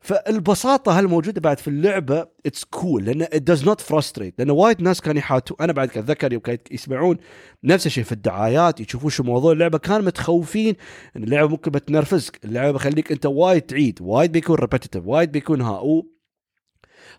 فالبساطة 0.00 0.98
هالموجوده 0.98 1.40
بعد 1.40 1.58
في 1.58 1.68
اللعبة؟ 1.68 2.26
it's 2.46 2.64
cool 2.64 3.04
لأن 3.04 3.24
it 3.24 3.54
does 3.54 3.62
not 3.64 3.80
frustrate. 3.92 4.32
لأن 4.38 4.50
وايد 4.50 4.82
ناس 4.82 5.00
كانوا 5.00 5.18
يحاتوا 5.18 5.64
أنا 5.64 5.72
بعد 5.72 5.88
اتذكر 5.88 6.32
يوم 6.32 6.42
كانوا 6.42 6.60
يسمعون 6.70 7.16
نفس 7.64 7.86
الشيء 7.86 8.04
في 8.04 8.12
الدعايات 8.12 8.80
يشوفون 8.80 9.10
شو 9.10 9.22
موضوع 9.22 9.52
اللعبة. 9.52 9.78
كانوا 9.78 10.06
متخوفين 10.06 10.74
إن 11.16 11.22
اللعبة 11.22 11.48
ممكن 11.48 11.70
بتنرفزك. 11.70 12.44
اللعبة 12.44 12.70
بخليك 12.70 13.12
أنت 13.12 13.26
وايد 13.26 13.62
تعيد 13.62 13.98
وايد 14.02 14.32
بيكون 14.32 14.56
repetitive 14.56 15.06
وايد 15.06 15.32
بيكون 15.32 15.60
ها 15.60 15.80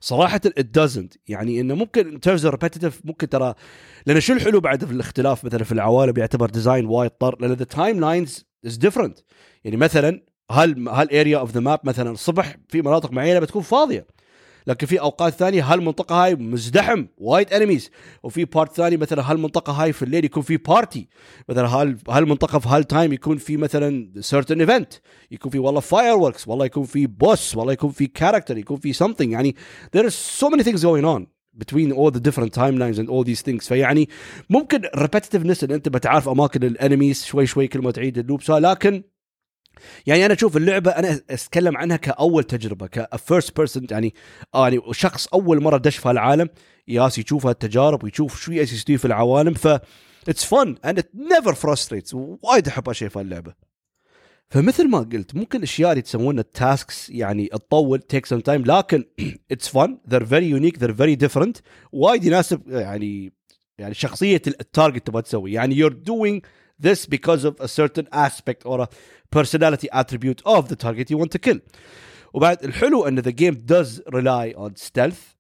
صراحة 0.02 0.42
it 0.60 0.64
doesn't. 0.80 1.18
يعني 1.28 1.62
إنه 1.62 1.76
ممكن 1.76 2.20
there's 2.20 2.48
repetitive 2.48 3.02
ممكن 3.06 3.30
ترى 3.30 3.54
لأن 4.06 4.20
شو 4.20 4.34
الحلو 4.34 4.60
بعد 4.60 4.86
في 4.86 4.92
الاختلاف 4.92 5.46
مثلا 5.46 5.64
في 5.64 5.72
العوالم 5.72 6.14
يعتبر 6.18 6.50
design 6.50 6.86
وايد 6.86 7.12
طر 7.12 7.36
لأن 7.40 7.68
timelines 7.68 8.46
is 8.66 8.78
different 8.78 9.20
يعني 9.64 9.78
مثلا 9.78 10.22
هال 10.52 10.90
هال 10.90 11.06
area 11.06 11.38
of 11.38 11.52
the 11.52 11.60
map 11.60 11.80
مثلا 11.84 12.12
الصبح 12.12 12.56
في 12.70 12.82
مناطق 12.82 13.12
معينة 13.12 13.40
بتكون 13.40 13.62
فاضية؟ 13.62 14.08
لكن 14.68 14.88
في 14.88 15.00
أوقات 15.00 15.34
ثانية 15.34 15.64
هالمنطقة 15.74 16.26
هاي 16.26 16.36
مزدحم 16.36 17.06
وايد 17.18 17.54
enemies 17.54 17.92
وفي 18.24 18.46
part 18.46 18.74
ثاني 18.74 18.98
مثلا 18.98 19.32
هالمنطقة 19.32 19.74
هاي 19.74 19.94
في 19.94 20.04
الليل 20.04 20.26
يكون 20.26 20.44
في 20.44 20.58
party 20.58 21.08
مثلا 21.50 21.68
هال 21.68 21.98
هالمنطقة 22.10 22.60
في 22.60 22.70
هال 22.70 22.85
time 22.85 23.14
يكون 23.14 23.38
في 23.38 23.58
مثلا 23.58 24.12
certain 24.20 24.60
event 24.60 24.94
يكون 25.32 25.52
في 25.52 25.60
والله 25.60 25.80
fireworks 25.80 26.48
والله 26.48 26.66
يكون 26.66 26.84
في 26.84 27.08
boss 27.08 27.56
والله 27.56 27.74
يكون 27.74 27.92
في 27.92 28.08
character 28.08 28.58
يكون 28.58 28.78
في 28.78 28.94
something. 28.94 29.30
يعني 29.30 29.56
there 29.98 30.06
is 30.10 30.14
so 30.14 30.50
many 30.50 30.64
things 30.64 30.82
going 30.82 31.06
on 31.06 31.28
between 31.58 31.92
all 31.92 32.12
the 32.12 32.20
different 32.20 32.54
timelines 32.54 32.98
and 33.00 33.10
all 33.10 33.24
these 33.24 33.42
things. 33.42 33.68
فيعني 33.68 34.10
ممكن 34.50 34.82
repetitiveness 34.82 35.64
إن 35.64 35.72
أنت 35.72 35.90
بتعرف 35.90 36.30
أماكن 36.30 36.64
ال 36.64 36.71
enemies 36.71 37.24
شوي 37.26 37.46
شوي 37.46 37.68
كل 37.68 37.80
ما 37.80 37.92
تعيد 37.92 38.18
ال 38.18 38.23
loops 38.23 38.50
لكن 38.50 39.04
يعني 40.08 40.26
أنا 40.26 40.34
أشوف 40.34 40.58
اللعبة 40.58 40.92
أنا 40.92 41.22
أتكلم 41.30 41.78
عنها 41.78 41.98
كأول 41.98 42.44
تجربة 42.44 42.88
ك 42.88 43.00
first 43.00 43.58
person 43.58 43.88
يعني 43.92 44.14
يعني 44.56 44.82
شخص 44.92 45.28
أول 45.28 45.64
مرة 45.64 45.78
دش 45.78 45.98
في 45.98 46.12
العالم 46.12 46.50
ياس 46.88 47.18
يشوف 47.18 47.46
هالتجارب 47.46 48.04
ويشوف 48.04 48.42
شو 48.42 48.52
يسوي 48.52 48.98
في 48.98 49.06
العوالم 49.06 49.54
ف 49.54 49.68
it's 50.28 50.46
fun 50.46 50.76
and 50.86 51.04
never 51.14 51.54
frustrates 51.54 52.14
وايد 52.14 52.68
أحب 52.68 52.90
اشياء 52.90 53.10
في 53.10 53.22
اللعبة. 53.22 53.54
فمثل 54.50 54.90
ما 54.90 55.00
قلت 55.00 55.36
ممكن 55.36 55.64
اشياء 55.64 55.92
اللي 55.92 56.02
تسوونها 56.02 56.42
ال 56.42 56.53
tasks 56.53 57.10
يعني 57.10 57.48
تطول 57.48 58.00
take 58.00 58.26
some 58.26 58.40
time 58.40 58.64
لكن 58.66 59.04
it's 59.52 59.68
fun 59.68 59.98
they're 60.10 60.26
very 60.26 60.50
unique 60.50 60.80
they're 60.80 60.94
very 60.94 61.16
different 61.16 61.58
وايد 61.92 62.24
يناسب 62.24 62.62
يعني 62.68 63.34
يعني 63.78 63.94
شخصية 63.94 64.42
ال 64.48 64.57
target 64.57 65.08
تبغى 65.08 65.22
تسوي. 65.22 65.52
يعني 65.52 65.84
you're 65.84 65.94
doing 65.94 66.42
this 66.88 67.06
because 67.06 67.44
of 67.46 67.56
a 67.60 67.68
certain 67.68 68.08
aspect 68.12 68.66
or 68.66 68.80
a 68.82 68.88
personality 69.38 69.88
attribute 69.92 70.42
of 70.46 70.68
the 70.70 70.76
target 70.76 71.10
you 71.10 71.18
want 71.18 71.32
to 71.32 71.40
kill 71.50 71.60
وبعد 72.34 72.64
الحلو 72.64 73.08
ان 73.08 73.22
the 73.22 73.32
game 73.32 73.56
does 73.56 74.02
rely 74.14 74.54
on 74.58 74.72
stealth 74.76 75.36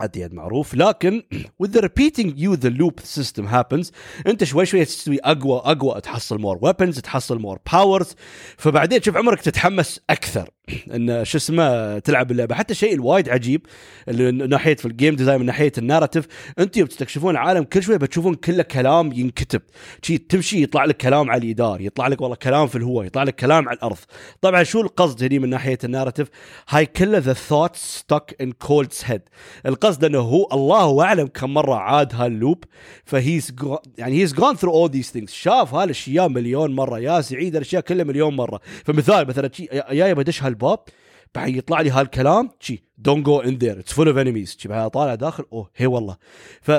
عديد 0.00 0.34
معروف 0.34 0.74
لكن 0.74 1.22
with 1.62 1.68
the 1.68 1.80
repeating 1.80 2.28
you 2.36 2.56
the 2.56 2.70
loop 2.70 3.00
system 3.00 3.46
happens 3.46 3.90
انت 4.26 4.44
شوي 4.44 4.66
شوي 4.66 4.84
تستوي 4.84 5.18
اقوى 5.24 5.58
اقوى 5.64 6.00
تحصل 6.00 6.38
more 6.38 6.58
weapons 6.68 7.00
تحصل 7.00 7.42
more 7.42 7.72
powers 7.72 8.14
فبعدين 8.58 9.02
شوف 9.02 9.16
عمرك 9.16 9.40
تتحمس 9.40 10.00
أكثر 10.10 10.50
إن 10.94 11.24
شو 11.24 11.38
اسمه 11.38 11.98
تلعب 11.98 12.30
اللعبة. 12.30 12.54
حتى 12.54 12.72
الشيء 12.72 12.94
الوايد 12.94 13.28
عجيب 13.28 13.66
اللي 14.08 14.46
ناحية 14.46 14.76
في 14.76 14.86
ال 14.86 14.92
game 14.92 15.16
design 15.16 15.40
من 15.40 15.46
ناحية 15.46 15.72
ال 15.78 15.83
narrative 15.83 16.26
أنتم 16.58 16.80
يوم 16.80 16.88
تستكشفون 16.88 17.30
العالم 17.30 17.64
كل 17.64 17.82
شوي 17.82 17.98
بتشوفون 17.98 18.34
كله 18.34 18.62
كلام 18.62 19.12
ينكتب. 19.12 19.62
شي 20.02 20.18
تمشي 20.18 20.62
يطلع 20.62 20.84
لك 20.84 20.96
كلام 20.96 21.30
على 21.30 21.38
اليدار 21.42 21.80
يطلع 21.80 22.06
لك 22.06 22.20
والله 22.20 22.36
كلام 22.36 22.66
في 22.66 22.78
الهواء 22.78 23.06
يطلع 23.06 23.22
لك 23.22 23.34
كلام 23.34 23.68
على 23.68 23.76
الأرض. 23.76 23.96
طبعا 24.40 24.62
شو 24.62 24.80
القصد 24.80 25.24
هني 25.24 25.38
من 25.38 25.48
ناحية 25.50 25.78
ال 25.84 25.88
narrative 25.88 26.28
هاي 26.68 26.86
كله 26.86 27.18
the 27.18 27.32
thought 27.32 27.76
stuck 27.76 28.36
in 28.40 28.52
Colt's 28.52 29.02
head 29.04 29.22
القصد 29.66 30.04
إنه 30.04 30.18
هو 30.18 30.48
الله 30.52 31.04
أعلم 31.04 31.26
كم 31.26 31.54
مرة 31.54 31.74
عاد 31.74 32.14
هال 32.14 32.31
loop 32.31 32.64
ف 33.04 33.14
he's 33.14 33.54
يعني 33.98 34.20
he's 34.20 34.34
gone 34.34 34.54
through 34.56 34.72
all 34.72 34.90
these 34.90 35.10
things 35.10 35.32
شاف 35.32 35.74
هالأشياء 35.74 36.28
مليون 36.28 36.74
مرة. 36.74 36.98
يا 36.98 37.20
سعيد 37.20 37.56
الأشياء 37.56 37.82
كلها 37.82 38.04
مليون 38.04 38.36
مرة. 38.36 38.60
فمثال 38.84 39.28
مثلا 39.28 39.50
يا 39.90 40.12
بدش 40.12 40.42
هالباب 40.52 40.78
بعد 41.34 41.56
يطلع 41.56 41.80
لي 41.80 41.90
هالكلام 41.90 42.50
شي 42.60 42.84
don't 42.98 43.26
go 43.26 43.40
in 43.40 43.58
there 43.58 43.78
it's 43.78 43.92
full 43.92 44.08
of 44.08 44.18
enemies 44.18 44.56
شي 44.58 44.68
بعد 44.68 44.90
طالع 44.90 45.14
داخل 45.14 45.44
أوه 45.52 45.70
هي 45.76 45.86
والله. 45.86 46.16
ف 46.62 46.72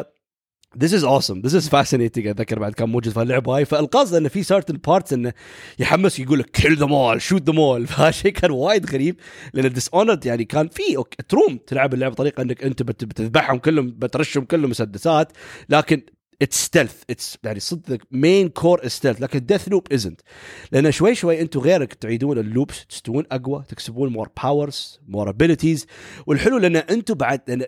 This 0.83 0.91
is 0.91 1.03
awesome. 1.03 1.41
This 1.41 1.53
is 1.53 1.67
fascinating 1.69 2.27
أتذكر 2.27 2.59
بعد 2.59 2.73
كان 2.73 2.89
موجود 2.89 3.13
في 3.13 3.21
اللعبه 3.21 3.55
هاي. 3.55 3.65
فالقصد 3.65 4.15
إنه 4.15 4.29
في 4.29 4.43
certain 4.43 4.75
parts 4.87 5.13
إنه 5.13 5.33
يحمس 5.79 6.19
يقول 6.19 6.39
لك 6.39 6.57
kill 6.57 6.75
them 6.75 6.89
all. 6.89 7.19
Shoot 7.29 7.43
them 7.51 7.57
all. 7.57 7.87
فهالشيء 7.91 8.31
كان 8.31 8.51
وايد 8.51 8.91
غريب 8.91 9.19
لأن 9.53 9.73
Dishonored 9.73 10.25
يعني 10.25 10.45
كان 10.45 10.67
في 10.67 10.83
تروم 11.29 11.57
تلعب 11.67 11.93
اللعبة 11.93 12.13
بطريقة 12.13 12.41
إنك 12.41 12.63
أنت 12.63 12.83
بتذبحهم 12.83 13.57
كلهم 13.57 13.91
بترشهم 13.91 14.45
كلهم 14.45 14.69
مسدسات 14.69 15.31
لكن 15.69 16.01
it's 16.43 16.65
stealth 16.65 17.03
it's 17.09 17.37
يعني 17.43 17.59
صدق 17.59 17.97
main 18.11 18.49
core 18.49 18.87
stealth 18.87 19.21
لكن 19.21 19.45
Deathloop 19.45 19.93
isn't 19.93 20.21
لأن 20.71 20.91
شوي 20.91 21.15
شوي 21.15 21.41
أنتم 21.41 21.59
غيرك 21.59 21.93
تعيدون 21.93 22.37
ال 22.37 22.45
loops 22.45 22.85
تستوون 22.85 23.23
أقوى 23.31 23.63
تكسبون 23.67 24.09
more 24.09 24.29
powers 24.43 24.99
more 25.07 25.29
abilities 25.29 25.85
والحلو 26.27 26.57
لأن 26.57 26.75
أنتم 26.75 27.13
بعد 27.13 27.41
لأن 27.47 27.65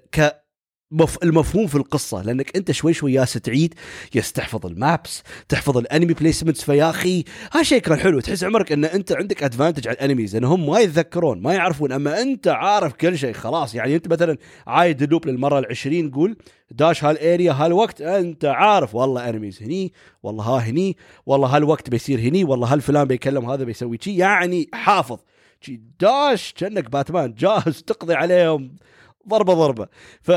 مف... 0.92 1.24
المفهوم 1.24 1.68
في 1.68 1.76
القصة 1.76 2.22
لأنك 2.22 2.58
أنت 2.58 2.72
شوي 2.72 2.94
شوي 2.94 3.14
ياس 3.14 3.34
تعيد 3.34 3.74
ياس 4.16 4.32
تحفظ 4.32 4.66
المابس 4.66 5.24
تحفظ 5.50 5.78
الأنمي 5.78 6.14
بليسمنتس 6.14 6.64
فيا 6.64 6.90
أخي. 6.90 7.24
هالشيء 7.54 7.80
كان 7.80 7.98
حلو 8.00 8.20
تحس 8.20 8.44
عمرك 8.44 8.72
إن 8.72 8.86
أنت 8.86 9.12
عندك 9.12 9.44
advantage 9.44 9.88
على 9.88 9.96
ال 9.96 10.01
enemies 10.01 10.34
لانهم 10.36 10.70
ما 10.70 10.80
يتذكرون 10.80 11.42
ما 11.42 11.54
يعرفون. 11.54 11.92
أما 11.92 12.22
أنت 12.22 12.48
عارف 12.48 12.94
كل 12.94 13.18
شيء 13.18 13.34
خلاص. 13.34 13.76
يعني 13.76 13.96
أنت 13.96 14.08
مثلا 14.08 14.38
عايد 14.68 15.02
ال 15.02 15.07
loop 15.07 15.28
للمرة 15.28 15.60
العشرين 15.60 16.12
قول 16.12 16.38
داش 16.72 17.04
هال 17.04 17.20
area 17.20 17.52
هالوقت 17.52 18.02
أنت 18.02 18.46
عارف 18.46 18.96
والله 18.96 19.30
enemies 19.30 19.64
هني 19.64 19.94
والله 20.24 20.44
ها 20.44 20.60
هني 20.60 20.98
والله 21.26 21.56
هالوقت 21.56 21.90
بيصير 21.90 22.20
هني 22.20 22.44
والله 22.44 22.74
هالفلان 22.74 23.08
بيكلم 23.08 23.50
هذا 23.50 23.64
بيسوي 23.64 23.98
شي. 24.02 24.18
يعني 24.18 24.70
حافظ. 24.74 25.20
داش 26.00 26.54
كأنك 26.54 26.90
باتمان 26.90 27.34
جاهز 27.34 27.82
تقضي 27.82 28.14
عليهم. 28.14 28.76
ضربة 29.28 29.54
ضربة. 29.54 29.88
ف 30.22 30.32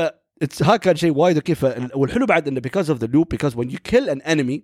ها 0.61 0.75
كان 0.75 0.95
شيء 0.95 1.11
وايد 1.11 1.35
okay 1.35 1.55
والحلو 1.93 2.25
بعد 2.25 2.47
انه 2.47 2.61
because 2.67 2.85
of 2.85 2.99
the 2.99 3.07
loop 3.07 3.25
because 3.35 3.55
when 3.55 3.69
you 3.69 3.77
kill 3.91 4.09
an 4.09 4.21
enemy 4.21 4.59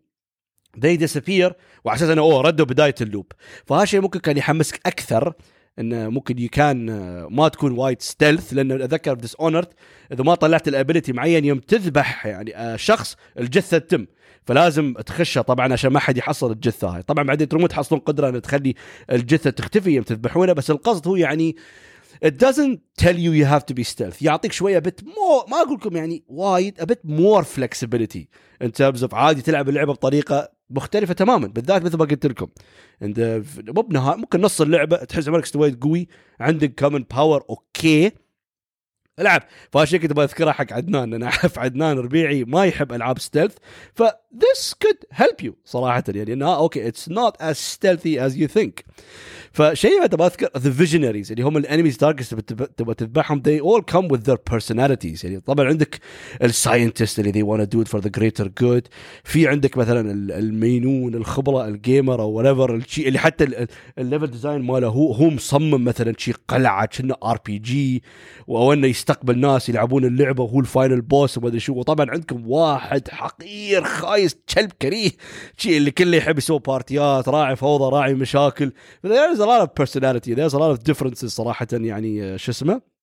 they 0.78 0.98
disappear 0.98 1.54
وعلى 1.86 1.98
أساس 1.98 2.10
إنه 2.10 2.22
أوه 2.22 2.42
ردوا 2.42 2.66
بداية 2.66 2.96
اللوب. 3.02 3.32
فهالشيء 3.66 4.02
ممكن 4.02 4.20
كان 4.20 4.38
يحمسك 4.38 4.82
أكثر 4.86 5.34
انه 5.80 6.10
ممكن 6.10 6.48
كان 6.48 6.86
ما 7.32 7.48
تكون 7.48 7.72
وايد 7.72 8.02
stealth 8.02 8.54
لأن 8.54 8.72
أتذكر 8.72 9.14
Dishonored 9.14 9.68
إذا 10.12 10.24
ما 10.24 10.36
طلعت 10.36 10.68
ال 10.68 10.73
ability 10.73 11.14
معين 11.14 11.46
يوم 11.46 11.60
تذبح 11.60 12.26
يعني 12.26 12.78
شخص 12.78 13.16
الجثة 13.40 13.78
تتم. 13.78 14.06
فلازم 14.46 14.94
تخشها 14.94 15.42
طبعا 15.42 15.74
عشان 15.74 15.92
ما 15.92 16.00
حد 16.00 16.18
يحصل 16.18 16.52
الجثة 16.52 16.88
هاي. 16.88 17.02
طبعا 17.02 17.24
بعدين 17.24 17.48
ترمون 17.48 17.68
تحصلون 17.68 18.02
قدرة 18.02 18.30
ان 18.30 18.42
تخلي 18.42 18.76
الجثة 19.12 19.50
تختفي 19.50 19.92
يوم 19.92 20.04
تذبحونها 20.04 20.54
بس 20.54 20.72
القصد 20.72 21.08
هو 21.08 21.16
يعني 21.16 21.56
it 22.26 22.34
doesn't 22.46 22.80
tell 23.02 23.16
you 23.16 23.32
you 23.32 23.46
have 23.46 23.66
to 23.66 23.74
be 23.74 23.84
stealth. 23.84 24.22
يعطيك 24.22 24.52
شوية 24.52 24.80
bit 24.80 25.04
مو 25.04 25.46
ما 25.52 25.62
أقول 25.62 25.74
لكم 25.74 25.96
يعني 25.96 26.24
وايد 26.28 26.82
a 26.82 26.86
bit 26.86 27.10
more 27.10 27.44
flexibility 27.44 28.26
in 28.64 28.68
terms 28.68 29.08
of 29.08 29.14
عادي 29.14 29.42
تلعب 29.42 29.70
اللعبة 29.70 29.94
بطريقة 29.94 30.50
مختلفة 30.70 31.14
تماما. 31.14 31.48
بالذات 31.48 31.84
مثل 31.84 31.98
ما 31.98 32.06
قلت 32.06 32.26
لكم. 32.26 32.48
انت 33.02 33.42
مو 33.68 33.82
بنهاية 33.82 34.18
ممكن 34.18 34.42
نص 34.42 34.62
اللعبة 34.62 34.98
تحس 34.98 35.28
عمرك 35.28 35.44
استويت 35.44 35.84
قوي 35.84 36.08
عندك 36.40 36.80
كمن 36.80 37.04
power 37.04 37.44
okay 37.50 38.12
ألعب. 39.20 39.44
فعشان 39.72 40.00
كنت 40.00 40.14
بذكرها 40.14 40.52
حق 40.52 40.74
عدنان 40.74 41.14
أنا 41.14 41.26
أعرف 41.26 41.60
عدنان 41.60 41.98
ربيعي 41.98 42.44
ما 42.44 42.66
يحب 42.66 42.94
ألعاب 42.94 43.20
stealth 43.20 43.56
ف 43.94 44.04
this 44.36 44.74
could 44.86 45.18
help 45.22 45.46
you 45.46 45.52
صراحة 45.66 46.04
يعني 46.08 46.34
انها 46.34 46.56
okay 46.56 46.88
it's 46.88 47.10
not 47.10 47.38
as 47.38 47.56
stealthy 47.56 48.20
as 48.20 48.36
you 48.38 48.48
think. 48.58 48.84
فشيء 49.52 50.00
ما 50.00 50.08
تبغى 50.08 50.28
أذكر 50.28 50.50
the 50.58 50.72
visionaries 50.72 51.32
اللي 51.32 51.44
هم 51.44 51.58
ال 51.58 51.63
enemies 51.63 51.98
targets 51.98 52.30
تبغى 52.78 52.94
تذبحهم 52.96 53.44
they 53.48 53.62
all 53.62 53.82
come 53.82 54.08
with 54.16 54.22
their 54.30 54.54
personalities. 54.54 55.24
يعني 55.24 55.40
طبعا 55.40 55.68
عندك 55.68 56.00
ال 56.44 56.51
scientist 56.51 57.20
اللي 57.20 57.32
they 57.32 57.46
want 57.46 57.70
to 57.70 57.76
do 57.76 57.82
it 57.82 57.92
for 57.92 58.02
the 58.02 58.10
greater 58.20 58.46
good. 58.64 58.88
في 59.24 59.48
عندك 59.48 59.78
مثلا 59.78 60.12
المينون 60.40 61.16
الخبرة 61.16 61.68
ال 61.68 61.77
gamer 61.77 62.22
أو 62.22 62.44
whatever 62.44 62.82
اللي 62.98 63.20
حتى 63.20 63.68
ال 63.98 64.03
level 64.03 64.28
design 64.28 64.62
ماله 64.62 64.88
هو 64.88 65.14
هو 65.14 65.30
مصمم 65.30 65.84
مثلا 65.84 66.14
شيء 66.18 66.36
قلعة 66.48 66.86
كنا 66.86 67.18
RPG 67.24 68.04
أو 68.50 68.74
انه 68.74 68.88
يستقبل 69.06 69.40
ناس 69.40 69.70
يلعبون 69.70 70.06
اللعبة 70.06 70.44
وهو 70.44 70.60
ال 70.60 70.67
final 70.67 71.02
boss 71.02 71.38
وما 71.38 71.48
أدري 71.48 71.60
شو. 71.60 71.74
وطبعا 71.74 72.12
عندكم 72.12 72.50
واحد 72.50 73.08
حقير 73.08 73.84
خايس 73.84 74.38
كلب 74.56 74.72
كريه. 74.82 75.12
شيء 75.58 75.78
اللي 75.78 75.92
كله 75.92 76.18
يحب 76.18 76.38
يسوي 76.38 76.60
بارتيات 76.60 77.30
راعي 77.30 77.56
فوضى 77.56 77.96
راعي 77.96 78.14
مشاكل. 78.14 78.72
There's 79.08 79.40
a 79.40 79.46
lot 79.46 79.62
of 79.62 79.84
personality. 79.84 80.36
There's 80.36 80.54
a 80.54 80.60
lot 80.60 80.78
of 80.78 80.80
differences 80.92 81.26
صراحة 81.26 81.68
يعني 81.72 82.38
شو 82.38 82.52
اسمه؟ 82.52 82.74
آه 82.74 82.95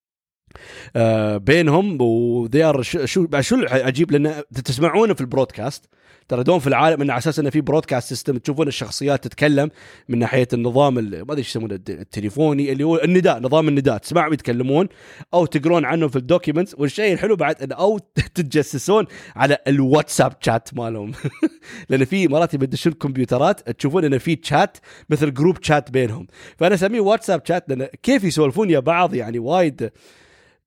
بينهم 1.37 2.01
وذي 2.01 2.83
شو 2.83 3.07
شو 3.41 3.67
عجيب 3.71 4.13
لأن 4.13 4.43
تسمعونه 4.65 5.15
في 5.15 5.21
ال 5.21 5.27
broadcast. 5.27 5.89
ترى 6.29 6.43
دوم 6.43 6.59
في 6.59 6.67
العالم 6.67 7.03
إنه 7.03 7.13
على 7.13 7.19
أساس 7.19 7.39
إنه 7.39 7.51
في 7.51 7.61
broadcast 7.61 8.09
system 8.09 8.39
تشوفون 8.39 8.69
الشخصيات 8.69 9.25
تتكلم 9.25 9.71
من 10.09 10.19
ناحية 10.19 10.49
النظام 10.53 10.95
ما 10.95 11.01
أدري 11.01 11.39
إيش 11.39 11.49
يسمونه 11.49 11.75
التليفوني 11.89 12.73
اللي 12.73 12.85
هو 12.85 12.97
النداء 12.97 13.41
نظام 13.41 13.69
النداء. 13.69 13.99
تسمعهم 13.99 14.33
يتكلمون 14.33 14.89
أو 15.35 15.47
تقرون 15.47 15.85
عنهم 15.85 16.09
في 16.09 16.17
ال 16.17 16.23
documents 16.23 16.75
والشيء 16.79 17.13
الحلو 17.13 17.37
بعد 17.37 17.63
انه 17.63 17.75
أو 17.75 17.99
تتجسسون 18.35 19.07
على 19.37 19.59
الواتساب 19.69 20.33
شات 20.41 20.75
مالهم. 20.75 21.13
لأن 21.89 22.05
في 22.05 22.29
مرات 22.29 22.55
يبدشون 22.55 22.93
كمبيوترات 22.93 23.71
تشوفون 23.71 24.05
إنه 24.05 24.19
في 24.19 24.39
شات 24.43 24.77
مثل 25.11 25.35
group 25.35 25.63
chat 25.63 25.91
بينهم. 25.91 26.27
فأنا 26.57 26.75
أسميه 26.75 27.01
واتساب 27.01 27.43
شات 27.49 27.65
لأن 27.69 27.89
كيف 28.03 28.25
يسولفون 28.25 28.71
يا 28.71 28.79
بعض 28.79 29.15
يعني 29.15 29.39
وايد 29.39 29.91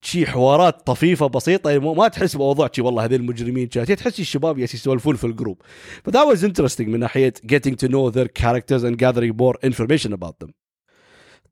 شي 0.05 0.25
حوارات 0.25 0.87
طفيفه 0.87 1.27
بسيطه 1.27 1.69
يعني 1.69 1.93
ما 1.93 2.07
تحس 2.07 2.35
بموضوع 2.35 2.69
شي 2.73 2.81
والله 2.81 3.05
هذول 3.05 3.19
المجرمين 3.19 3.69
شي 3.71 3.95
تحس 3.95 4.19
الشباب 4.19 4.59
يسولفون 4.59 5.15
في 5.15 5.23
ال 5.23 5.30
group 5.30 5.61
ف 6.03 6.07
that 6.07 6.21
was 6.21 6.45
interesting 6.45 6.87
من 6.87 6.99
ناحيه 6.99 7.33
getting 7.51 7.75
to 7.75 7.87
know 7.87 8.11
their 8.11 8.27
characters 8.43 8.83
and 8.83 8.97
gathering 8.97 9.35
more 9.37 9.55
information 9.63 10.13
about 10.13 10.45
them 10.45 10.51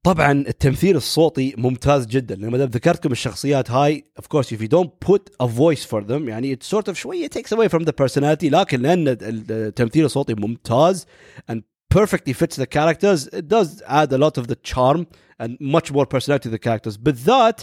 طبعا 0.04 0.32
التمثيل 0.32 0.96
الصوتي 0.96 1.56
ممتاز 1.58 2.06
جدا 2.06 2.36
لما 2.36 2.58
ذكرتكم 2.58 3.12
الشخصيات 3.12 3.72
هاي 3.72 4.04
of 4.22 4.24
course 4.24 4.48
if 4.48 4.62
you 4.62 4.68
don't 4.68 5.10
put 5.10 5.30
a 5.44 5.48
voice 5.48 5.86
for 5.86 6.02
them 6.02 6.28
يعني 6.28 6.56
it 6.56 6.64
sort 6.64 6.92
of 6.92 6.94
شوية 6.94 7.30
takes 7.30 7.52
away 7.52 7.70
from 7.70 7.84
the 7.84 7.94
personality 8.04 8.46
لكن 8.52 8.82
لأن 8.82 9.08
التمثيل 9.08 10.06
الصوتي 10.06 10.34
ممتاز 10.34 11.06
and 11.52 11.62
perfectly 11.96 12.34
fits 12.34 12.56
the 12.56 12.66
characters 12.66 13.28
it 13.28 13.48
does 13.48 13.82
add 13.88 14.12
a 14.14 14.18
lot 14.18 14.38
of 14.38 14.48
the 14.48 14.56
charm 14.56 15.06
and 15.40 15.58
much 15.60 15.92
more 15.92 16.06
personality 16.06 16.50
to 16.50 16.58
the 16.58 16.60
characters 16.60 16.98
بالذات 16.98 17.62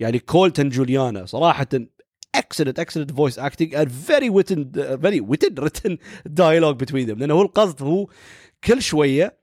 يعني 0.00 0.18
Colt 0.18 0.47
and 0.47 0.68
Julianna 0.68 1.26
صراحة 1.26 1.68
excellent 2.36 2.78
excellent 2.78 3.10
voice 3.10 3.38
acting 3.38 3.74
and 3.74 3.88
very 3.90 4.28
written 4.30 4.60
very 5.06 5.20
written 5.20 5.54
written 5.64 5.98
dialogue 6.26 6.78
between 6.78 7.06
them. 7.06 7.18
لأنه 7.18 7.34
هو 7.34 7.42
القصد 7.42 7.82
هو 7.82 8.08
كل 8.64 8.82
شوية 8.82 9.38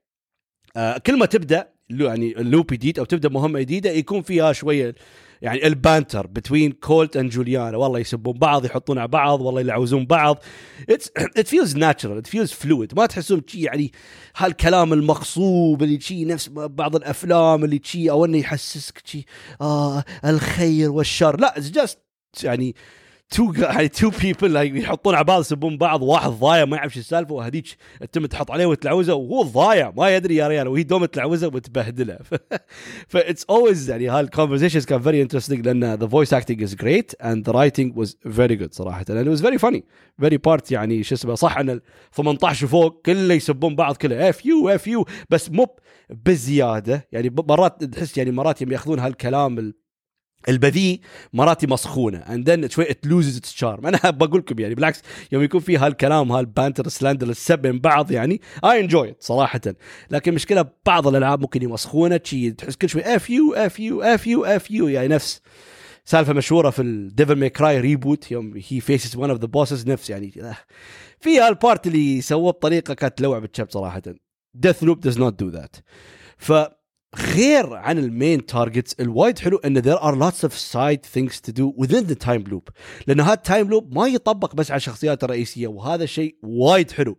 آه 0.78 0.98
كل 0.98 1.20
ما 1.20 1.26
تبدأ 1.26 1.74
يعني 1.90 2.34
loop 2.34 2.68
جديد 2.68 3.00
أو 3.00 3.06
تبدأ 3.06 3.30
مهمة 3.30 3.60
جديدة 3.60 3.90
يكون 3.90 4.22
فيها 4.22 4.54
شوية 4.54 4.96
يعني 5.42 5.68
ال 5.68 5.76
banter 5.76 6.28
between 6.28 6.72
Colt 6.72 7.18
and 7.18 7.32
Julianna 7.32 7.78
والله 7.78 8.00
يسبون 8.00 8.38
بعض 8.38 8.66
يحطون 8.66 8.98
على 8.98 9.08
بعض 9.08 9.42
والله 9.42 9.62
يلعوزون 9.62 10.06
بعض. 10.06 10.38
it 11.38 11.48
feels 11.48 11.76
natural 11.78 12.18
it 12.18 12.28
feels 12.28 12.52
fluid 12.52 12.96
ما 12.96 13.06
تحسون 13.06 13.42
شي 13.48 13.62
يعني 13.62 13.92
هالكلام 14.38 14.94
المغصوب 14.94 15.84
اللي 15.84 16.00
شي 16.00 16.26
نفس 16.26 16.50
بعض 16.50 16.96
الأفلام 16.96 17.64
اللي 17.64 17.82
شي 17.84 18.12
أو 18.12 18.26
إنه 18.26 18.38
يحسسك 18.38 19.02
شي 19.06 19.26
آه 19.62 20.04
الخير 20.26 20.92
والشر. 20.92 21.40
لا 21.40 21.58
it's 21.58 21.70
just 21.70 22.00
يعني 22.44 22.76
two 23.30 23.54
يعني 23.54 23.88
two 23.88 24.10
people 24.10 24.78
يحطون 24.78 25.16
على 25.16 25.24
بعض 25.24 25.42
يسبون 25.42 25.78
بعض 25.78 26.02
واحد 26.02 26.30
ضايع 26.30 26.66
ما 26.66 26.78
يعرف 26.78 26.94
شو 26.94 27.00
السالفة 27.00 27.34
وهذيك 27.34 27.66
تم 28.12 28.26
تحط 28.26 28.52
عليه 28.52 28.66
وتلعوزه 28.66 29.14
وهو 29.14 29.44
ضايع 29.44 29.94
ما 29.98 30.16
يدري 30.16 30.36
يا 30.36 30.48
ريال 30.48 30.68
وهي 30.68 30.84
دوم 30.84 31.06
تلعوزه 31.06 31.48
وتبهدله. 31.48 32.20
ف 33.08 33.15
it's 33.15 33.46
always 33.46 33.90
يعني 33.90 34.08
هال 34.08 34.18
conversations 34.18 34.86
كان 34.86 35.02
very 35.02 35.22
interesting 35.22 35.66
لأن 35.66 35.94
the 35.94 36.08
voice 36.08 36.34
acting 36.34 36.64
is 36.64 36.76
great 36.76 37.22
and 37.22 37.46
the 37.46 37.52
writing 37.52 37.98
was 37.98 38.18
very 38.32 38.56
good 38.56 38.74
صراحة 38.74 39.06
لأنه 39.10 39.30
was 39.30 39.42
very 39.42 39.58
funny 39.58 39.86
very 40.20 40.38
بارت 40.38 40.72
يعني 40.72 41.04
شو 41.04 41.16
اسمه 41.16 41.36
صح 41.36 41.58
إن 41.58 41.70
ال 41.70 41.82
18 42.14 42.66
وفوق 42.66 43.02
كله 43.06 43.34
يسبون 43.34 43.76
بعض 43.76 43.98
كله 43.98 44.30
F 44.30 44.46
you 44.46 44.70
F 44.70 44.88
you 44.88 45.06
بس 45.30 45.52
مو 45.52 45.76
بزيادة 46.10 47.08
يعني 47.12 47.34
مرات 47.48 47.84
تحس 47.84 48.18
يعني 48.18 48.32
مرات 48.32 48.62
يأخذون 48.62 49.00
هالكلام 49.00 49.74
البذيء 50.50 51.00
مرات 51.34 51.66
مسخونة. 51.66 52.18
and 52.18 52.50
then 52.50 52.70
شوي 52.70 52.92
it 52.92 53.08
loses 53.08 53.38
its 53.38 53.54
charm 53.56 53.88
أنا 53.88 54.10
بقول 54.10 54.40
لكم 54.40 54.60
يعني 54.60 54.76
بالعكس 54.76 55.02
يوم 55.32 55.44
يكون 55.44 55.60
في 55.60 55.78
هالكلام 55.78 56.32
هال 56.32 56.46
banter 56.46 56.88
slander 56.88 57.30
السب 57.30 57.60
بين 57.60 57.80
بعض 57.80 58.12
يعني 58.12 58.42
I 58.66 58.80
enjoy 58.80 59.16
صراحة. 59.20 59.62
لكن 60.12 60.32
المشكلة 60.32 60.66
بعض 60.86 61.08
الألعاب 61.08 61.42
ممكن 61.42 61.64
يمسخونه 61.64 62.20
شي 62.24 62.52
تحس 62.52 62.76
كل 62.76 62.90
شوي 62.90 63.02
F 63.16 63.30
you 63.30 63.54
F 63.54 63.80
you 63.80 64.02
F 64.02 64.28
you 64.28 64.46
F 64.46 64.72
you 64.72 64.88
يعني 64.88 65.08
نفس. 65.08 65.42
سالفة 66.06 66.34
مشهورة 66.34 66.70
في 66.70 66.82
ال 66.82 66.91
Devil 66.91 67.36
May 67.36 67.50
Cry 67.50 67.80
reboot 67.80 68.32
يوم 68.32 68.54
he 68.70 68.80
faces 68.80 69.16
one 69.16 69.30
of 69.30 69.40
the 69.40 69.48
bosses 69.48 69.88
نفس 69.88 70.10
يعني. 70.10 70.34
في 71.20 71.40
هال 71.40 71.56
part 71.56 71.88
اللي 71.88 72.22
سووه 72.22 72.52
بطريقة 72.52 72.94
كانت 72.94 73.18
تلوع 73.18 73.40
بالچبد 73.40 73.70
صراحة. 73.70 74.02
Deathloop 74.54 75.10
does 75.10 75.16
not 75.16 75.46
do 75.46 75.58
that. 75.58 75.82
ف 76.38 76.54
غير 77.18 77.74
عن 77.74 77.98
ال 77.98 78.07
main 78.07 78.46
targets 78.46 78.94
الوايد 79.00 79.40
حلو 79.40 79.58
إن 79.58 79.82
there 79.82 80.00
are 80.00 80.16
lots 80.16 80.44
of 80.44 80.52
side 80.54 81.06
things 81.06 81.40
to 81.40 81.52
do 81.52 81.74
within 81.78 82.06
the 82.12 82.16
time 82.16 82.44
loop. 82.52 82.70
لأن 83.08 83.20
هذا 83.20 83.34
ال 83.34 83.41
time 83.41 83.70
loop 83.70 83.98
ما 83.98 84.08
يطبق 84.08 84.56
بس 84.56 84.72
على 84.72 84.78
الشخصيات 84.78 85.24
الرئيسية 85.24 85.68
وهذا 85.68 86.04
الشيء 86.04 86.36
وايد 86.44 86.92
حلو. 86.92 87.18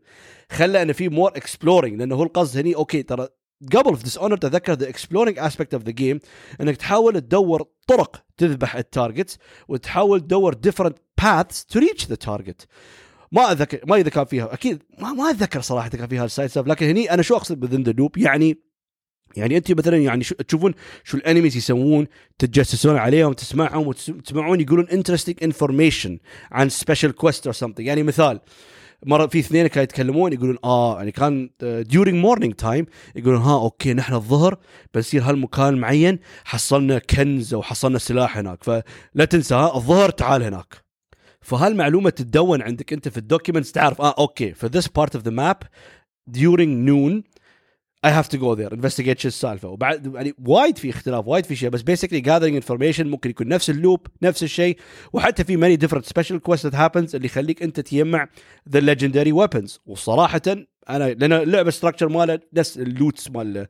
خلى 0.50 0.82
إنه 0.82 0.92
في 0.92 1.08
more 1.08 1.30
exploring 1.36 1.98
لأنه 1.98 2.14
هو 2.14 2.22
القصد 2.22 2.58
هني 2.58 2.76
okay 2.76 3.02
ترى 3.02 3.28
قبل 3.72 3.96
في 3.96 4.04
Dishonored 4.04 4.36
تذكر 4.36 4.72
the 4.72 4.88
exploring 4.88 5.38
aspect 5.38 5.74
of 5.74 5.82
the 5.82 5.90
game 5.90 6.20
إنك 6.60 6.76
تحاول 6.76 7.20
تدور 7.20 7.68
طرق 7.86 8.24
تذبح 8.36 8.76
ال 8.76 8.84
targets 8.84 9.38
وتحاول 9.68 10.20
تدور 10.20 10.54
different 10.54 10.98
paths 11.22 11.64
to 11.64 11.78
reach 11.78 12.06
the 12.06 12.14
target 12.14 12.66
ما 13.32 13.52
اتذكر 13.52 13.80
ما 13.86 13.96
إذا 13.96 14.10
كان 14.10 14.24
فيها 14.24 14.54
أكيد 14.54 14.82
ما 14.98 15.12
ما 15.12 15.30
اتذكر 15.30 15.60
صراحة 15.60 15.88
كان 15.88 16.06
فيها 16.06 16.24
ال 16.24 16.33
side 16.33 16.68
لكن 16.68 16.86
هني 16.86 17.14
أنا 17.14 17.22
شو 17.22 17.36
أقصد 17.36 17.60
within 17.60 17.82
the 17.82 17.92
loop 17.92 18.18
يعني 18.18 18.65
يعني 19.36 19.56
انت 19.56 19.72
مثلا 19.72 19.96
يعني 19.96 20.24
شو 20.24 20.34
تشوفون 20.34 20.74
شو 21.04 21.16
ال 21.16 21.21
enemies 21.21 21.56
يسوون 21.56 22.06
تتجسسون 22.38 22.96
عليهم 22.96 23.32
تسمعهم 23.32 23.86
وتسمعون 23.86 24.60
يقولون 24.60 24.88
interesting 24.88 25.36
information 25.42 26.18
عن 26.52 26.68
special 26.68 27.12
quest 27.12 27.46
or 27.46 27.54
something 27.54 27.88
يعني 27.88 28.02
مثال 28.02 28.40
مرة 29.06 29.26
في 29.26 29.38
اثنين 29.38 29.66
كانوا 29.66 29.82
يتكلمون 29.82 30.32
يقولون 30.32 30.58
آه 30.64 30.96
يعني 30.96 31.12
كان 31.12 31.50
during 31.60 32.18
morning 32.18 32.54
time 32.54 32.86
يقولون 33.16 33.40
ها 33.40 33.60
okay 33.60 33.94
نحن 33.94 34.14
الظهر 34.14 34.58
بنصير 34.94 35.22
هالمكان 35.22 35.74
معين 35.74 36.18
حصلنا 36.44 36.98
كنز 36.98 37.54
أو 37.54 37.62
حصلنا 37.62 37.98
سلاح 37.98 38.38
هناك 38.38 38.64
فلا 38.64 39.24
تنسى 39.30 39.54
ها 39.54 39.76
الظهر 39.76 40.10
تعال 40.10 40.42
هناك. 40.42 40.86
فهالمعلومة 41.40 42.10
تتدون 42.10 42.62
عندك 42.62 42.92
أنت 42.92 43.08
في 43.08 43.16
ال 43.16 43.22
documents 43.22 43.72
تعرف 43.72 44.00
آه 44.00 44.14
okay 44.18 44.54
this 44.54 44.86
part 44.98 45.18
of 45.18 45.22
the 45.22 45.30
map 45.30 45.64
during 46.30 46.84
noon 46.88 47.22
I 48.06 48.10
have 48.10 48.28
to 48.28 48.38
go 48.38 48.54
there 48.54 48.74
investigate 48.74 49.18
شو 49.18 49.28
السالفة. 49.28 49.68
وبعد 49.68 50.14
يعني 50.14 50.34
وايد 50.46 50.78
في 50.78 50.90
اختلاف 50.90 51.28
وايد 51.28 51.46
في 51.46 51.56
شيء. 51.56 51.68
بس 51.68 51.82
basically 51.82 52.20
gathering 52.20 52.54
information 52.54 53.06
ممكن 53.06 53.30
يكون 53.30 53.48
نفس 53.48 53.70
ال 53.70 53.78
loop 53.78 54.06
نفس 54.22 54.42
الشيء. 54.42 54.76
وحتى 55.12 55.44
في 55.44 55.56
many 55.56 55.76
different 55.76 56.04
special 56.04 56.38
quest 56.38 56.74
happens 56.74 57.14
اللي 57.14 57.26
يخليك 57.26 57.62
أنت 57.62 57.80
تجمع 57.80 58.28
the 58.68 58.80
legendary 58.80 59.32
weapons 59.32 59.80
وصراحه 59.86 60.40
أنا 60.90 61.14
لأن 61.14 61.32
اللعبة 61.32 61.70
structure 61.70 62.08
ماله 62.08 62.40
نفس 62.52 62.78
ال 62.78 62.87
loots 62.87 63.30
مال 63.30 63.66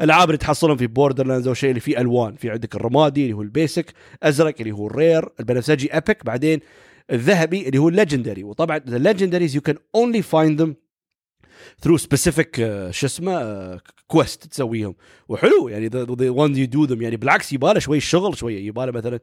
الألعاب 0.00 0.28
اللي 0.28 0.38
تحصلهم 0.38 0.76
في 0.76 0.86
Borderlands 0.86 1.48
أو 1.48 1.54
شيء 1.54 1.70
اللي 1.70 1.80
فيه 1.80 2.00
ألوان. 2.00 2.36
في 2.36 2.50
عندك 2.50 2.74
الرمادي 2.74 3.22
اللي 3.22 3.32
هو 3.32 3.42
ال 3.42 3.50
basic 3.50 3.92
أزرق 4.22 4.54
اللي 4.60 4.72
هو 4.72 4.86
ال 4.86 4.94
rare 4.94 5.28
البنفسجي 5.40 5.96
epic 5.96 6.24
بعدين 6.24 6.60
الذهبي 7.12 7.66
اللي 7.68 7.78
هو 7.78 7.88
ال 7.88 7.94
legendary 7.94 8.44
وطبعا 8.44 8.80
the 8.88 8.98
legendaries 8.98 9.54
you 9.54 9.60
can 9.60 9.76
only 9.94 10.22
find 10.22 10.62
them 10.62 10.74
through 11.80 11.96
specific 11.96 12.56
شو 12.90 13.06
اسمه 13.06 13.80
quest 14.06 14.46
تسويهم. 14.46 14.94
وحلو 15.28 15.68
يعني 15.68 15.90
when 16.30 16.56
you 16.56 16.66
do 16.66 16.84
them 16.84 17.02
يعني 17.02 17.16
بالعكس 17.16 17.52
يباله 17.52 17.80
شوي 17.80 18.00
شغل 18.00 18.36
شوية 18.36 18.66
يباله 18.66 18.92
مثلا 18.92 19.20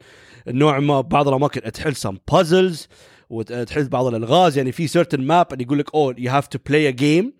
نوع 0.48 0.80
ما 0.80 1.02
بعض 1.02 1.28
الأماكن 1.28 1.72
تحل 1.72 1.96
some 1.96 2.18
puzzles 2.32 2.88
وتحل 3.30 3.88
بعض 3.88 4.06
الألغاز. 4.06 4.58
يعني 4.58 4.72
في 4.72 4.88
certain 4.88 5.22
map 5.22 5.54
اللي 5.54 5.64
يقول 5.64 5.80
لك 5.80 5.96
oh 5.96 6.16
you 6.18 6.32
have 6.32 6.48
to 6.48 6.60
play 6.66 6.88
a 6.88 6.92
game 6.92 7.39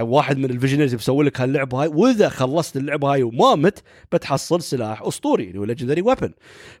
واحد 0.00 0.38
من 0.38 0.44
ال 0.44 0.48
visionaries 0.48 0.94
بيسوي 0.94 1.24
لك 1.24 1.40
هاللعبة 1.40 1.82
هاي 1.82 1.88
وإذا 1.88 2.28
خلصت 2.28 2.76
اللعبة 2.76 3.12
هاي 3.12 3.22
وما 3.22 3.54
مت 3.54 3.82
بتحصل 4.12 4.62
سلاح 4.62 5.02
أسطوري 5.02 5.44
اللي 5.44 5.58
هو 5.58 5.64
legendary 5.64 6.02
weapon 6.02 6.30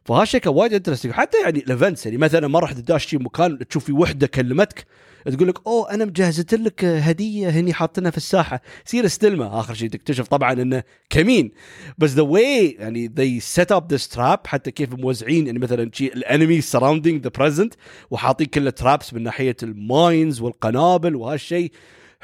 فهالشيء 0.04 0.40
كان 0.40 0.54
وايد 0.54 0.74
interesting 0.74 1.12
حتى 1.12 1.38
يعني 1.42 1.58
ال 1.58 1.65
events 1.65 2.06
يعني 2.06 2.18
مثلا 2.18 2.48
ما 2.48 2.58
راح 2.58 2.72
تداش 2.72 3.06
شي 3.06 3.16
مكان 3.16 3.58
تشوف 3.68 3.84
في 3.84 3.92
وحدة 3.92 4.26
كلمتك 4.26 4.86
تقول 5.30 5.48
لك 5.48 5.66
أوه 5.66 5.94
أنا 5.94 6.04
مجهزت 6.04 6.54
لك 6.54 6.84
هدية 6.84 7.48
هني 7.48 7.72
حاطينها 7.72 8.10
في 8.10 8.16
الساحة. 8.16 8.60
سير 8.84 9.04
استلمه 9.06 9.60
آخر 9.60 9.74
شيء 9.74 9.88
تكتشف 9.88 10.28
طبعا 10.28 10.52
إنه 10.52 10.82
كمين. 11.10 11.50
بس 11.98 12.10
the 12.10 12.22
way 12.22 12.76
يعني 12.78 13.08
they 13.08 13.44
set 13.44 13.76
up 13.76 13.82
this 13.94 14.16
trap 14.16 14.46
حتى 14.46 14.70
كيف 14.70 14.94
موزعين 14.94 15.46
يعني 15.46 15.58
مثلا 15.58 15.90
شيء 15.94 16.14
ال 16.14 16.22
enemy 16.22 16.60
surrounding 16.60 17.22
the 17.22 17.30
present 17.38 17.74
وحاطين 18.10 18.46
كله 18.46 18.70
traps 18.70 19.14
من 19.14 19.22
ناحية 19.22 19.56
ال 19.62 19.75
mines 19.75 20.40
والقنابل 20.40 21.16
وهالشيء 21.16 21.72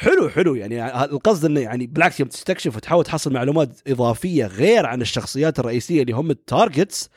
حلو 0.01 0.28
حلو. 0.28 0.55
يعني 0.55 1.05
القصد 1.05 1.44
إنه 1.44 1.61
يعني 1.61 1.86
بالعكس 1.86 2.20
يوم 2.20 2.28
تستكشف 2.28 2.76
وتحاول 2.76 3.05
تحصل 3.05 3.32
معلومات 3.32 3.80
إضافية 3.86 4.46
غير 4.46 4.86
عن 4.86 5.03
الشخصيات 5.03 5.59
الرئيسية 5.59 6.03
اللي 6.03 6.12
هم 6.12 6.30
ال 6.30 6.41
targets 6.41 7.11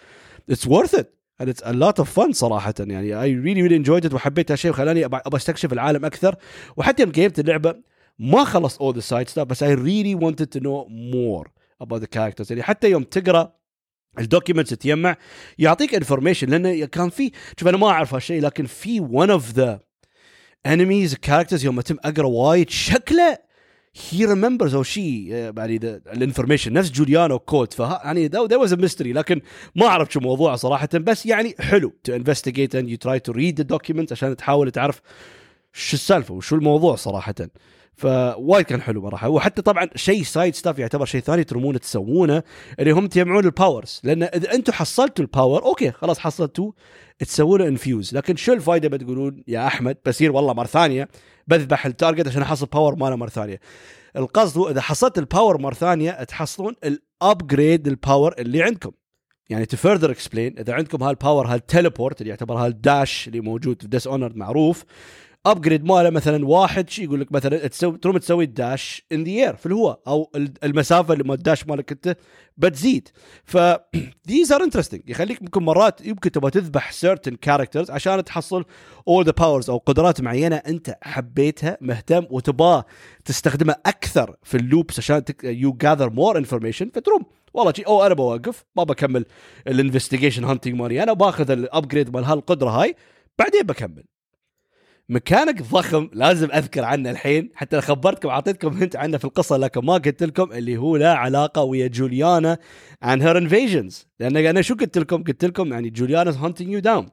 it's 0.49 0.67
worth 0.67 0.99
it. 0.99 1.05
And 1.41 1.49
it's 1.49 1.63
a 1.63 1.73
lot 1.73 2.03
of 2.03 2.07
fun 2.17 2.31
صراحة. 2.31 2.73
يعني 2.79 3.13
I 3.15 3.43
really 3.43 3.61
really 3.67 3.85
enjoyed 3.85 4.09
it 4.09 4.13
وحبيت 4.13 4.51
هالشيء 4.51 4.71
وخلاني 4.71 5.05
أبغى 5.05 5.21
أستكشف 5.35 5.73
العالم 5.73 6.05
أكثر. 6.05 6.35
وحتى 6.77 7.03
يوم 7.03 7.11
game 7.11 7.34
ت 7.34 7.39
اللعبة 7.39 7.75
ما 8.19 8.43
خلص 8.43 8.77
all 8.77 8.93
the 8.95 9.01
side 9.01 9.33
stuff 9.33 9.43
بس 9.43 9.63
I 9.63 9.67
really 9.67 10.15
wanted 10.15 10.47
to 10.51 10.59
know 10.59 10.87
more 11.13 11.45
about 11.83 11.99
the 11.99 12.07
characters. 12.17 12.49
يعني 12.49 12.63
حتى 12.63 12.89
يوم 12.89 13.03
تقرأ 13.03 13.53
ال 14.19 14.24
documents 14.24 14.69
تجمع 14.69 15.17
يعطيك 15.57 15.95
information 15.95 16.49
لأنه 16.49 16.85
كان 16.85 17.09
في 17.09 17.31
شوف 17.59 17.69
أنا 17.69 17.77
ما 17.77 17.87
أعرف 17.87 18.13
هالشيء 18.13 18.41
لكن 18.41 18.65
في 18.65 18.99
one 19.01 19.39
of 19.39 19.55
the 19.57 19.90
enemies 20.67 21.15
characters 21.27 21.63
يوم 21.63 21.81
تم 21.81 21.97
أقرأ 22.05 22.27
وايد 22.27 22.69
شكله 22.69 23.37
هي 24.09 24.25
remembers 24.25 24.75
أو 24.75 24.83
شيء 24.83 25.27
يعني 25.27 25.75
ال 26.13 26.18
information 26.18 26.73
نفس 26.73 26.91
جوليانو 26.91 27.39
كود 27.39 27.73
فها 27.73 28.01
يعني 28.03 28.27
that 28.27 28.55
was 28.55 28.73
mystery 28.73 29.13
لكن 29.13 29.41
ما 29.75 29.85
أعرف 29.85 30.13
شو 30.13 30.19
موضوعه 30.19 30.55
صراحة. 30.55 30.89
بس 30.93 31.25
يعني 31.25 31.55
حلو 31.59 31.93
to 32.03 32.15
investigate 32.15 32.75
and 32.75 32.89
you 32.89 32.97
try 32.97 33.19
to 33.19 33.31
read 33.31 33.57
the 33.57 33.63
document 33.63 34.11
عشان 34.11 34.35
تحاول 34.35 34.71
تعرف 34.71 35.01
شو 35.73 35.93
السالفة 35.93 36.33
وشو 36.33 36.55
الموضوع 36.55 36.95
صراحة. 36.95 37.35
فوايد 37.97 38.65
كان 38.65 38.81
حلو 38.81 39.09
صراحة 39.09 39.29
وحتى 39.29 39.61
طبعا 39.61 39.87
شيء 39.95 40.23
side 40.23 40.55
stuff 40.55 40.79
يعتبر 40.79 41.05
شيء 41.05 41.21
ثاني 41.21 41.43
ترمونه 41.43 41.77
تسوونه 41.77 42.43
اللي 42.79 42.91
هم 42.91 43.07
تجمعون 43.07 43.45
ال 43.45 43.53
powers 43.53 44.01
لأن 44.03 44.23
إذا 44.23 44.53
أنتم 44.53 44.73
حصلتوا 44.73 45.25
ال 45.25 45.31
power 45.31 45.63
أوكي 45.63 45.91
خلاص 45.91 46.19
حصلتوه 46.19 46.73
تسووا 47.19 47.57
له 47.57 47.67
infuse 47.67 48.15
لكن 48.15 48.35
شو 48.35 48.53
الفائده 48.53 48.89
بتقولون؟ 48.89 49.43
يا 49.47 49.67
أحمد 49.67 49.97
بصير 50.07 50.31
والله 50.31 50.53
مرة 50.53 50.65
ثانية 50.65 51.07
بذبح 51.47 51.85
ال 51.85 51.91
target 51.91 52.27
عشان 52.27 52.41
أحصل 52.41 52.65
power 52.65 52.95
ماله 52.95 53.15
مرة 53.15 53.29
ثانية. 53.29 53.59
القصد 54.17 54.57
هو 54.57 54.69
إذا 54.69 54.81
حصلت 54.81 55.17
ال 55.17 55.24
power 55.24 55.61
مرة 55.61 55.73
ثانية 55.73 56.23
تحصلون 56.23 56.75
ال 56.83 56.96
upgrade 56.96 57.87
ال 57.87 57.95
power 57.95 58.35
اللي 58.39 58.63
عندكم. 58.63 58.91
يعني 59.49 59.65
to 59.65 59.77
further 59.77 60.11
explain 60.11 60.59
إذا 60.59 60.73
عندكم 60.73 61.03
هال 61.03 61.16
power 61.16 61.47
هال 61.47 61.62
teleport 61.62 62.21
اللي 62.21 62.29
يعتبر 62.29 62.55
هال 62.55 62.79
dash 62.79 63.27
اللي 63.27 63.39
موجود 63.39 63.81
في 63.81 63.87
Dishonored 63.87 64.31
معروف 64.35 64.85
upgrade 65.45 65.85
ماله 65.85 66.09
مثلا 66.09 66.45
واحد 66.47 66.89
شي 66.89 67.03
يقول 67.03 67.21
لك 67.21 67.31
مثلا 67.31 67.67
تسوي 67.67 67.97
تروم 67.97 68.17
تسوي 68.17 68.43
ال 68.43 68.55
dash 68.55 69.05
in 69.11 69.23
the 69.23 69.31
air 69.31 69.55
في 69.55 69.65
الهواء 69.65 70.01
أو 70.07 70.31
المسافة 70.63 71.13
اللي 71.13 71.33
ال 71.33 71.40
dash 71.40 71.67
مالك 71.67 71.91
انت 71.91 72.17
بتزيد. 72.57 73.09
ف 73.43 73.57
these 74.29 74.51
are 74.53 74.63
interesting 74.63 75.09
يخليك 75.09 75.41
ممكن 75.41 75.63
مرات 75.63 76.01
يمكن 76.05 76.31
تبغى 76.31 76.51
تذبح 76.51 76.91
certain 76.93 77.35
characters 77.41 77.91
عشان 77.91 78.23
تحصل 78.23 78.63
all 79.09 79.25
the 79.25 79.33
powers 79.41 79.69
أو 79.69 79.77
قدرات 79.77 80.21
معينة 80.21 80.55
أنت 80.55 80.97
حبيتها 81.01 81.77
مهتم 81.81 82.25
وتبغى 82.29 82.83
تستخدمها 83.25 83.77
أكثر 83.85 84.35
في 84.43 84.57
ال 84.57 84.64
loops 84.64 84.99
عشان 84.99 85.23
you 85.43 85.73
gather 85.73 86.09
more 86.09 86.37
information 86.37 86.89
فتروم. 86.93 87.25
والله 87.53 87.73
شي 87.73 87.81
أو 87.81 88.05
أنا 88.05 88.13
بوقف 88.13 88.65
ما 88.75 88.83
بكمل 88.83 89.25
ال 89.67 89.72
investigation 89.72 90.43
hunting 90.43 90.75
مالي 90.75 91.03
أنا 91.03 91.13
باخذ 91.13 91.51
ال 91.51 91.59
upgrade 91.59 92.13
مال 92.15 92.23
هالقدرة 92.23 92.69
هاي 92.69 92.95
بعدين 93.39 93.61
بكمل. 93.61 94.03
مكانك 95.11 95.61
ضخم 95.61 96.09
لازم 96.13 96.51
أذكر 96.51 96.83
عنه 96.83 97.11
الحين 97.11 97.49
حتى 97.55 97.81
خبرتكم 97.81 98.29
أعطيتكم 98.29 98.67
hint 98.67 98.95
عنه 98.95 99.17
في 99.17 99.25
القصة 99.25 99.57
لكن 99.57 99.85
ما 99.85 99.93
قلت 99.93 100.23
لكم 100.23 100.51
اللي 100.51 100.77
هو 100.77 100.97
له 100.97 101.07
علاقة 101.07 101.61
ويا 101.61 101.87
جوليانا 101.87 102.57
عن 103.01 103.21
her 103.21 103.37
invasions 103.37 104.07
لأن 104.19 104.37
أنا 104.37 104.61
شو 104.61 104.75
قلت 104.75 104.97
لكم؟ 104.97 105.23
قلت 105.23 105.45
لكم 105.45 105.73
يعني 105.73 105.89
جوليانا 105.89 106.45
hunting 106.45 106.69
you 106.69 106.79
down 106.79 107.09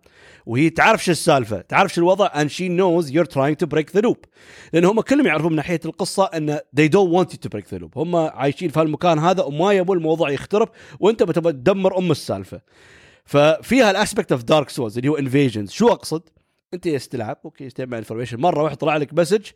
وهي 0.47 0.71
تعرف 0.71 1.05
شو 1.05 1.11
السالفة، 1.11 1.61
تعرف 1.61 1.95
شو 1.95 2.01
الوضع 2.01 2.29
and 2.29 2.49
she 2.49 2.69
knows 2.69 3.11
you're 3.11 3.31
trying 3.35 3.57
to 3.65 3.67
break 3.77 3.99
the 3.99 4.03
loop. 4.03 4.27
لأن 4.73 4.85
هم 4.85 5.01
كلهم 5.01 5.27
يعرفون 5.27 5.51
من 5.51 5.57
ناحية 5.57 5.81
القصة 5.85 6.25
إن 6.25 6.57
they 6.57 6.89
don't 6.89 7.11
want 7.13 7.33
you 7.33 7.39
to 7.47 7.59
break 7.59 7.77
the 7.77 7.83
loop، 7.83 7.97
هم 7.97 8.17
عايشين 8.17 8.69
في 8.69 8.81
هالمكان 8.81 9.19
هذا 9.19 9.43
وما 9.43 9.73
يبون 9.73 9.97
الموضوع 9.99 10.31
يخترب 10.31 10.69
وأنت 11.01 11.23
بتبغى 11.23 11.53
تدمر 11.53 11.99
أم 11.99 12.11
السالفة. 12.11 12.61
ففيها 13.25 13.91
ال 13.91 13.97
aspect 13.97 14.33
of 14.33 14.43
Dark 14.43 14.69
Souls 14.69 14.99
اللي 14.99 15.09
هو 15.09 15.17
invasions، 15.17 15.71
شو 15.71 15.89
أقصد؟ 15.89 16.23
انت 16.75 16.87
يس 16.87 17.09
تلعب 17.09 17.39
أوكي 17.45 17.65
تجمع 17.65 17.99
information 17.99 18.41
مرة 18.41 18.63
واحد 18.63 18.77
طلع 18.77 18.97
لك 18.97 19.15
message 19.15 19.47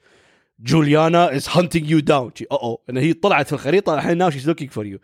جوليانا 0.61 1.37
is 1.37 1.49
hunting 1.49 1.91
you 1.91 2.01
down 2.01 2.31
أو 2.53 2.57
أو 2.57 2.81
إن 2.91 2.97
هي 2.97 3.13
طلعت 3.13 3.47
في 3.47 3.53
الخريطة 3.53 3.95
الحين 3.95 4.19
now 4.19 4.31
she's 4.31 4.49
looking 4.49 4.71
for 4.71 4.87
you 4.87 4.99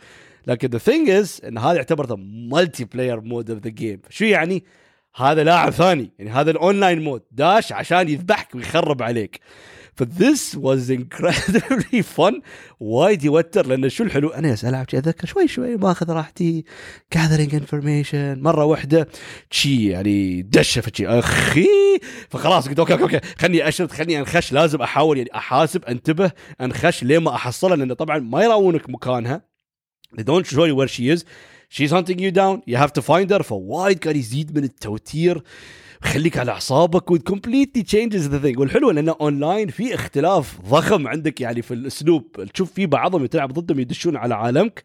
لكن 0.47 0.69
the 0.69 0.79
thing 0.79 1.11
is 1.11 1.41
إن 1.45 1.59
هذا 1.59 1.77
يعتبر 1.77 2.07
the 2.07 2.17
multiplayer 2.53 3.21
mode 3.21 3.51
of 3.51 3.61
the 3.61 3.71
game 3.71 4.01
شو 4.11 4.25
يعني؟ 4.25 4.65
هذا 5.17 5.45
لاعب 5.45 5.73
ثاني. 5.73 6.11
يعني 6.19 6.31
هذا 6.31 6.51
ال 6.51 6.58
online 6.58 7.05
mode 7.05 7.23
داش 7.31 7.73
عشان 7.73 8.09
يذبحك 8.09 8.55
ويخرب 8.55 9.03
عليك. 9.03 9.41
ف 9.99 10.10
this 10.10 10.55
was 10.55 10.91
incredibly 10.91 12.03
fun 12.03 12.41
وايد 12.81 13.25
يوتر 13.25 13.67
لأن 13.67 13.89
شو 13.89 14.05
الحلو؟ 14.05 14.29
أنا 14.29 14.57
العب 14.65 14.87
أتذكر 14.95 15.27
شوي 15.27 15.49
شوي 15.49 15.77
ماخذ 15.77 16.11
راحتي 16.11 16.65
gathering 17.13 17.55
information 17.55 18.43
مرة 18.43 18.65
واحدة 18.65 19.09
شي 19.51 19.89
يعني 19.89 20.43
دشة 20.43 20.83
شي. 20.95 21.07
أخي 21.07 21.67
فخلاص 22.29 22.69
قلت 22.69 22.79
أوكي 22.79 22.93
أوكي 22.93 23.03
أوكي 23.03 23.21
خلني 23.39 23.69
أشرد 23.69 23.91
خلني 23.91 24.19
أنخش 24.19 24.53
لازم 24.53 24.83
أحاول 24.83 25.19
يعني 25.19 25.31
أحاسب 25.35 25.85
أنتبه 25.85 26.31
أنخش 26.61 27.05
لين 27.05 27.19
ما 27.19 27.35
احصلها 27.35 27.77
لأن 27.77 27.93
طبعا 27.93 28.19
ما 28.19 28.43
يراونك 28.45 28.91
مكانها. 28.91 29.43
They 30.17 30.23
don't 30.23 30.47
show 30.47 30.65
you 30.65 30.75
where 30.75 30.89
she 30.89 31.09
is. 31.15 31.25
She's 31.69 31.91
hunting 31.91 32.19
you 32.19 32.31
down. 32.31 32.63
You 32.67 32.77
have 32.77 32.93
to 32.93 33.03
find 33.03 33.31
her. 33.31 33.43
فوايد 33.43 33.99
قاعد 34.05 34.17
يزيد 34.17 34.59
من 34.59 34.65
التوتير. 34.65 35.43
يخليك 36.05 36.39
على 36.39 36.51
أعصابك 36.51 37.11
و 37.11 37.17
completely 37.17 37.83
changes 37.83 38.29
the 38.29 38.39
thing 38.39 38.59
والحلو 38.59 38.91
لأنه 38.91 39.17
اونلاين 39.21 39.69
في 39.69 39.95
اختلاف 39.95 40.61
ضخم 40.71 41.09
عندك 41.09 41.41
يعني 41.41 41.63
في 41.63 41.75
الأسلوب. 41.75 42.45
تشوف 42.55 42.73
في 42.73 42.87
بعضهم 42.87 43.27
تلعب 43.27 43.53
ضدهم 43.53 43.81
يدشون 43.81 44.17
على 44.17 44.35
عالمك. 44.35 44.85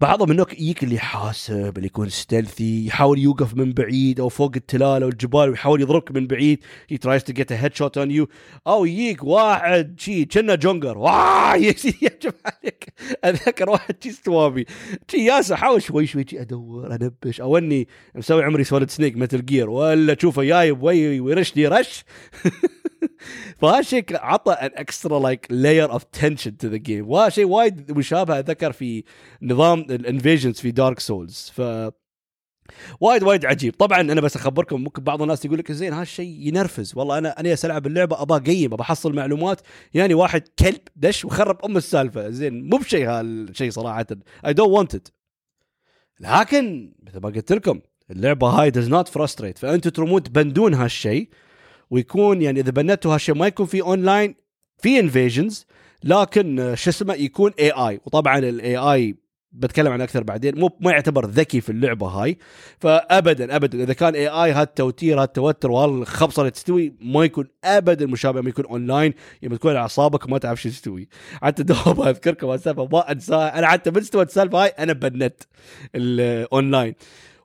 بعضهم 0.00 0.30
انك 0.30 0.52
يجيك 0.52 0.84
اللي 0.84 0.98
حاسب 0.98 1.72
اللي 1.76 1.86
يكون 1.86 2.08
ستيلثي 2.08 2.86
يحاول 2.86 3.18
يوقف 3.18 3.54
من 3.54 3.72
بعيد 3.72 4.20
أو 4.20 4.28
فوق 4.28 4.52
التلال 4.56 5.02
أو 5.02 5.08
الجبال 5.08 5.50
ويحاول 5.50 5.80
يضربك 5.80 6.10
من 6.10 6.26
بعيد. 6.26 6.58
هي 6.88 6.96
ترايز 6.96 7.24
تو 7.24 7.32
جيت 7.32 7.52
هيد 7.52 7.74
شوت 7.74 7.98
اون 7.98 8.10
يو 8.10 8.28
أو 8.66 8.84
يجيك 8.84 9.24
واحد 9.24 10.00
شي 10.00 10.24
كنا 10.24 10.54
جونجر. 10.54 10.98
واه 10.98 11.56
يجب 11.56 12.34
عليك 12.46 12.92
اتذكر 13.24 13.70
واحد 13.70 13.94
شي 14.02 14.08
استوابي 14.08 14.66
شي 15.10 15.24
ياس 15.24 15.52
احاول 15.52 15.82
شوي 15.82 16.06
شوي 16.06 16.24
ادور 16.34 16.94
انبش 16.94 17.40
أو 17.40 17.58
اني 17.58 17.88
مسوي 18.14 18.44
عمري 18.44 18.64
سوليد 18.64 18.90
سنيك 18.90 19.16
مثل 19.16 19.44
جير 19.44 19.70
ولا 19.70 20.14
تشوفه 20.14 20.39
جاي 20.42 20.72
بوي 20.72 21.20
ويرشني 21.20 21.66
رش. 21.66 22.04
فهالشيء 23.60 24.04
عطى 24.10 24.52
ان 24.52 24.70
اكسترا 24.74 25.20
لايك 25.20 25.46
لاير 25.50 25.92
اوف 25.92 26.04
تنشن 26.04 26.56
تو 26.56 26.68
ذا 26.68 26.76
جيم 26.76 27.10
وشيء 27.10 27.44
وايد 27.46 27.92
مشابه 27.98 28.38
اتذكر 28.38 28.72
في 28.72 29.04
نظام 29.42 29.80
ال 29.80 29.88
invasions 29.88 30.60
في 30.60 30.70
Dark 30.70 31.00
Souls 31.00 31.52
ف 31.54 31.60
وايد 33.00 33.22
وايد 33.22 33.46
عجيب. 33.46 33.74
طبعا 33.74 34.00
أنا 34.00 34.20
بس 34.20 34.36
أخبركم 34.36 34.80
ممكن 34.80 35.02
بعض 35.02 35.22
الناس 35.22 35.44
يقول 35.44 35.58
لك 35.58 35.72
زين 35.72 35.92
هالشيء 35.92 36.48
ينرفز. 36.48 36.92
والله 36.96 37.18
أنا 37.18 37.40
أنا 37.40 37.56
العب 37.64 37.86
اللعبه 37.86 38.22
ابى 38.22 38.34
أقيم 38.34 38.72
ابى 38.72 38.82
أحصل 38.82 39.14
معلومات. 39.14 39.60
يعني 39.94 40.14
واحد 40.14 40.48
كلب 40.58 40.80
دش 40.96 41.24
وخرب 41.24 41.64
أم 41.64 41.76
السالفة. 41.76 42.30
زين 42.30 42.68
مو 42.70 42.76
بشيء 42.76 43.08
هالشيء 43.08 43.70
صراحة. 43.70 44.06
I 44.46 44.52
don't 44.52 44.70
want 44.70 44.94
it 44.94 45.08
لكن 46.20 46.94
مثل 47.02 47.20
ما 47.20 47.28
قلت 47.28 47.52
لكم 47.52 47.80
اللعبة 48.10 48.48
هاي 48.48 48.70
does 48.70 48.88
not 48.88 49.08
frustrate 49.08 49.58
فانتم 49.58 49.90
ترمون 49.90 50.22
تبندون 50.22 50.74
هالشيء 50.74 51.28
ويكون 51.90 52.42
يعني 52.42 52.60
إذا 52.60 52.70
بنيتوا 52.70 53.14
هالشيء 53.14 53.34
ما 53.34 53.46
يكون 53.46 53.66
في 53.66 53.82
اونلاين 53.82 54.34
في 54.78 55.00
invasions 55.00 55.66
لكن 56.04 56.74
شو 56.74 56.90
اسمه 56.90 57.14
يكون 57.14 57.52
AI 57.58 58.00
وطبعا 58.04 58.38
ال 58.38 58.76
AI 58.76 59.16
بتكلم 59.52 59.92
عن 59.92 60.00
أكثر 60.00 60.22
بعدين 60.22 60.58
مو 60.58 60.70
ما 60.80 60.92
يعتبر 60.92 61.26
ذكي 61.26 61.60
في 61.60 61.72
اللعبة 61.72 62.06
هاي. 62.06 62.38
فابدا 62.78 63.56
ابدا 63.56 63.82
إذا 63.82 63.92
كان 63.92 64.14
AI 64.14 64.52
هالتوتير 64.52 65.22
هالتوتر 65.22 65.70
وهالخبصة 65.70 66.40
اللي 66.40 66.50
تستوي 66.50 66.94
ما 67.00 67.24
يكون 67.24 67.48
ابدا 67.64 68.06
مشابه 68.06 68.40
ما 68.40 68.48
يكون 68.48 68.64
اونلاين 68.64 69.14
يوم 69.42 69.54
تكون 69.54 69.76
أعصابك 69.76 70.26
وما 70.26 70.38
تعرف 70.38 70.62
شو 70.62 70.68
تسوي 70.68 71.08
حتى 71.42 71.62
دوب 71.62 72.00
أذكركم 72.08 72.52
السالفه 72.52 72.88
ما 72.92 73.12
أنساها. 73.12 73.58
أنا 73.58 73.66
حتى 73.66 73.90
من 73.90 73.98
استوت 73.98 74.26
السالفة 74.26 74.62
هاي 74.62 74.68
أنا 74.68 74.92
بنت 74.92 75.42
الاونلاين 75.94 76.94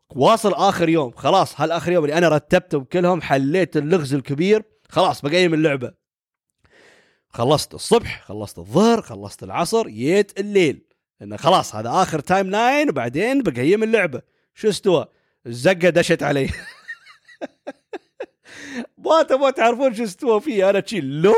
واصل 0.09 0.53
آخر 0.53 0.89
يوم. 0.89 1.11
خلاص 1.11 1.61
هالاخر 1.61 1.91
يوم 1.91 2.05
اللي 2.05 2.17
أنا 2.17 2.29
رتبتهم 2.29 2.83
كلهم 2.83 3.21
حليت 3.21 3.77
اللغز 3.77 4.13
الكبير؟ 4.13 4.63
خلاص 4.89 5.21
بقيم 5.21 5.53
اللعبة. 5.53 5.91
خلصت 7.29 7.73
الصبح 7.73 8.23
خلصت 8.23 8.59
الظهر 8.59 9.01
خلصت 9.01 9.43
العصر 9.43 9.87
جيت 9.87 10.39
الليل. 10.39 10.85
انه 11.21 11.37
خلاص 11.37 11.75
هذا 11.75 11.89
آخر 11.89 12.19
timeline 12.19 12.89
وبعدين 12.89 13.43
بقيم 13.43 13.83
اللعبة. 13.83 14.21
شو 14.53 14.69
استوى؟ 14.69 15.05
الزقة 15.47 15.89
دشت 15.89 16.23
علي. 16.23 16.49
ما 19.05 19.23
تبغى 19.23 19.51
تعرفون 19.51 19.93
شو 19.93 20.03
استوى 20.03 20.41
فيه 20.41 20.69
أنا 20.69 20.83
شي 20.85 21.01
لو 21.01 21.33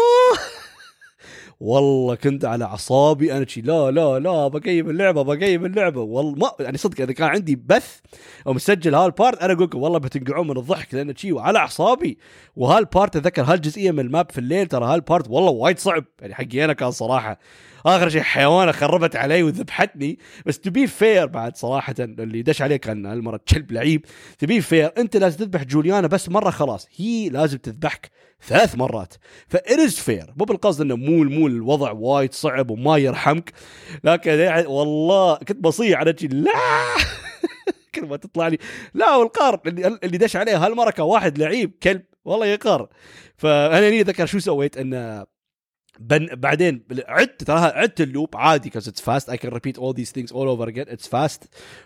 والله 1.59 2.15
كنت 2.15 2.45
على 2.45 2.65
أعصابي 2.65 3.37
أنا 3.37 3.47
شي 3.47 3.61
لا 3.61 3.91
لا 3.91 4.19
لا 4.19 4.47
بقيم 4.47 4.89
اللعبة 4.89 5.21
بقيم 5.21 5.65
اللعبة. 5.65 6.01
والله 6.01 6.35
ما 6.37 6.51
يعني 6.59 6.77
صدق 6.77 7.01
إذا 7.01 7.13
كان 7.13 7.27
عندي 7.27 7.55
بث 7.55 7.99
أو 8.47 8.53
مسجل 8.53 8.95
هال 8.95 9.09
part 9.09 9.37
أنا 9.37 9.53
أقول 9.53 9.63
لكم 9.65 9.81
والله 9.81 9.99
بتنقعون 9.99 10.47
من 10.47 10.57
الضحك 10.57 10.93
لأن 10.93 11.15
شي 11.15 11.39
على 11.39 11.59
أعصابي. 11.59 12.17
وهال 12.55 12.81
part 12.81 13.15
أتذكر 13.15 13.43
هالجزئية 13.43 13.91
من 13.91 13.99
ال 13.99 14.07
map 14.07 14.31
في 14.31 14.37
الليل 14.37 14.67
ترى 14.67 14.85
هال 14.85 15.00
part 15.00 15.29
والله 15.29 15.51
وايد 15.51 15.79
صعب. 15.79 16.05
يعني 16.21 16.35
حقي 16.35 16.65
أنا 16.65 16.73
كان 16.73 16.91
صراحة 16.91 17.39
آخر 17.85 18.09
شيء 18.09 18.21
حيوانة 18.21 18.71
خربت 18.71 19.15
علي 19.15 19.43
وذبحتني. 19.43 20.19
بس 20.45 20.59
to 20.59 20.73
be 20.73 20.87
fair 20.87 21.25
بعد 21.25 21.57
صراحة 21.57 21.95
اللي 21.99 22.41
دش 22.41 22.61
عليك 22.61 22.81
كان 22.81 23.05
هالمرة 23.05 23.39
كلب 23.49 23.71
لعيب. 23.71 24.05
to 24.39 24.50
be 24.50 24.61
fair 24.61 24.91
أنت 24.97 25.17
لازم 25.17 25.37
تذبح 25.37 25.63
جوليانا 25.63 26.07
بس 26.07 26.29
مرة 26.29 26.49
خلاص. 26.49 26.87
هي 26.97 27.29
لازم 27.29 27.57
تذبحك 27.57 28.09
ثلاث 28.47 28.75
مرات. 28.75 29.13
ف 29.47 29.57
it's 29.57 29.93
fair 29.95 30.33
مو 30.37 30.45
بالقصد 30.45 30.81
إنه 30.81 30.95
مو 30.95 31.23
مو 31.23 31.47
الوضع 31.47 31.91
وايد 31.91 32.33
صعب 32.33 32.69
وما 32.69 32.97
يرحمك. 32.97 33.51
لكن 34.03 34.31
يعني 34.31 34.67
والله 34.67 35.35
كنت 35.35 35.63
بصيح 35.63 35.99
على 35.99 36.15
لا! 36.21 36.51
كل 37.95 38.05
ما 38.05 38.17
تطلع 38.17 38.47
لي 38.47 38.57
لا 38.93 39.15
والقار 39.15 39.61
اللي, 39.65 39.99
اللي 40.03 40.17
دش 40.17 40.35
عليه 40.35 40.65
هالمرة 40.65 40.91
كان 40.91 41.05
واحد 41.05 41.37
لعيب 41.37 41.71
كلب. 41.83 42.03
والله 42.25 42.45
يقر 42.45 42.87
فأنا 43.37 43.89
هني 43.89 44.01
ذكر 44.03 44.25
شو 44.25 44.39
سويت؟ 44.39 44.77
إنه 44.77 45.25
بن 45.99 46.25
بعدين 46.25 46.83
عدت 47.07 47.43
ترى 47.43 47.59
عدت 47.59 48.01
ال 48.01 48.07
loop 48.07 48.29
عادي 48.35 48.69
'cause 48.69 48.87
it's 48.87 49.01
fast 49.01 49.29
I 49.29 49.37
can 49.37 49.51
repeat 49.51 49.77
all 49.77 49.95
these 49.95 50.11
things 50.11 50.33
all 50.33 50.47
over 50.47 50.67
again 50.67 50.89
it's 50.89 51.07
fast 51.07 51.43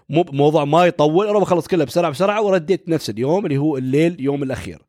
مو 0.09 0.25
موضوع 0.31 0.65
ما 0.65 0.85
يطول. 0.85 1.27
أنا 1.27 1.39
بخلص 1.39 1.67
كله 1.67 1.83
بسرعة 1.83 2.11
بسرعة 2.11 2.41
ورديت 2.41 2.89
نفس 2.89 3.09
اليوم 3.09 3.45
اللي 3.45 3.57
هو 3.57 3.77
الليل 3.77 4.21
يوم 4.21 4.43
الأخير. 4.43 4.81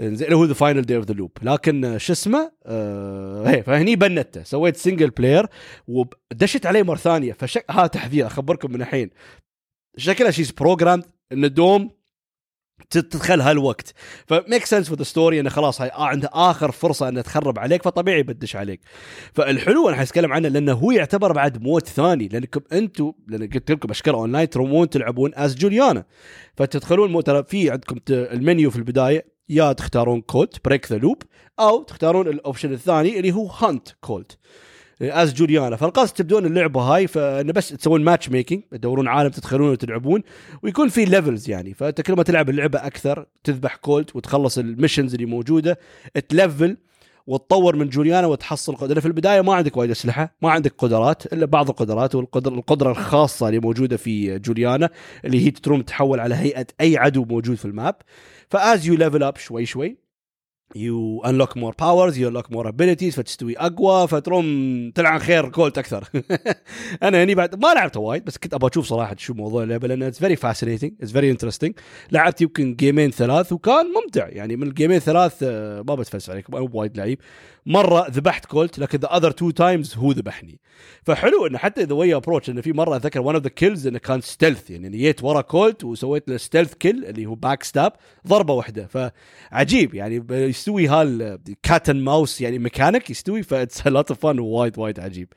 زين 0.00 0.32
هو 0.32 0.44
the 0.44 0.54
final 0.54 0.82
day 0.82 0.96
of 0.96 1.04
the 1.04 1.14
loop 1.14 1.30
لكن 1.42 1.98
شو 1.98 2.12
اسمه؟ 2.12 2.52
آه 2.66 3.60
فهني 3.60 3.96
بنته. 3.96 4.42
سويت 4.42 4.76
single 4.76 5.10
player 5.10 5.46
ودشت 5.88 6.66
عليه 6.66 6.82
مرة 6.82 6.96
ثانية. 6.96 7.32
فشك 7.32 7.64
ها 7.70 7.86
تحذير 7.86 8.26
أخبركم 8.26 8.72
من 8.72 8.80
الحين. 8.80 9.10
شكلها 9.96 10.30
she's 10.30 10.50
programmed 10.50 11.02
إن 11.32 11.54
دوم 11.54 11.90
تدخل 12.90 13.40
هالوقت. 13.40 13.92
ف 14.26 14.34
make 14.34 14.64
sense 14.64 14.88
for 14.88 14.98
the 14.98 15.04
story 15.04 15.40
إنه 15.40 15.50
خلاص 15.50 15.80
هاي 15.80 15.90
عنده 15.94 16.30
آخر 16.32 16.72
فرصة 16.72 17.08
إنه 17.08 17.20
تخرب 17.20 17.58
عليك 17.58 17.82
فطبيعي 17.82 18.22
بدش 18.22 18.56
عليك. 18.56 18.80
فالحلو 19.32 19.88
أنا 19.88 19.96
حاتكلم 19.96 20.32
عنه 20.32 20.48
لأنه 20.48 20.72
هو 20.72 20.90
يعتبر 20.90 21.32
بعد 21.32 21.62
موت 21.62 21.88
ثاني 21.88 22.28
لانكم 22.28 22.60
أنتم 22.72 23.12
لأن 23.28 23.48
قلت 23.48 23.70
لكم 23.70 23.90
اشكال 23.90 24.14
اونلاين 24.14 24.50
ترومون 24.50 24.90
تلعبون 24.90 25.32
as 25.34 25.56
Juliana 25.56 26.04
فتدخلون 26.56 27.24
ترى 27.24 27.44
في 27.44 27.70
عندكم 27.70 27.96
المنيو 28.10 28.70
في 28.70 28.76
البداية 28.76 29.36
يا 29.48 29.72
تختارون 29.72 30.20
Colt 30.20 30.64
break 30.64 30.92
the 30.92 30.98
loop 30.98 31.22
أو 31.60 31.82
تختارون 31.82 32.28
ال 32.28 32.34
option 32.34 32.72
الثاني 32.72 33.18
اللي 33.18 33.32
هو 33.32 33.46
hunt 33.46 33.88
Colt 34.00 34.38
as 35.02 35.34
Juliana 35.34 35.76
فالقصد 35.76 36.14
تبدون 36.14 36.46
اللعبة 36.46 36.80
هاي 36.80 37.06
فإنه 37.06 37.52
بس 37.52 37.68
تسوون 37.68 38.04
matchmaking 38.04 38.62
تدورون 38.70 39.08
عالم 39.08 39.30
تدخلون 39.30 39.70
وتلعبون 39.70 40.22
ويكون 40.62 40.88
في 40.88 41.04
levels 41.04 41.50
يعني. 41.50 41.74
فانت 41.74 42.00
كل 42.00 42.12
ما 42.12 42.22
تلعب 42.22 42.50
اللعبة 42.50 42.86
أكثر 42.86 43.26
تذبح 43.44 43.76
كولت 43.76 44.16
وتخلص 44.16 44.58
ال 44.58 44.64
missions 44.64 45.14
اللي 45.14 45.26
موجودة 45.26 45.78
تلفل 46.28 46.76
وتطور 47.26 47.76
من 47.76 47.88
جوليانا 47.88 48.26
وتحصل 48.26 48.76
قدرة. 48.76 49.00
في 49.00 49.06
البداية 49.06 49.40
ما 49.40 49.54
عندك 49.54 49.76
وايد 49.76 49.90
أسلحة 49.90 50.34
ما 50.42 50.50
عندك 50.50 50.74
قدرات 50.78 51.32
إلا 51.32 51.46
بعض 51.46 51.68
القدرات 51.68 52.14
والقدره 52.14 52.54
القدرة 52.54 52.90
الخاصة 52.90 53.48
اللي 53.48 53.60
موجودة 53.60 53.96
في 53.96 54.38
جوليانا 54.38 54.90
اللي 55.24 55.46
هي 55.46 55.50
تروم 55.50 55.82
تحول 55.82 56.20
على 56.20 56.34
هيئة 56.34 56.66
أي 56.80 56.96
عدو 56.96 57.24
موجود 57.24 57.56
في 57.56 57.64
ال 57.64 57.70
map. 57.70 57.94
ف 58.50 58.62
as 58.62 58.86
you 58.86 58.94
level 58.94 59.22
up 59.22 59.36
شوي 59.36 59.66
شوي 59.66 60.05
you 60.74 61.22
unlock 61.24 61.56
more 61.56 61.74
powers 61.78 62.18
you 62.18 62.28
unlock 62.28 62.52
more 62.52 62.68
abilities 62.68 63.16
فتستوي 63.16 63.58
أقوى 63.58 64.08
فتروم 64.08 64.90
تلعن 64.94 65.18
خير 65.18 65.48
كولت 65.48 65.78
أكثر. 65.78 66.08
أنا 67.02 67.22
هني 67.22 67.34
بعد 67.34 67.64
ما 67.64 67.74
لعبت 67.74 67.96
وايد 67.96 68.24
بس 68.24 68.38
كنت 68.38 68.54
أبغى 68.54 68.70
أشوف 68.70 68.86
صراحة 68.86 69.16
شو 69.18 69.34
موضوع 69.34 69.62
اللعبة 69.62 69.88
لأن 69.88 70.02
it's 70.02 70.18
very 70.18 70.36
fascinating 70.36 70.92
it's 71.00 71.12
very 71.12 71.30
interesting 71.30 71.72
لعبت 72.12 72.40
يمكن 72.40 72.74
game 72.74 72.98
ين 72.98 73.10
ثلاث 73.10 73.52
وكان 73.52 73.86
ممتع. 73.86 74.28
يعني 74.28 74.56
من 74.56 74.66
ال 74.66 74.71
game 74.71 74.89
ين 74.89 74.98
ثلاث 74.98 75.34
آه، 75.42 75.84
ما 75.88 75.94
بتفلسف 75.94 76.30
عليكم 76.30 76.68
وايد 76.74 76.96
لعيب. 76.96 77.18
مرة 77.66 78.06
ذبحت 78.10 78.44
كولت 78.44 78.78
لكن 78.78 78.98
the 78.98 79.16
other 79.16 79.30
two 79.30 79.50
times 79.50 79.94
هو 79.96 80.12
ذبحني. 80.12 80.60
فحلو 81.02 81.46
إنه 81.46 81.58
حتى 81.58 81.82
the 81.82 81.94
way 81.94 82.14
approach 82.14 82.50
إنه 82.50 82.60
في 82.60 82.72
مرة 82.72 82.96
اتذكر 82.96 83.20
one 83.20 83.34
of 83.34 83.44
the 83.44 83.48
kills 83.48 83.86
إنه 83.86 83.98
كان 83.98 84.20
stealth 84.20 84.70
يعني 84.70 84.88
جيت 84.88 85.24
ورا 85.24 85.40
كولت 85.40 85.84
وسويت 85.84 86.28
له 86.28 86.36
stealth 86.36 86.74
kill 86.74 87.04
اللي 87.04 87.26
هو 87.26 87.34
backstab 87.34 87.92
ضربة 88.26 88.54
واحدة. 88.54 88.86
فعجيب 88.86 89.94
يعني 89.94 90.24
يستوي 90.30 90.86
هال 90.86 91.28
cat 91.28 91.90
mouse 91.90 92.40
يعني 92.40 92.58
ميكانيك 92.58 93.10
يستوي 93.10 93.42
ف 93.42 93.51
it's 93.51 93.86
lot 93.86 94.10
of 94.10 94.20
fun 94.20 94.38
وايد 94.38 94.78
وايد 94.78 95.00
عجيب. 95.00 95.28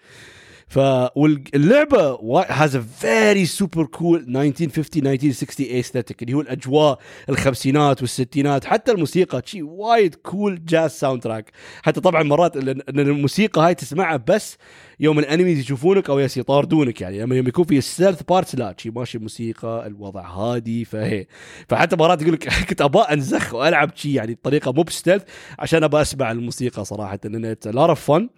فاللعبه 0.69 2.19
has 2.49 2.75
a 2.75 2.81
very 2.81 3.45
super 3.45 3.85
cool 3.85 4.19
1950 4.19 5.07
1960 5.07 5.65
aesthetic 5.65 6.23
اللي 6.23 6.33
هو 6.33 6.41
الأجواء 6.41 6.99
الخمسينات 7.29 8.01
والستينات 8.01 8.65
حتى 8.65 8.91
الموسيقى 8.91 9.41
شي 9.45 9.61
وايد 9.61 10.15
cool 10.15 10.65
jazz 10.65 10.91
soundtrack 10.91 11.51
حتى 11.83 12.01
طبعا 12.01 12.23
مرات 12.23 12.57
الموسيقى 12.89 13.61
هاي 13.61 13.75
تسمعها 13.75 14.17
بس 14.17 14.57
يوم 14.99 15.19
ال 15.19 15.24
enemies 15.24 15.59
يشوفونك 15.59 16.09
أو 16.09 16.19
يس 16.19 16.37
يطاردونك 16.37 17.01
يعني. 17.01 17.19
لما 17.19 17.35
يوم 17.35 17.47
يكون 17.47 17.65
في 17.65 17.77
ال 17.77 17.83
stealth 17.83 18.23
parts 18.23 18.55
لا 18.55 18.75
شي 18.77 18.89
ماشي 18.89 19.17
موسيقى 19.17 19.87
الوضع 19.87 20.27
هادي 20.27 20.85
فهي. 20.85 21.25
فحتى 21.69 21.95
مرات 21.95 22.21
يقول 22.21 22.33
لك 22.33 22.49
كنت 22.69 22.81
أبغى 22.81 23.03
أنزخ 23.03 23.53
وألعب 23.53 23.91
شي 23.95 24.13
يعني 24.13 24.33
بطريقة 24.33 24.71
مو 24.71 24.83
ب 24.83 24.88
stealth 24.88 25.23
عشان 25.59 25.83
أبغى 25.83 26.01
أسمع 26.01 26.31
الموسيقى 26.31 26.85
صراحة. 26.85 27.19
and 27.25 27.45
it's 27.45 27.67
lot 27.67 27.89
of 27.89 28.11
fun 28.11 28.29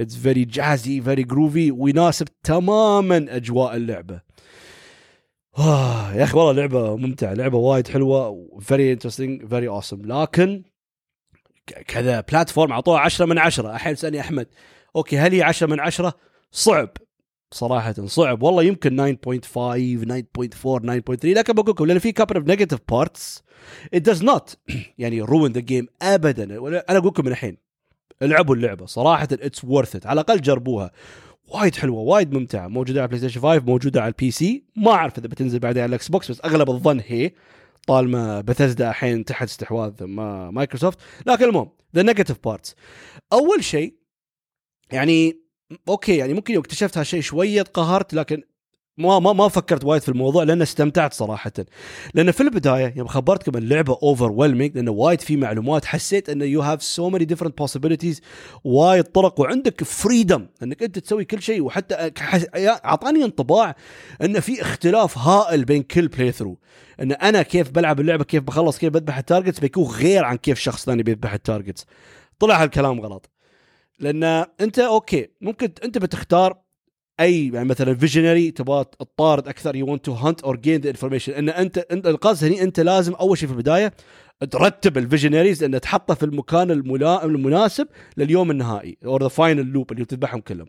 it's 0.00 0.16
very 0.16 0.44
jazzy 0.44 1.00
very 1.00 1.22
groovy 1.22 1.70
ويناسب 1.70 2.28
تماما 2.44 3.26
أجواء 3.28 3.76
اللعبة. 3.76 4.20
آه 5.58 6.14
يا 6.14 6.24
أخي 6.24 6.38
والله 6.38 6.52
لعبة 6.52 6.96
ممتعة 6.96 7.34
لعبة 7.34 7.58
وايد 7.58 7.88
حلوة 7.88 8.48
very 8.60 8.92
interesting 8.92 9.46
very 9.46 9.68
awesome 9.68 10.02
لكن 10.04 10.62
كذا 11.86 12.20
platform 12.20 12.72
أعطوها 12.72 13.00
10 13.00 13.26
من 13.26 13.38
10 13.38 13.74
الحين 13.74 13.94
سألني 13.94 14.20
أحمد 14.20 14.46
أوكي 14.96 15.18
هل 15.18 15.32
هي 15.32 15.42
10 15.42 15.66
من 15.66 15.80
10 15.80 16.14
صعب. 16.50 16.88
صراحة 17.52 17.92
صعب. 17.92 18.42
والله 18.42 18.62
يمكن 18.62 19.16
9.5 19.16 19.16
9.4 19.16 20.80
9.3 20.80 21.24
لكن 21.24 21.52
بقول 21.52 21.70
لكم 21.70 21.86
لأن 21.86 21.98
في 21.98 22.12
couple 22.12 22.36
of 22.36 22.46
negative 22.46 22.80
parts 22.88 23.42
it 23.96 23.98
does 23.98 24.22
not 24.22 24.54
يعني 24.98 25.26
ruin 25.26 25.52
the 25.52 25.62
game 25.62 25.86
ابدا. 26.02 26.44
أنا 26.44 26.98
أقول 26.98 27.08
لكم 27.08 27.24
من 27.24 27.30
الحين 27.32 27.69
العبوا 28.22 28.54
اللعبة 28.54 28.86
صراحة 28.86 29.28
it's 29.32 29.64
worth 29.64 30.06
على 30.06 30.20
الأقل 30.20 30.40
جربوها. 30.40 30.90
وايد 31.50 31.74
حلوة 31.74 32.00
وايد 32.00 32.32
ممتعة 32.32 32.68
موجودة 32.68 33.00
على 33.00 33.08
PlayStation 33.08 33.40
5 33.40 33.64
موجودة 33.66 34.00
على 34.00 34.08
ال 34.08 34.30
PC 34.30 34.64
ما 34.76 34.90
أعرف 34.90 35.18
إذا 35.18 35.28
بتنزل 35.28 35.58
بعدين 35.58 35.82
على 35.82 35.88
ال 35.88 36.08
Xbox 36.08 36.30
بس 36.30 36.40
أغلب 36.44 36.70
الظن 36.70 37.00
هي 37.06 37.32
طالما 37.86 38.40
بثزدا 38.40 38.90
الحين 38.90 39.24
تحت 39.24 39.48
استحواذ 39.48 40.04
ما 40.04 40.50
مايكروسوفت 40.50 40.98
لكن 41.26 41.44
المهم 41.44 41.70
the 41.96 42.02
negative 42.02 42.36
parts 42.44 42.74
أول 43.32 43.64
شيء 43.64 43.94
يعني 44.92 45.40
أوكي 45.88 46.16
يعني 46.16 46.34
ممكن 46.34 46.58
اكتشفت 46.58 46.98
هالشيء 46.98 47.20
شوية 47.20 47.62
تقهرت 47.62 48.14
لكن 48.14 48.42
ما 48.98 49.18
ما 49.18 49.32
ما 49.32 49.48
فكرت 49.48 49.84
وايد 49.84 50.02
في 50.02 50.08
الموضوع 50.08 50.42
لأن 50.42 50.62
استمتعت 50.62 51.14
صراحة. 51.14 51.52
لأن 52.14 52.30
في 52.30 52.40
البداية 52.40 52.94
يوم 52.96 53.06
خبرتكم 53.06 53.58
اللعبه 53.58 53.98
overwhelming 54.02 54.74
لأنه 54.76 54.90
وايد 54.90 55.20
في 55.20 55.36
معلومات 55.36 55.84
حسيت 55.84 56.28
انه 56.28 56.44
you 56.44 56.60
have 56.60 56.82
so 56.82 57.10
many 57.10 57.24
different 57.24 57.58
possibilities 57.58 58.20
وايد 58.64 59.04
طرق 59.04 59.40
وعندك 59.40 59.84
freedom 59.84 60.46
إنك 60.62 60.82
أنت 60.82 60.98
تسوي 60.98 61.24
كل 61.24 61.42
شيء 61.42 61.62
وحتى 61.62 62.10
أعطاني 62.84 63.24
انطباع 63.24 63.76
إن 64.22 64.40
في 64.40 64.62
اختلاف 64.62 65.18
هائل 65.18 65.64
بين 65.64 65.82
كل 65.82 66.08
playthrough 66.08 66.58
إن 67.00 67.12
أنا 67.12 67.42
كيف 67.42 67.70
بلعب 67.70 68.00
اللعبة 68.00 68.24
كيف 68.24 68.42
بخلص 68.42 68.78
كيف 68.78 68.92
بذبح 68.92 69.18
ال 69.18 69.23
targets 69.23 69.60
بيكون 69.60 69.84
غير 69.84 70.24
عن 70.24 70.36
كيف 70.36 70.58
شخص 70.58 70.84
ثاني 70.84 71.02
بيذبح 71.02 71.32
ال 71.32 71.39
targets 71.39 71.86
طلع 72.38 72.62
هالكلام 72.62 73.00
غلط. 73.00 73.30
لأن 73.98 74.24
أنت 74.60 74.78
أوكي 74.78 75.28
ممكن 75.40 75.72
أنت 75.84 75.98
بتختار 75.98 76.69
أي 77.20 77.50
يعني 77.54 77.68
مثلا 77.68 77.94
visionary 77.94 78.50
تبغى 78.50 78.84
تطارد 78.84 79.48
أكثر 79.48 79.76
you 79.76 79.86
want 79.86 80.04
to 80.04 80.12
hunt 80.12 80.40
or 80.40 80.56
gain 80.56 80.80
the 80.80 80.90
information 80.90 81.32
إن 81.32 81.48
أنت 81.48 81.78
أنت 81.78 82.06
القصد 82.06 82.44
هني 82.44 82.62
أنت 82.62 82.80
لازم 82.80 83.14
أول 83.14 83.38
شيء 83.38 83.48
في 83.48 83.54
البداية 83.54 83.92
ترتب 84.50 84.98
ال 84.98 85.03
visionaries 85.03 85.62
إن 85.62 85.80
تحطه 85.80 86.14
في 86.14 86.22
المكان 86.22 86.70
الملائم 86.70 87.30
المناسب 87.30 87.88
لليوم 88.16 88.50
النهائي 88.50 88.96
or 89.06 89.22
the 89.22 89.28
final 89.28 89.66
loop 89.66 89.92
اللي 89.92 90.04
تذبحهم 90.04 90.40
كلهم. 90.40 90.66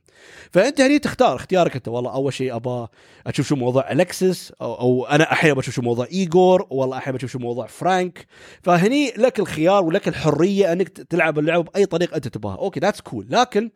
فأنت 0.51 0.81
هني 0.81 0.99
تختار 0.99 1.35
اختيارك 1.35 1.75
أنت. 1.75 1.87
والله 1.87 2.13
أول 2.13 2.33
شيء 2.33 2.55
ابى 2.55 2.87
أشوف 3.27 3.47
شو 3.47 3.55
موضوع 3.55 3.91
الكسس 3.91 4.53
أو, 4.61 4.73
أو 4.73 5.05
أنا 5.05 5.31
أحيانا 5.31 5.57
بشوف 5.57 5.75
شو 5.75 5.81
موضوع 5.81 6.05
ايجور 6.11 6.67
والله 6.69 6.97
أحيانا 6.97 7.17
بشوف 7.17 7.31
شو 7.31 7.39
موضوع 7.39 7.67
فرانك 7.67 8.25
فهني 8.61 9.13
لك 9.17 9.39
الخيار 9.39 9.83
ولك 9.83 10.07
الحرية 10.07 10.73
أنك 10.73 10.89
تلعب 10.89 11.39
اللعبه 11.39 11.63
بأي 11.63 11.85
طريقة 11.85 12.15
أنت 12.15 12.27
تبغاها. 12.27 12.57
أوكي 12.57 12.79
that's 12.79 13.25
cool. 13.25 13.33
لكن 13.33 13.69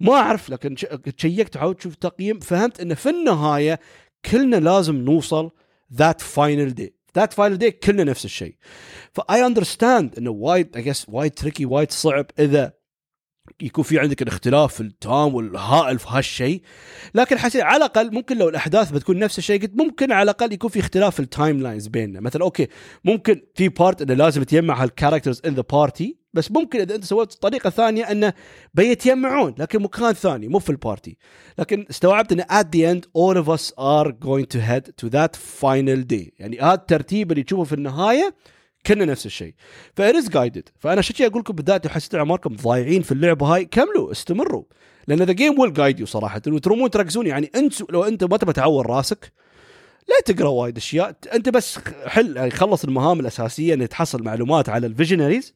ما 0.00 0.12
أعرف 0.12 0.50
لكن 0.50 0.74
checked 1.16 1.56
حاولت 1.56 1.78
تشوف 1.78 1.94
تقييم 1.94 2.40
فهمت 2.40 2.80
انه 2.80 2.94
في 2.94 3.10
النهاية 3.10 3.80
كلنا 4.30 4.56
لازم 4.56 4.96
نوصل 4.96 5.50
that 5.94 6.20
final 6.20 6.74
day 6.74 6.94
that 7.16 7.32
final 7.32 7.58
day 7.58 7.70
كلنا 7.70 8.04
نفس 8.04 8.24
الشيء. 8.24 8.54
ف 9.12 9.46
I 9.46 9.52
understand 9.52 10.18
إنه 10.18 10.30
وايد 10.30 10.76
اي 10.76 10.92
وايد 11.08 11.30
tricky 11.30 11.66
وايد 11.66 11.90
صعب 11.90 12.26
إذا 12.38 12.72
يكون 13.62 13.84
في 13.84 13.98
عندك 13.98 14.22
الاختلاف 14.22 14.80
التام 14.80 15.34
والهائل 15.34 15.98
في 15.98 16.06
هالشيء. 16.08 16.62
لكن 17.14 17.38
حسيت 17.38 17.62
على 17.62 17.76
الأقل 17.76 18.14
ممكن 18.14 18.38
لو 18.38 18.48
الأحداث 18.48 18.90
بتكون 18.90 19.18
نفس 19.18 19.38
الشيء 19.38 19.62
قلت 19.62 19.72
ممكن 19.74 20.12
على 20.12 20.22
الأقل 20.22 20.52
يكون 20.52 20.70
في 20.70 20.80
اختلاف 20.80 21.14
في 21.14 21.20
ال 21.20 21.62
timelines 21.62 21.86
بيننا. 21.86 22.20
مثلا 22.20 22.42
أوكي 22.42 22.68
ممكن 23.04 23.42
في 23.54 23.68
part 23.68 24.02
إنه 24.02 24.14
لازم 24.14 24.42
تجمع 24.42 24.82
هال 24.82 24.92
characters 24.92 25.42
in 25.46 25.54
the 25.54 25.64
party 25.72 26.23
بس 26.34 26.50
ممكن 26.50 26.80
إذا 26.80 26.94
أنت 26.94 27.04
سويت 27.04 27.32
طريقة 27.32 27.70
ثانية 27.70 28.10
انه 28.10 28.32
بيتجمعون 28.74 29.54
لكن 29.58 29.82
مكان 29.82 30.12
ثاني 30.12 30.48
مو 30.48 30.58
في 30.58 30.70
ال 30.70 30.77
party. 30.77 31.16
لكن 31.58 31.86
استوعبت 31.90 32.32
إن 32.32 32.42
at 32.42 32.64
the 32.64 32.94
end 32.94 33.06
all 33.18 33.44
of 33.44 33.48
us 33.48 33.72
are 33.78 34.12
going 34.12 34.46
to 34.54 34.60
head 34.60 34.84
to 35.02 35.10
that 35.10 35.36
final 35.62 36.02
day. 36.12 36.30
يعني 36.38 36.60
هذا 36.60 36.74
الترتيب 36.74 37.32
اللي 37.32 37.42
تشوفه 37.42 37.64
في 37.64 37.72
النهاية 37.72 38.34
كنا 38.86 39.04
نفس 39.04 39.26
الشيء. 39.26 39.54
ف 39.94 40.01
it's 40.01 40.28
guided 40.28 40.68
فأنا 40.78 40.98
عشان 40.98 41.26
أقول 41.26 41.40
لكم 41.40 41.54
بالذات 41.54 41.86
حسيت 41.86 42.14
أعماركم 42.14 42.56
ضايعين 42.56 43.02
في 43.02 43.12
اللعبه 43.12 43.46
هاي 43.46 43.64
كملوا 43.64 44.12
استمروا. 44.12 44.64
لأن 45.08 45.22
the 45.22 45.32
game 45.32 45.60
will 45.60 45.72
guide 45.72 46.00
you 46.00 46.06
صراحة. 46.06 46.42
وترمون 46.46 46.90
تركزون 46.90 47.26
يعني 47.26 47.50
أنت 47.54 47.90
لو 47.90 48.04
أنت 48.04 48.24
ما 48.24 48.36
تبغى 48.36 48.52
تعور 48.52 48.86
راسك 48.86 49.32
لا 50.08 50.34
تقرأ 50.34 50.48
وايد 50.48 50.76
أشياء. 50.76 51.16
أنت 51.34 51.48
بس 51.48 51.78
حل 52.06 52.36
يعني 52.36 52.50
خلص 52.50 52.84
المهام 52.84 53.20
الأساسية 53.20 53.74
إن 53.74 53.88
تحصل 53.88 54.22
معلومات 54.22 54.68
على 54.68 54.86
ال 54.86 54.91
visionaries. 54.91 55.54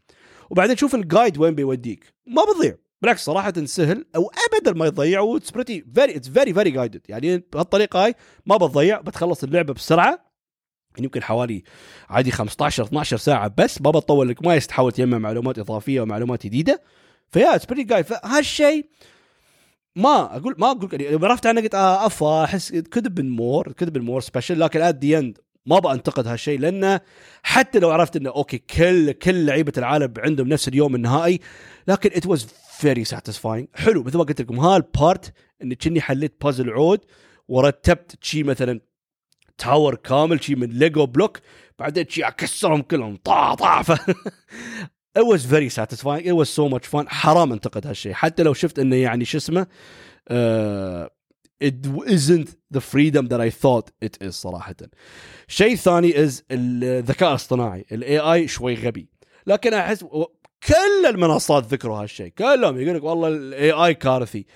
وبعدين 0.50 0.76
شوف 0.76 0.94
ال 0.94 1.01
guide 1.01 1.38
وين 1.38 1.54
بيوديك. 1.54 2.14
ما 2.26 2.42
بضيع 2.44 2.74
بالعكس 3.02 3.24
صراحة 3.24 3.52
سهل 3.64 4.04
أو 4.16 4.30
ابدا 4.52 4.72
ما 4.72 4.86
يضيع 4.86 5.20
و 5.20 5.26
it's 5.26 5.50
pretty 5.50 5.84
very 5.94 6.16
it's 6.16 6.28
very 6.28 6.54
very 6.54 6.70
guided 6.70 7.00
يعني 7.08 7.44
بهالطريقة 7.52 8.04
هاي 8.04 8.14
ما 8.46 8.56
بتضيع 8.56 9.00
بتخلص 9.00 9.44
اللعبة 9.44 9.74
بسرعة. 9.74 10.28
يمكن 10.98 11.22
حوالي 11.22 11.62
عادي 12.08 12.30
15 12.30 12.84
12 12.84 13.16
ساعة 13.16 13.54
بس 13.58 13.82
ما 13.82 13.90
بتطول 13.90 14.28
لك 14.28 14.46
ما 14.46 14.58
تحاول 14.58 14.92
تجمع 14.92 15.18
معلومات 15.18 15.58
إضافية 15.58 16.00
ومعلومات 16.00 16.46
جديدة. 16.46 16.82
ف 17.30 17.54
yeah 17.54 17.60
it's 17.60 17.66
pretty 17.66 17.84
guided 17.84 18.04
فهالشيء 18.04 18.86
ما 19.96 20.36
أقول 20.36 20.54
ما 20.58 20.70
أقول 20.70 21.02
يعني 21.02 21.26
عرفت 21.26 21.46
أنا 21.46 21.60
قلت 21.60 21.74
آه 21.74 22.06
أفا 22.06 22.44
أحس 22.44 22.70
been 22.94 23.28
more 23.28 23.72
been 23.80 24.00
more 24.00 24.20
special 24.20 24.60
لكن 24.60 24.80
at 24.80 25.04
the 25.04 25.18
end 25.18 25.38
ما 25.68 25.78
بنتقد 25.78 26.26
هالشيء 26.26 26.58
لأنه 26.58 27.00
حتى 27.42 27.78
لو 27.78 27.90
عرفت 27.90 28.16
إنه 28.16 28.30
okay 28.30 28.58
كل 28.58 29.12
كل 29.12 29.46
لعيبة 29.46 29.72
العالم 29.78 30.14
عندهم 30.18 30.48
نفس 30.48 30.68
اليوم 30.68 30.94
النهائي 30.94 31.40
لكن 31.88 32.10
it 32.12 32.26
was 32.26 32.46
very 32.78 33.04
satisfying 33.04 33.68
حلو 33.74 34.02
مثل 34.02 34.18
ما 34.18 34.24
قلت 34.24 34.40
لكم 34.40 34.60
هال 34.60 34.84
part 34.84 35.32
اني 35.62 35.74
كني 35.74 36.00
حليت 36.00 36.44
بازل 36.44 36.70
عود 36.70 37.00
ورتبت 37.48 38.18
شي 38.20 38.42
مثلا 38.42 38.80
tower 39.58 39.94
كامل 39.94 40.44
شي 40.44 40.54
من 40.54 40.68
Lego 40.68 41.06
block 41.06 41.38
بعدين 41.78 42.08
شي 42.08 42.22
أكسرهم 42.22 42.82
كلهم 42.82 43.16
طا 43.24 43.54
طا 43.54 43.82
ف 43.82 43.92
it 45.18 45.26
was 45.26 45.44
very 45.44 45.68
satisfying. 45.68 46.24
It 46.24 46.32
was 46.32 46.48
so 46.48 46.68
much 46.68 46.86
fun. 46.86 47.08
حرام 47.08 47.52
أنتقد 47.52 47.86
هالشيء. 47.86 48.12
حتى 48.12 48.42
لو 48.42 48.54
شفت 48.54 48.78
إنه 48.78 48.96
يعني 48.96 49.24
شو 49.24 49.38
اسمه 49.38 49.66
uh, 50.30 51.17
it 51.64 51.86
isn't 52.06 52.48
the 52.74 52.80
freedom 52.80 53.28
that 53.28 53.40
I 53.40 53.50
thought 53.50 53.90
it 54.04 54.26
is 54.26 54.30
صراحة. 54.30 54.76
شيء 55.48 55.76
ثاني 55.76 56.12
is 56.12 56.42
الذكاء 56.50 57.30
الاصطناعي. 57.30 57.84
ال 57.92 58.18
AI 58.18 58.48
شوي 58.48 58.74
غبي. 58.74 59.08
لكن 59.46 59.74
أحس 59.74 60.04
كل 60.68 61.06
المنصات 61.06 61.64
ذكروا 61.64 62.02
هالشيء. 62.02 62.28
كلهم 62.28 62.80
يقول 62.80 62.96
لك 62.96 63.04
والله 63.04 63.28
ال 63.28 63.70
AI 63.70 63.94
كارثي. 63.94 64.46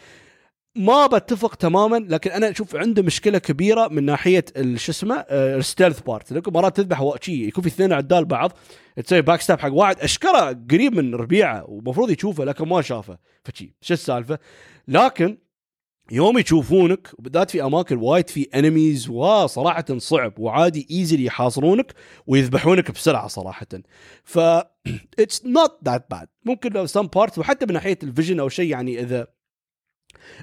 ما 0.77 1.07
بتفق 1.07 1.55
تماما 1.55 1.97
لكن 1.97 2.31
أنا 2.31 2.51
أشوف 2.51 2.77
عنده 2.77 3.03
مشكلة 3.03 3.39
كبيرة 3.39 3.89
من 3.89 4.05
ناحية 4.05 4.45
شو 4.77 4.93
اسمه؟ 4.93 5.15
ال 5.31 5.40
stealth 5.40 6.01
part 6.01 6.49
مرات 6.49 6.77
تذبح 6.77 7.15
شيء 7.23 7.49
يكون 7.49 7.63
في 7.63 7.69
اثنين 7.69 7.93
عدال 7.93 8.25
بعض 8.25 8.53
تسوي 8.97 9.23
back 9.23 9.41
stab 9.41 9.61
حق 9.61 9.73
واحد. 9.73 10.01
أشكره 10.01 10.65
قريب 10.71 10.95
من 10.95 11.15
ربيعة 11.15 11.65
ومفروض 11.69 12.11
يشوفه 12.11 12.45
لكن 12.45 12.69
ما 12.69 12.83
شافه. 12.83 13.19
فشي 13.45 13.75
شو 13.81 13.95
السالفة؟ 13.95 14.39
لكن 14.89 15.39
يوم 16.13 16.39
يشوفونك 16.39 17.09
وبالذات 17.19 17.51
في 17.51 17.65
أماكن 17.65 17.97
وايد 17.97 18.31
في 18.31 18.49
enemies 18.55 19.09
وصراحه 19.09 19.85
صعب 19.99 20.39
وعادي 20.39 20.87
easily 20.91 21.25
يحاصرونك 21.25 21.95
ويذبحونك 22.27 22.91
بسرعة 22.91 23.29
صراحة. 23.29 23.67
ف 24.25 24.39
it's 25.19 25.47
not 25.47 25.79
that 25.85 26.07
bad 26.11 26.29
ممكن 26.45 26.73
لو 26.73 26.87
some 26.87 27.07
parts 27.07 27.39
وحتى 27.39 27.67
من 27.67 27.73
ناحية 27.73 27.99
ال 28.03 28.08
vision 28.08 28.41
أو 28.41 28.49
شيء 28.49 28.71
يعني 28.71 29.01
إذا 29.01 29.27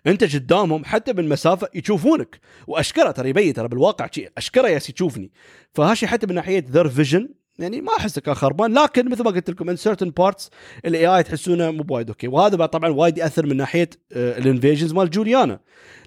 أنت 0.08 0.36
قدامهم 0.36 0.86
حتى 0.86 1.14
من 1.14 1.30
مسافة 1.30 1.70
يشوفونك. 1.74 2.40
وأشكره 2.68 3.12
ترى 3.12 3.30
يبين 3.30 3.54
ترى 3.54 3.68
بالواقع 3.68 4.10
شيء 4.12 4.32
أشكره 4.38 4.68
يالس 4.68 4.90
يشوفني. 4.90 5.32
فهالشي 5.74 6.08
حتى 6.08 6.28
من 6.28 6.36
ناحية 6.36 6.66
their 6.70 6.90
vision 6.90 7.30
يعني 7.60 7.82
ما 7.82 7.92
احسه 7.98 8.22
كان 8.22 8.36
خربان 8.36 8.74
لكن 8.74 9.10
مثل 9.10 9.24
ما 9.24 9.32
قلت 9.32 9.50
لكم 9.50 9.70
in 9.70 9.76
certain 9.76 10.10
parts 10.10 10.50
ال 10.86 11.08
AI 11.08 11.24
تحسونه 11.24 11.72
مو 11.72 11.84
بوايد 11.84 12.10
okay. 12.10 12.28
وهذا 12.28 12.56
بعد 12.56 12.70
طبعا 12.70 12.90
وايد 12.90 13.18
يأثر 13.18 13.46
من 13.46 13.58
ناحية 13.58 13.90
ال 14.12 14.20
invasions 14.20 14.94
مال 14.94 15.10
جوليانا. 15.10 15.60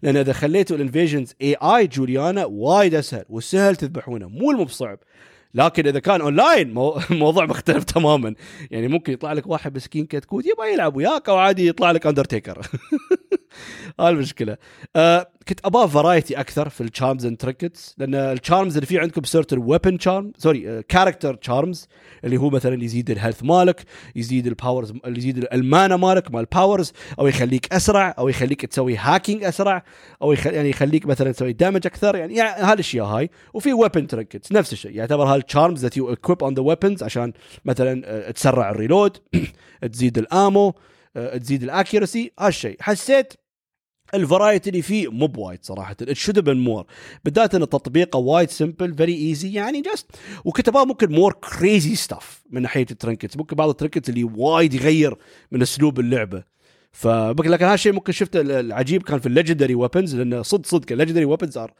لأن 0.02 0.16
إذا 0.16 0.32
خليتوا 0.32 0.76
ال 0.76 1.34
invasions 1.42 1.54
AI 1.54 1.86
جوليانا 1.86 2.44
وايد 2.44 2.94
أسهل 2.94 3.24
وسهل 3.28 3.76
تذبحونه 3.76 4.28
مو 4.28 4.50
المو 4.50 4.64
بصعب. 4.64 4.98
لكن 5.54 5.86
إذا 5.86 5.98
كان 5.98 6.20
اونلاين 6.20 6.74
مو... 6.74 7.00
موضوع 7.10 7.46
مختلف 7.46 7.84
تماما. 7.84 8.34
يعني 8.70 8.88
ممكن 8.88 9.12
يطلع 9.12 9.32
لك 9.32 9.46
واحد 9.46 9.76
مسكين 9.76 10.06
كتكوت 10.06 10.46
يبغى 10.46 10.72
يلعب 10.72 10.96
وياك 10.96 11.28
أو 11.28 11.36
عادي 11.36 11.68
يطلع 11.68 11.90
لك 11.90 12.06
اندرتيكر 12.06 12.60
هاي 14.00 14.10
المشكلة. 14.10 14.56
آه 14.96 15.32
كنت 15.48 15.60
أبغى 15.64 15.88
variety 15.88 16.40
أكثر 16.40 16.68
في 16.68 16.80
ال 16.80 16.87
charms 16.87 17.26
and 17.26 17.36
trinkets 17.36 17.94
لأن 17.98 18.14
ال 18.14 18.23
charms 18.23 18.74
اللي 18.74 18.86
في 18.86 18.98
عندكم 18.98 19.22
certain 19.24 19.58
weapon 19.58 19.98
charm 19.98 20.32
sorry 20.38 20.82
character 20.82 21.34
charms 21.34 21.88
اللي 22.24 22.36
هو 22.36 22.50
مثلا 22.50 22.84
يزيد 22.84 23.10
ال 23.10 23.15
health 23.15 23.44
مالك 23.44 23.84
يزيد 24.16 24.46
ال 24.46 24.53
powers 24.53 24.92
يزيد 25.06 25.48
ال 25.52 25.61
mana 25.61 25.96
مالك 25.96 26.30
مال 26.30 26.44
powers 26.44 26.92
أو 27.18 27.26
يخليك 27.26 27.72
أسرع 27.72 28.14
أو 28.18 28.28
يخليك 28.28 28.66
تسوي 28.66 28.96
hacking 28.96 29.44
أسرع 29.44 29.84
أو 30.22 30.32
يخل... 30.32 30.54
يعني 30.54 30.70
يخليك 30.70 31.06
مثلا 31.06 31.32
تسوي 31.32 31.52
damage 31.52 31.86
أكثر 31.86 32.16
يعني, 32.16 32.34
يعني 32.36 32.62
هالاشياء 32.62 33.06
هاي. 33.06 33.30
وفي 33.54 33.72
weapon 33.72 34.06
trinkets 34.06 34.52
نفس 34.52 34.72
الشيء 34.72 34.96
يعتبر 34.96 35.24
هال 35.24 35.39
charms 35.39 35.82
that 35.82 35.96
you 35.96 36.12
equip 36.12 36.42
on 36.42 36.54
the 36.54 36.62
weapons 36.62 37.02
عشان 37.02 37.32
مثلا 37.64 38.02
آه، 38.04 38.30
تسرع 38.30 38.70
ال 38.70 38.77
reload 38.77 39.16
تزيد 39.92 40.18
ال 40.18 40.29
ammo 40.29 40.74
آه، 41.16 41.36
تزيد 41.36 41.62
ال 41.62 41.70
accuracy 41.70 42.32
هالشيء 42.40 42.76
حسيت 42.80 43.32
ال 44.14 44.21
variety 44.21 44.70
اللي 44.70 44.82
فيه 44.82 45.10
مو 45.10 45.26
بوايد 45.26 45.58
صراحة. 45.62 45.96
it 46.02 46.12
should 46.12 46.38
been 46.38 46.56
more 46.56 46.86
بالذات 47.24 47.54
إن 47.54 47.68
تطبيقه 47.68 48.16
وايد 48.16 48.50
simple 48.50 48.94
very 48.94 49.14
easy 49.14 49.52
يعني 49.52 49.80
just 49.80 50.06
equip 50.44 50.77
ها 50.77 50.84
ممكن 50.84 51.12
more 51.12 51.32
crazy 51.32 51.94
stuff 51.94 52.42
من 52.50 52.62
ناحية 52.62 52.86
ال 52.90 52.95
trinkets 52.95 53.36
ممكن 53.36 53.56
بعض 53.56 53.68
ال 53.68 53.73
trinkets 53.73 54.08
اللي 54.08 54.24
وايد 54.24 54.74
يغير 54.74 55.16
من 55.52 55.62
أسلوب 55.62 56.00
اللعبة. 56.00 56.44
ف 56.92 57.06
لكن 57.06 57.64
هالشيء 57.64 57.92
ممكن 57.92 58.12
شفته 58.12 58.40
العجيب 58.40 59.02
كان 59.02 59.18
في 59.18 59.26
ال 59.26 59.31
legendary 59.31 59.74
weapons 59.74 60.16
لأنه 60.16 60.42
صدق 60.42 60.66
صدق 60.66 60.92
ال 60.92 60.95
legendary 60.95 61.24
weapons 61.24 61.58
are 61.58 61.72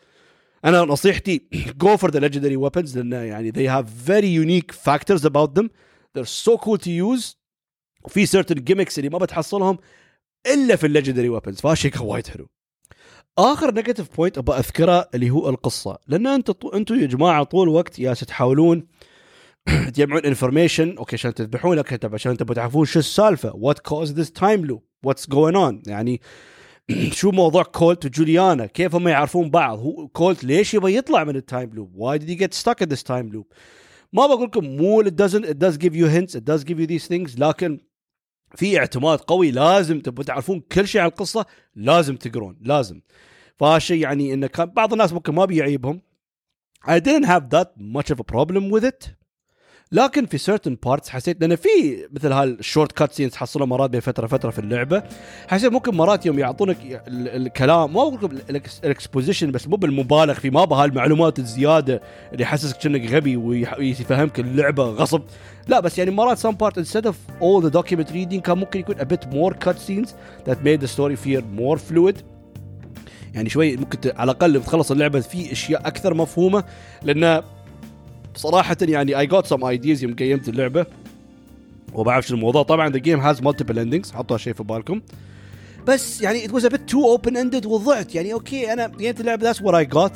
أنا 0.65 0.81
نصيحتي 0.81 1.43
go 1.81 1.97
for 1.97 2.11
the 2.11 2.19
legendary 2.21 2.57
weapons 2.57 2.99
لأنه 2.99 3.17
يعني 3.17 3.53
they 3.53 3.69
have 3.69 3.87
very 4.09 4.29
unique 4.45 4.75
factors 4.75 5.25
about 5.25 5.55
them. 5.61 5.69
They're 6.15 6.35
so 6.47 6.57
cool 6.57 6.79
to 6.79 6.91
use. 6.91 7.37
وفي 8.05 8.27
certain 8.27 8.59
gimmicks 8.71 8.99
اللي 8.99 9.09
ما 9.09 9.19
بتحصلهم 9.19 9.79
إلا 10.47 10.77
في 10.77 10.87
ال 10.87 10.91
legendary 10.91 11.29
weapons 11.29 11.61
فهالشيء 11.61 11.91
كان 11.91 12.03
وايد 12.03 12.27
حلو. 12.27 12.49
آخر 13.39 13.75
negative 13.75 14.17
point 14.17 14.39
أبغى 14.39 14.59
أذكره 14.59 15.09
اللي 15.15 15.31
هو 15.31 15.49
القصة. 15.49 15.99
لأن 16.09 16.27
أنت 16.27 16.51
أنتم 16.75 16.95
يا 16.95 17.07
جماعة 17.07 17.45
طول 17.45 17.69
الوقت 17.69 17.99
يا 17.99 18.15
تحاولون 18.15 18.87
تجمعون 19.95 20.25
information 20.25 20.97
okay 20.99 21.17
عشان 21.17 21.35
تذبحون 21.35 21.83
طب 21.83 22.15
عشان 22.15 22.37
تبغوا 22.37 22.55
تعرفون 22.55 22.85
شو 22.85 22.99
السالفة. 22.99 23.53
what 23.55 23.79
caused 23.79 24.13
this 24.13 24.33
time 24.33 24.65
loop 24.65 24.83
what's 25.05 25.29
going 25.29 25.57
on 25.57 25.83
يعني 25.87 26.21
شو 27.19 27.31
موضوع 27.31 27.63
كولت 27.63 28.07
وجوليانا؟ 28.07 28.67
كيف 28.67 28.95
هم 28.95 29.09
يعرفون 29.09 29.51
بعض؟ 29.51 29.79
هو 29.79 30.09
كولت 30.09 30.45
ليش 30.45 30.75
يبغى 30.75 30.97
يطلع 30.97 31.25
من 31.25 31.37
ال 31.37 31.43
time 31.43 31.71
loop 31.75 31.93
why 31.95 32.19
did 32.19 32.39
get 32.39 32.55
stuck 32.55 32.83
in 32.83 32.89
this 32.89 33.03
time 33.03 33.29
loop 33.29 33.47
ما 34.13 34.27
بقول 34.27 34.45
لكم 34.45 34.65
مو 34.65 35.03
it 35.03 35.07
doesn't 35.07 35.45
it 35.45 35.59
does 35.59 35.77
give 35.77 35.95
you 35.95 36.07
hints 36.07 36.35
it 36.35 36.45
does 36.45 36.65
give 36.65 36.79
you 36.79 36.87
these 36.87 37.07
things. 37.09 37.39
لكن 37.39 37.81
في 38.55 38.79
اعتماد 38.79 39.19
قوي 39.19 39.51
لازم 39.51 40.01
تبغوا 40.01 40.25
تعرفون 40.25 40.61
كل 40.61 40.89
شيء 40.89 41.01
عن 41.01 41.07
القصة 41.07 41.47
لازم 41.77 42.17
تقرون 42.17 42.59
لازم. 42.61 43.01
فهالشيء 43.59 44.03
يعني 44.03 44.35
إنه 44.35 44.47
كان 44.47 44.67
بعض 44.67 44.93
الناس 44.93 45.13
ممكن 45.13 45.35
ما 45.35 45.45
بيعيبهم. 45.45 46.03
I 46.85 46.99
didn't 47.01 47.27
have 47.27 47.49
that 47.51 47.69
much 47.79 48.11
of 48.11 48.19
a 48.19 48.25
problem 48.25 48.71
with 48.71 48.85
it. 48.85 49.22
لكن 49.93 50.27
في 50.27 50.39
certain 50.39 50.89
parts 50.89 51.09
حسيت 51.09 51.41
لأن 51.41 51.57
في 51.57 51.69
مثل 52.13 52.33
هال 52.33 52.93
short 52.93 53.13
cutscenes 53.13 53.33
تحصلها 53.33 53.67
مرات 53.67 53.91
بين 53.91 54.01
فترة 54.01 54.27
فترة 54.27 54.51
في 54.51 54.59
اللعبة 54.59 55.03
حسيت 55.49 55.73
ممكن 55.73 55.95
مرات 55.95 56.27
يوم 56.27 56.39
يعطونك 56.39 57.03
الكلام 57.09 57.95
ما 57.95 58.01
أقول 58.01 58.43
ال 58.85 58.91
exposition 58.91 59.51
بس 59.51 59.69
مو 59.69 59.77
بالمبالغ 59.77 60.35
في 60.35 60.51
ما 60.51 60.65
بهالمعلومات 60.65 61.39
الزيادة 61.39 62.03
اللي 62.33 62.43
يحسسك 62.43 62.77
كأنك 62.77 63.11
غبي 63.11 63.37
ويفهمك 63.37 64.41
اللعبة 64.41 64.85
غصب. 64.85 65.23
لا 65.69 65.81
بس 65.81 65.99
يعني 65.99 66.11
مرات 66.11 66.39
some 66.39 66.57
part 66.65 66.83
instead 66.83 67.05
of 67.05 67.15
all 67.41 67.63
the 67.67 67.71
document 67.71 68.09
reading 68.09 68.41
كان 68.41 68.59
ممكن 68.59 68.81
يكون 68.81 68.95
a 68.97 69.05
bit 69.05 69.25
more 69.35 69.55
cutscenes 69.69 70.09
that 70.49 70.57
made 70.65 70.81
the 70.85 70.89
story 70.89 71.17
feel 71.27 71.43
more 71.59 71.79
fluid. 71.79 72.17
يعني 73.35 73.49
شوي 73.49 73.77
ممكن 73.77 74.13
على 74.17 74.31
الأقل 74.33 74.59
بتخلص 74.59 74.91
اللعبة 74.91 75.21
في 75.21 75.53
أشياء 75.53 75.87
أكثر 75.87 76.15
مفهومة 76.15 76.65
لأن 77.03 77.43
صراحة 78.35 78.77
يعني 78.83 79.19
I 79.19 79.27
got 79.27 79.47
some 79.47 79.65
ideas 79.65 80.03
يوم 80.03 80.15
قيمت 80.15 80.49
اللعبة 80.49 80.87
وبعرف 81.95 82.27
شو 82.27 82.35
الموضوع. 82.35 82.63
طبعا 82.63 82.89
the 82.89 82.99
game 82.99 83.21
has 83.21 83.43
multiple 83.43 83.79
endings 83.79 84.13
حطوا 84.13 84.37
هالشيء 84.37 84.53
في 84.53 84.63
بالكم. 84.63 85.01
بس 85.87 86.23
يعني 86.23 86.45
it 86.45 86.53
was 86.53 86.65
a 86.65 86.69
bit 86.69 86.81
too 86.91 87.11
open 87.11 87.37
ended 87.37 87.67
وضعت. 87.67 88.15
يعني 88.15 88.33
okay 88.33 88.73
أنا 88.73 88.87
قيمت 88.87 89.21
اللعبة 89.21 89.43
that's 89.43 89.63
what 89.63 89.75
I 89.75 89.85
got 89.85 90.13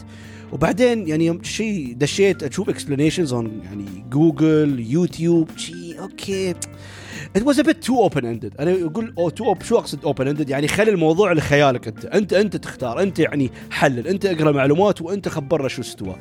وبعدين 0.52 1.08
يعني 1.08 1.26
يوم 1.26 1.42
شيء 1.42 1.94
دشيت 1.98 2.42
أشوف 2.42 2.68
explanations 2.68 3.32
on 3.32 3.60
يعني 3.64 3.84
جوجل 4.10 4.80
يوتيوب 4.90 5.50
شيء 5.56 6.00
okay. 6.00 6.50
it 7.36 7.42
was 7.42 7.60
a 7.60 7.62
bit 7.62 7.84
too 7.84 8.02
open 8.02 8.26
ended 8.26 8.54
أنا 8.60 8.86
أقول 8.86 9.14
أو 9.18 9.28
too 9.28 9.44
op 9.44 9.62
شو 9.62 9.78
أقصد 9.78 10.04
open 10.04 10.28
ended 10.28 10.50
يعني 10.50 10.68
خلي 10.68 10.90
الموضوع 10.90 11.32
لخيالك 11.32 11.88
أنت. 11.88 12.04
أنت 12.04 12.32
أنت 12.32 12.56
تختار. 12.56 13.02
أنت 13.02 13.18
يعني 13.18 13.50
حلل. 13.70 14.08
أنت 14.08 14.26
اقرأ 14.26 14.52
معلومات 14.52 15.02
وأنت 15.02 15.28
خبرنا 15.28 15.68
شو 15.68 15.82
استوى. 15.82 16.16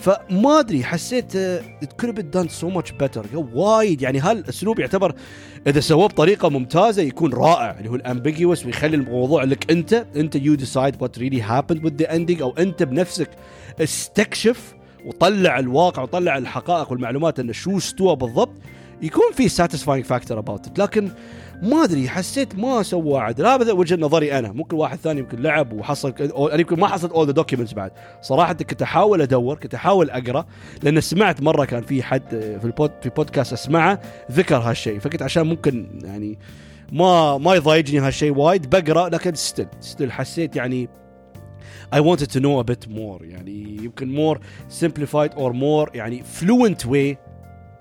فما 0.00 0.60
أدري 0.60 0.84
حسيت 0.84 1.36
it 1.36 2.00
could 2.00 2.30
done 2.30 2.48
so 2.48 2.68
much 2.68 2.90
better 2.90 3.26
وايد. 3.34 4.02
يعني 4.02 4.18
هالاسلوب 4.18 4.78
يعتبر 4.78 5.14
إذا 5.66 5.80
سووه 5.80 6.06
بطريقة 6.06 6.48
ممتازة 6.48 7.02
يكون 7.02 7.32
رائع. 7.32 7.78
اللي 7.78 7.90
هو 7.90 7.94
ال 7.94 8.01
ambiguous 8.01 8.66
ويخلي 8.66 8.96
الموضوع 8.96 9.44
لك 9.44 9.70
أنت 9.70 10.06
أنت 10.16 10.36
you 10.36 10.54
decide 10.54 11.02
what 11.02 11.18
really 11.18 11.42
happened 11.42 11.84
with 11.84 11.94
the 11.96 12.14
ending 12.16 12.42
أو 12.42 12.54
أنت 12.58 12.82
بنفسك 12.82 13.30
استكشف 13.80 14.74
وطلع 15.06 15.58
الواقع 15.58 16.02
وطلع 16.02 16.38
الحقائق 16.38 16.92
والمعلومات 16.92 17.40
انه 17.40 17.52
شو 17.52 17.76
استوى 17.76 18.16
بالضبط. 18.16 18.52
يكون 19.02 19.32
في 19.32 19.48
satisfying 19.48 20.04
factor 20.04 20.38
about 20.38 20.78
لكن 20.78 21.10
ما 21.62 21.84
أدري 21.84 22.08
حسيت 22.08 22.58
ما 22.58 22.82
سوى 22.82 23.18
عدل 23.20 23.46
هذا 23.46 23.72
وجهه 23.72 23.96
نظري 23.96 24.38
أنا. 24.38 24.52
ممكن 24.52 24.76
واحد 24.76 24.98
ثاني 24.98 25.20
يمكن 25.20 25.42
لعب 25.42 25.72
وحصل 25.72 26.14
أنا 26.20 26.60
يمكن 26.60 26.80
ما 26.80 26.88
حصلت 26.88 27.12
اول 27.12 27.26
ذا 27.26 27.32
documents 27.32 27.72
بعد. 27.72 27.90
صراحة 28.22 28.52
كنت 28.52 28.82
أحاول 28.82 29.22
أدور 29.22 29.58
كنت 29.58 29.74
أحاول 29.74 30.10
أقرأ 30.10 30.46
لأن 30.82 31.00
سمعت 31.00 31.42
مرة 31.42 31.64
كان 31.64 31.82
في 31.82 32.02
حد 32.02 32.28
في 32.30 32.64
البود 32.64 32.92
في 33.02 33.08
بودكاست 33.08 33.52
أسمعه 33.52 34.00
ذكر 34.32 34.56
هالشيء. 34.56 34.98
فكنت 34.98 35.22
عشان 35.22 35.46
ممكن 35.46 36.00
يعني 36.04 36.38
ما 36.92 37.38
ما 37.38 37.54
يضايجني 37.54 37.98
هالشيء 38.00 38.38
وايد 38.38 38.70
بقرأ 38.70 39.08
لكن 39.08 39.34
still 39.34 39.66
still 39.80 40.12
حسيت 40.12 40.56
يعني 40.56 40.88
I 41.94 42.00
wanted 42.00 42.30
to 42.34 42.40
know 42.40 42.60
a 42.60 42.64
bit 42.64 42.88
more. 42.88 43.22
يعني 43.22 43.76
يمكن 43.82 44.16
more 44.16 44.38
simplified 44.82 45.32
or 45.34 45.52
more 45.52 45.94
يعني 45.94 46.22
fluent 46.40 46.86
way 46.86 47.29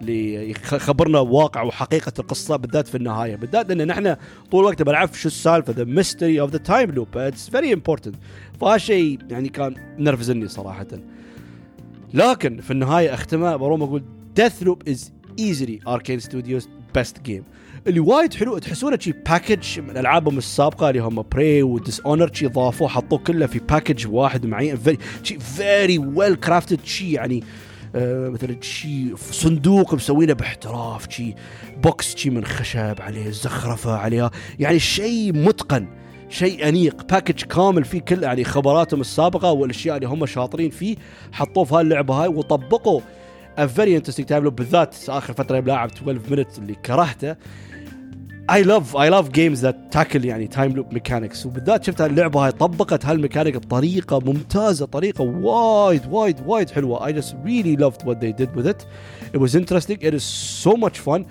ليخبرنا 0.02 1.20
واقع 1.20 1.62
وحقيقة 1.62 2.14
القصة 2.20 2.56
بالذات 2.56 2.88
في 2.88 2.96
النهاية. 2.96 3.36
بالذات 3.36 3.70
لأن 3.72 3.88
نحن 3.88 4.16
طول 4.52 4.60
الوقت 4.60 4.82
بنعرف 4.82 5.20
شو 5.22 5.28
السالفة 5.28 5.74
ذا 5.74 5.84
mystery 5.84 6.42
of 6.42 6.52
the 6.52 6.58
time 6.58 6.92
loop 6.92 7.18
it's 7.18 7.50
very 7.50 7.74
important 7.74 8.16
فهالشيء 8.62 9.20
يعني 9.30 9.50
كان 9.50 9.76
نرفزني 9.98 10.48
صراحة. 10.48 10.88
لكن 12.14 12.62
في 12.62 12.72
النهاية 12.72 13.14
اختمها 13.14 13.56
بروم 13.56 13.84
أقول 13.84 14.04
Deathloop 14.36 14.90
is 14.90 15.12
easily 15.40 15.80
Arkane 15.88 16.20
Studios' 16.20 16.70
best 16.96 17.22
game 17.22 17.44
اللي 17.88 18.00
وايد 18.00 18.34
حلو 18.34 18.58
تحسونه 18.58 18.98
شي 19.00 19.12
package 19.12 19.80
من 19.80 19.98
ألعابهم 19.98 20.38
السابقة 20.38 20.90
اللي 20.90 21.02
هم 21.02 21.22
Prey 21.22 21.64
و 21.64 22.00
Dishonored 22.00 22.34
شي 22.34 22.48
ضافوه 22.48 22.88
حطوه 22.88 23.20
كله 23.20 23.46
في 23.46 23.60
package 23.60 24.08
واحد 24.08 24.46
معين 24.46 24.78
very 25.40 25.98
well 25.98 26.36
crafted 26.36 26.80
شي 26.84 27.12
يعني 27.12 27.44
مثلا 27.96 28.62
شي 28.62 29.16
صندوق 29.18 29.94
مسوينه 29.94 30.34
باحتراف 30.34 31.08
شي 31.10 31.36
box 31.84 32.16
شي 32.16 32.30
من 32.30 32.46
خشب 32.46 32.96
عليه 33.00 33.30
زخرفه 33.30 33.98
عليها 33.98 34.32
يعني 34.60 34.80
شيء 34.80 35.34
متقن 35.34 35.88
شيء 36.30 36.70
انيق 36.70 37.06
package 37.12 37.44
كامل 37.44 37.86
فيه 37.86 38.00
كل 38.00 38.24
يعني 38.24 38.44
خبراتهم 38.44 39.02
السابقة 39.02 39.52
والأشياء 39.52 39.96
اللي 39.96 40.08
هم 40.08 40.26
شاطرين 40.26 40.70
فيه 40.70 40.96
حطوه 41.32 41.64
في 41.64 41.76
هاللعبة 41.76 42.14
هاي 42.14 42.28
وطبقوا 42.28 43.02
very 43.58 44.00
interesting 44.00 44.26
time 44.26 44.44
loop 44.44 44.50
بالذات 44.50 44.96
آخر 45.10 45.34
فترة 45.34 45.60
بلعب 45.60 45.90
12 45.92 46.20
minutes 46.30 46.60
اللي 46.60 46.76
كرهته 46.76 47.36
I 48.54 48.64
love 48.64 48.98
I 48.98 49.10
love 49.10 49.30
games 49.30 49.62
that 49.62 49.76
tackle 49.92 50.26
يعني 50.26 50.48
time 50.48 50.72
loop 50.72 50.94
mechanics 50.94 51.46
وبالذات 51.46 51.84
شفت 51.84 52.02
اللعبه 52.02 52.46
هاي 52.46 52.52
طبقت 52.52 53.06
هالميكانيك 53.06 53.58
بطريقة 53.58 54.20
ممتازة 54.20 54.86
طريقة 54.86 55.24
وايد 55.24 56.02
وايد 56.12 56.40
وايد 56.46 56.70
حلوة. 56.70 57.08
I 57.08 57.12
just 57.12 57.34
really 57.46 57.76
loved 57.76 58.04
what 58.06 58.20
they 58.22 58.32
did 58.42 58.56
with 58.56 58.68
it. 58.68 58.86
It 59.34 59.40
was 59.40 59.56
interesting. 59.56 59.98
It 60.02 60.14
is 60.14 60.24
so 60.64 60.72
much 60.72 61.00
fun. 61.00 61.26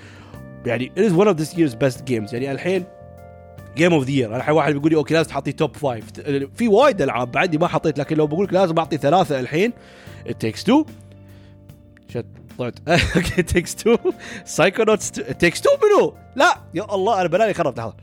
يعني 0.66 0.93
it 0.97 1.01
is 1.01 1.12
one 1.12 1.29
of 1.29 1.37
this 1.37 1.55
year's 1.55 1.75
best 1.75 2.05
games. 2.05 2.33
يعني 2.33 2.53
الحين 2.53 2.85
جيم 3.77 3.93
اوف 3.93 4.05
ذا 4.05 4.11
يير 4.11 4.37
الحين 4.37 4.55
واحد 4.55 4.73
بيقول 4.73 4.91
لي 4.91 4.97
أوكي 4.97 5.14
لازم 5.14 5.29
تحطي 5.29 5.53
توب 5.53 5.77
فايف 5.77 6.05
في 6.57 6.69
وايد 6.69 7.03
ألعاب 7.03 7.33
بعدي 7.33 7.59
ما 7.59 7.66
حطيت 7.66 7.99
لكن 7.99 8.16
لو 8.16 8.27
بقول 8.27 8.45
لك 8.45 8.53
لازم 8.53 8.79
أعطي 8.79 8.97
ثلاثة 8.97 9.41
الحين 9.41 9.73
two. 10.45 10.85
شت. 12.09 12.27
طلعت 12.59 12.78
أوكي 13.16 13.42
تيكس 13.42 13.74
تو 13.76 13.96
سايكونوتس 14.44 15.11
تيكس 15.11 15.61
تو 15.61 15.70
منو؟ 15.82 16.14
لا 16.36 16.61
يا 16.74 16.94
الله 16.94 17.20
أنا 17.20 17.28
بلاني 17.28 17.54
خربت 17.54 17.78
لحظة. 17.78 17.94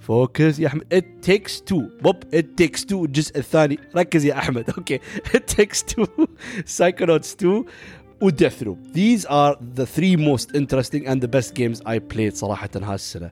فوكس 0.00 0.58
يا 0.58 0.66
أحمد. 0.66 0.84
ات 0.92 1.06
تيكس 1.22 1.62
تو 1.62 1.82
بوب 2.02 2.16
ات 2.34 2.46
تيكس 2.56 2.86
تو 2.86 3.04
الجزء 3.04 3.38
الثاني. 3.38 3.78
ركز 3.96 4.24
يا 4.24 4.38
أحمد. 4.38 4.70
أوكي. 4.78 5.00
It 5.34 5.50
Takes 5.50 5.84
Two 5.84 6.06
Psychonauts 6.64 7.34
2 7.34 7.64
و 8.20 8.62
Deathloop 8.62 8.78
these 8.94 9.22
are 9.24 9.56
the 9.80 9.86
three 9.86 10.16
most 10.16 10.56
interesting 10.56 11.06
and 11.06 11.20
the 11.20 11.28
best 11.28 11.54
games 11.54 11.80
I 11.86 11.98
played 12.14 12.34
صراحة 12.34 12.68
هالسنة 12.76 13.30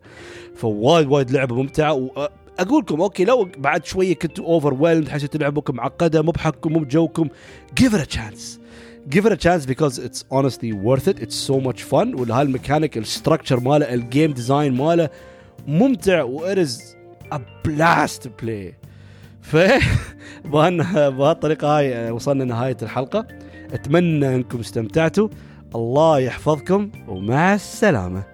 فوايد 0.57 1.07
وايد 1.07 1.31
لعبة 1.31 1.55
ممتعة. 1.55 1.93
واقول 1.93 2.83
لكم 2.83 3.01
okay 3.01 3.25
لو 3.25 3.49
بعد 3.59 3.85
شوية 3.85 4.15
كنتوا 4.15 4.45
overwhelmed 4.45 5.09
حسيتوا 5.09 5.41
لعبكم 5.41 5.75
معقدة 5.77 6.23
مو 6.23 6.33
بحقكم 6.33 6.73
مو 6.73 6.79
بجوكم 6.79 7.29
it 7.81 7.93
a 7.93 8.17
chance. 8.17 8.60
Give 9.09 9.27
it 9.27 9.33
a 9.33 9.37
chance 9.37 9.67
because 9.67 9.99
it's 9.99 10.25
honestly 10.31 10.73
worth 10.73 11.09
it. 11.09 11.19
It's 11.21 11.35
so 11.35 11.61
much 11.61 11.83
fun. 11.83 12.15
وهال 12.15 12.38
mechanic 12.38 12.99
ال 12.99 13.05
structure 13.05 13.61
ماله 13.61 13.95
ال 13.95 14.02
game 14.02 14.33
design 14.33 14.75
ماله 14.75 15.11
ممتع. 15.67 16.23
و 16.23 16.55
it 16.55 16.59
is 16.59 16.97
a 17.35 17.39
blast 17.69 18.23
to 18.23 18.29
play. 18.45 18.75
ف 19.43 19.57
بهالطريقة 20.53 21.79
هاي 21.79 22.11
وصلنا 22.11 22.45
نهاية 22.45 22.77
الحلقة. 22.83 23.27
أتمنى 23.73 24.35
أنكم 24.35 24.61
استمتعتوا. 24.61 25.29
الله 25.75 26.19
يحفظكم 26.19 26.91
ومع 27.09 27.55
السلامة. 27.55 28.30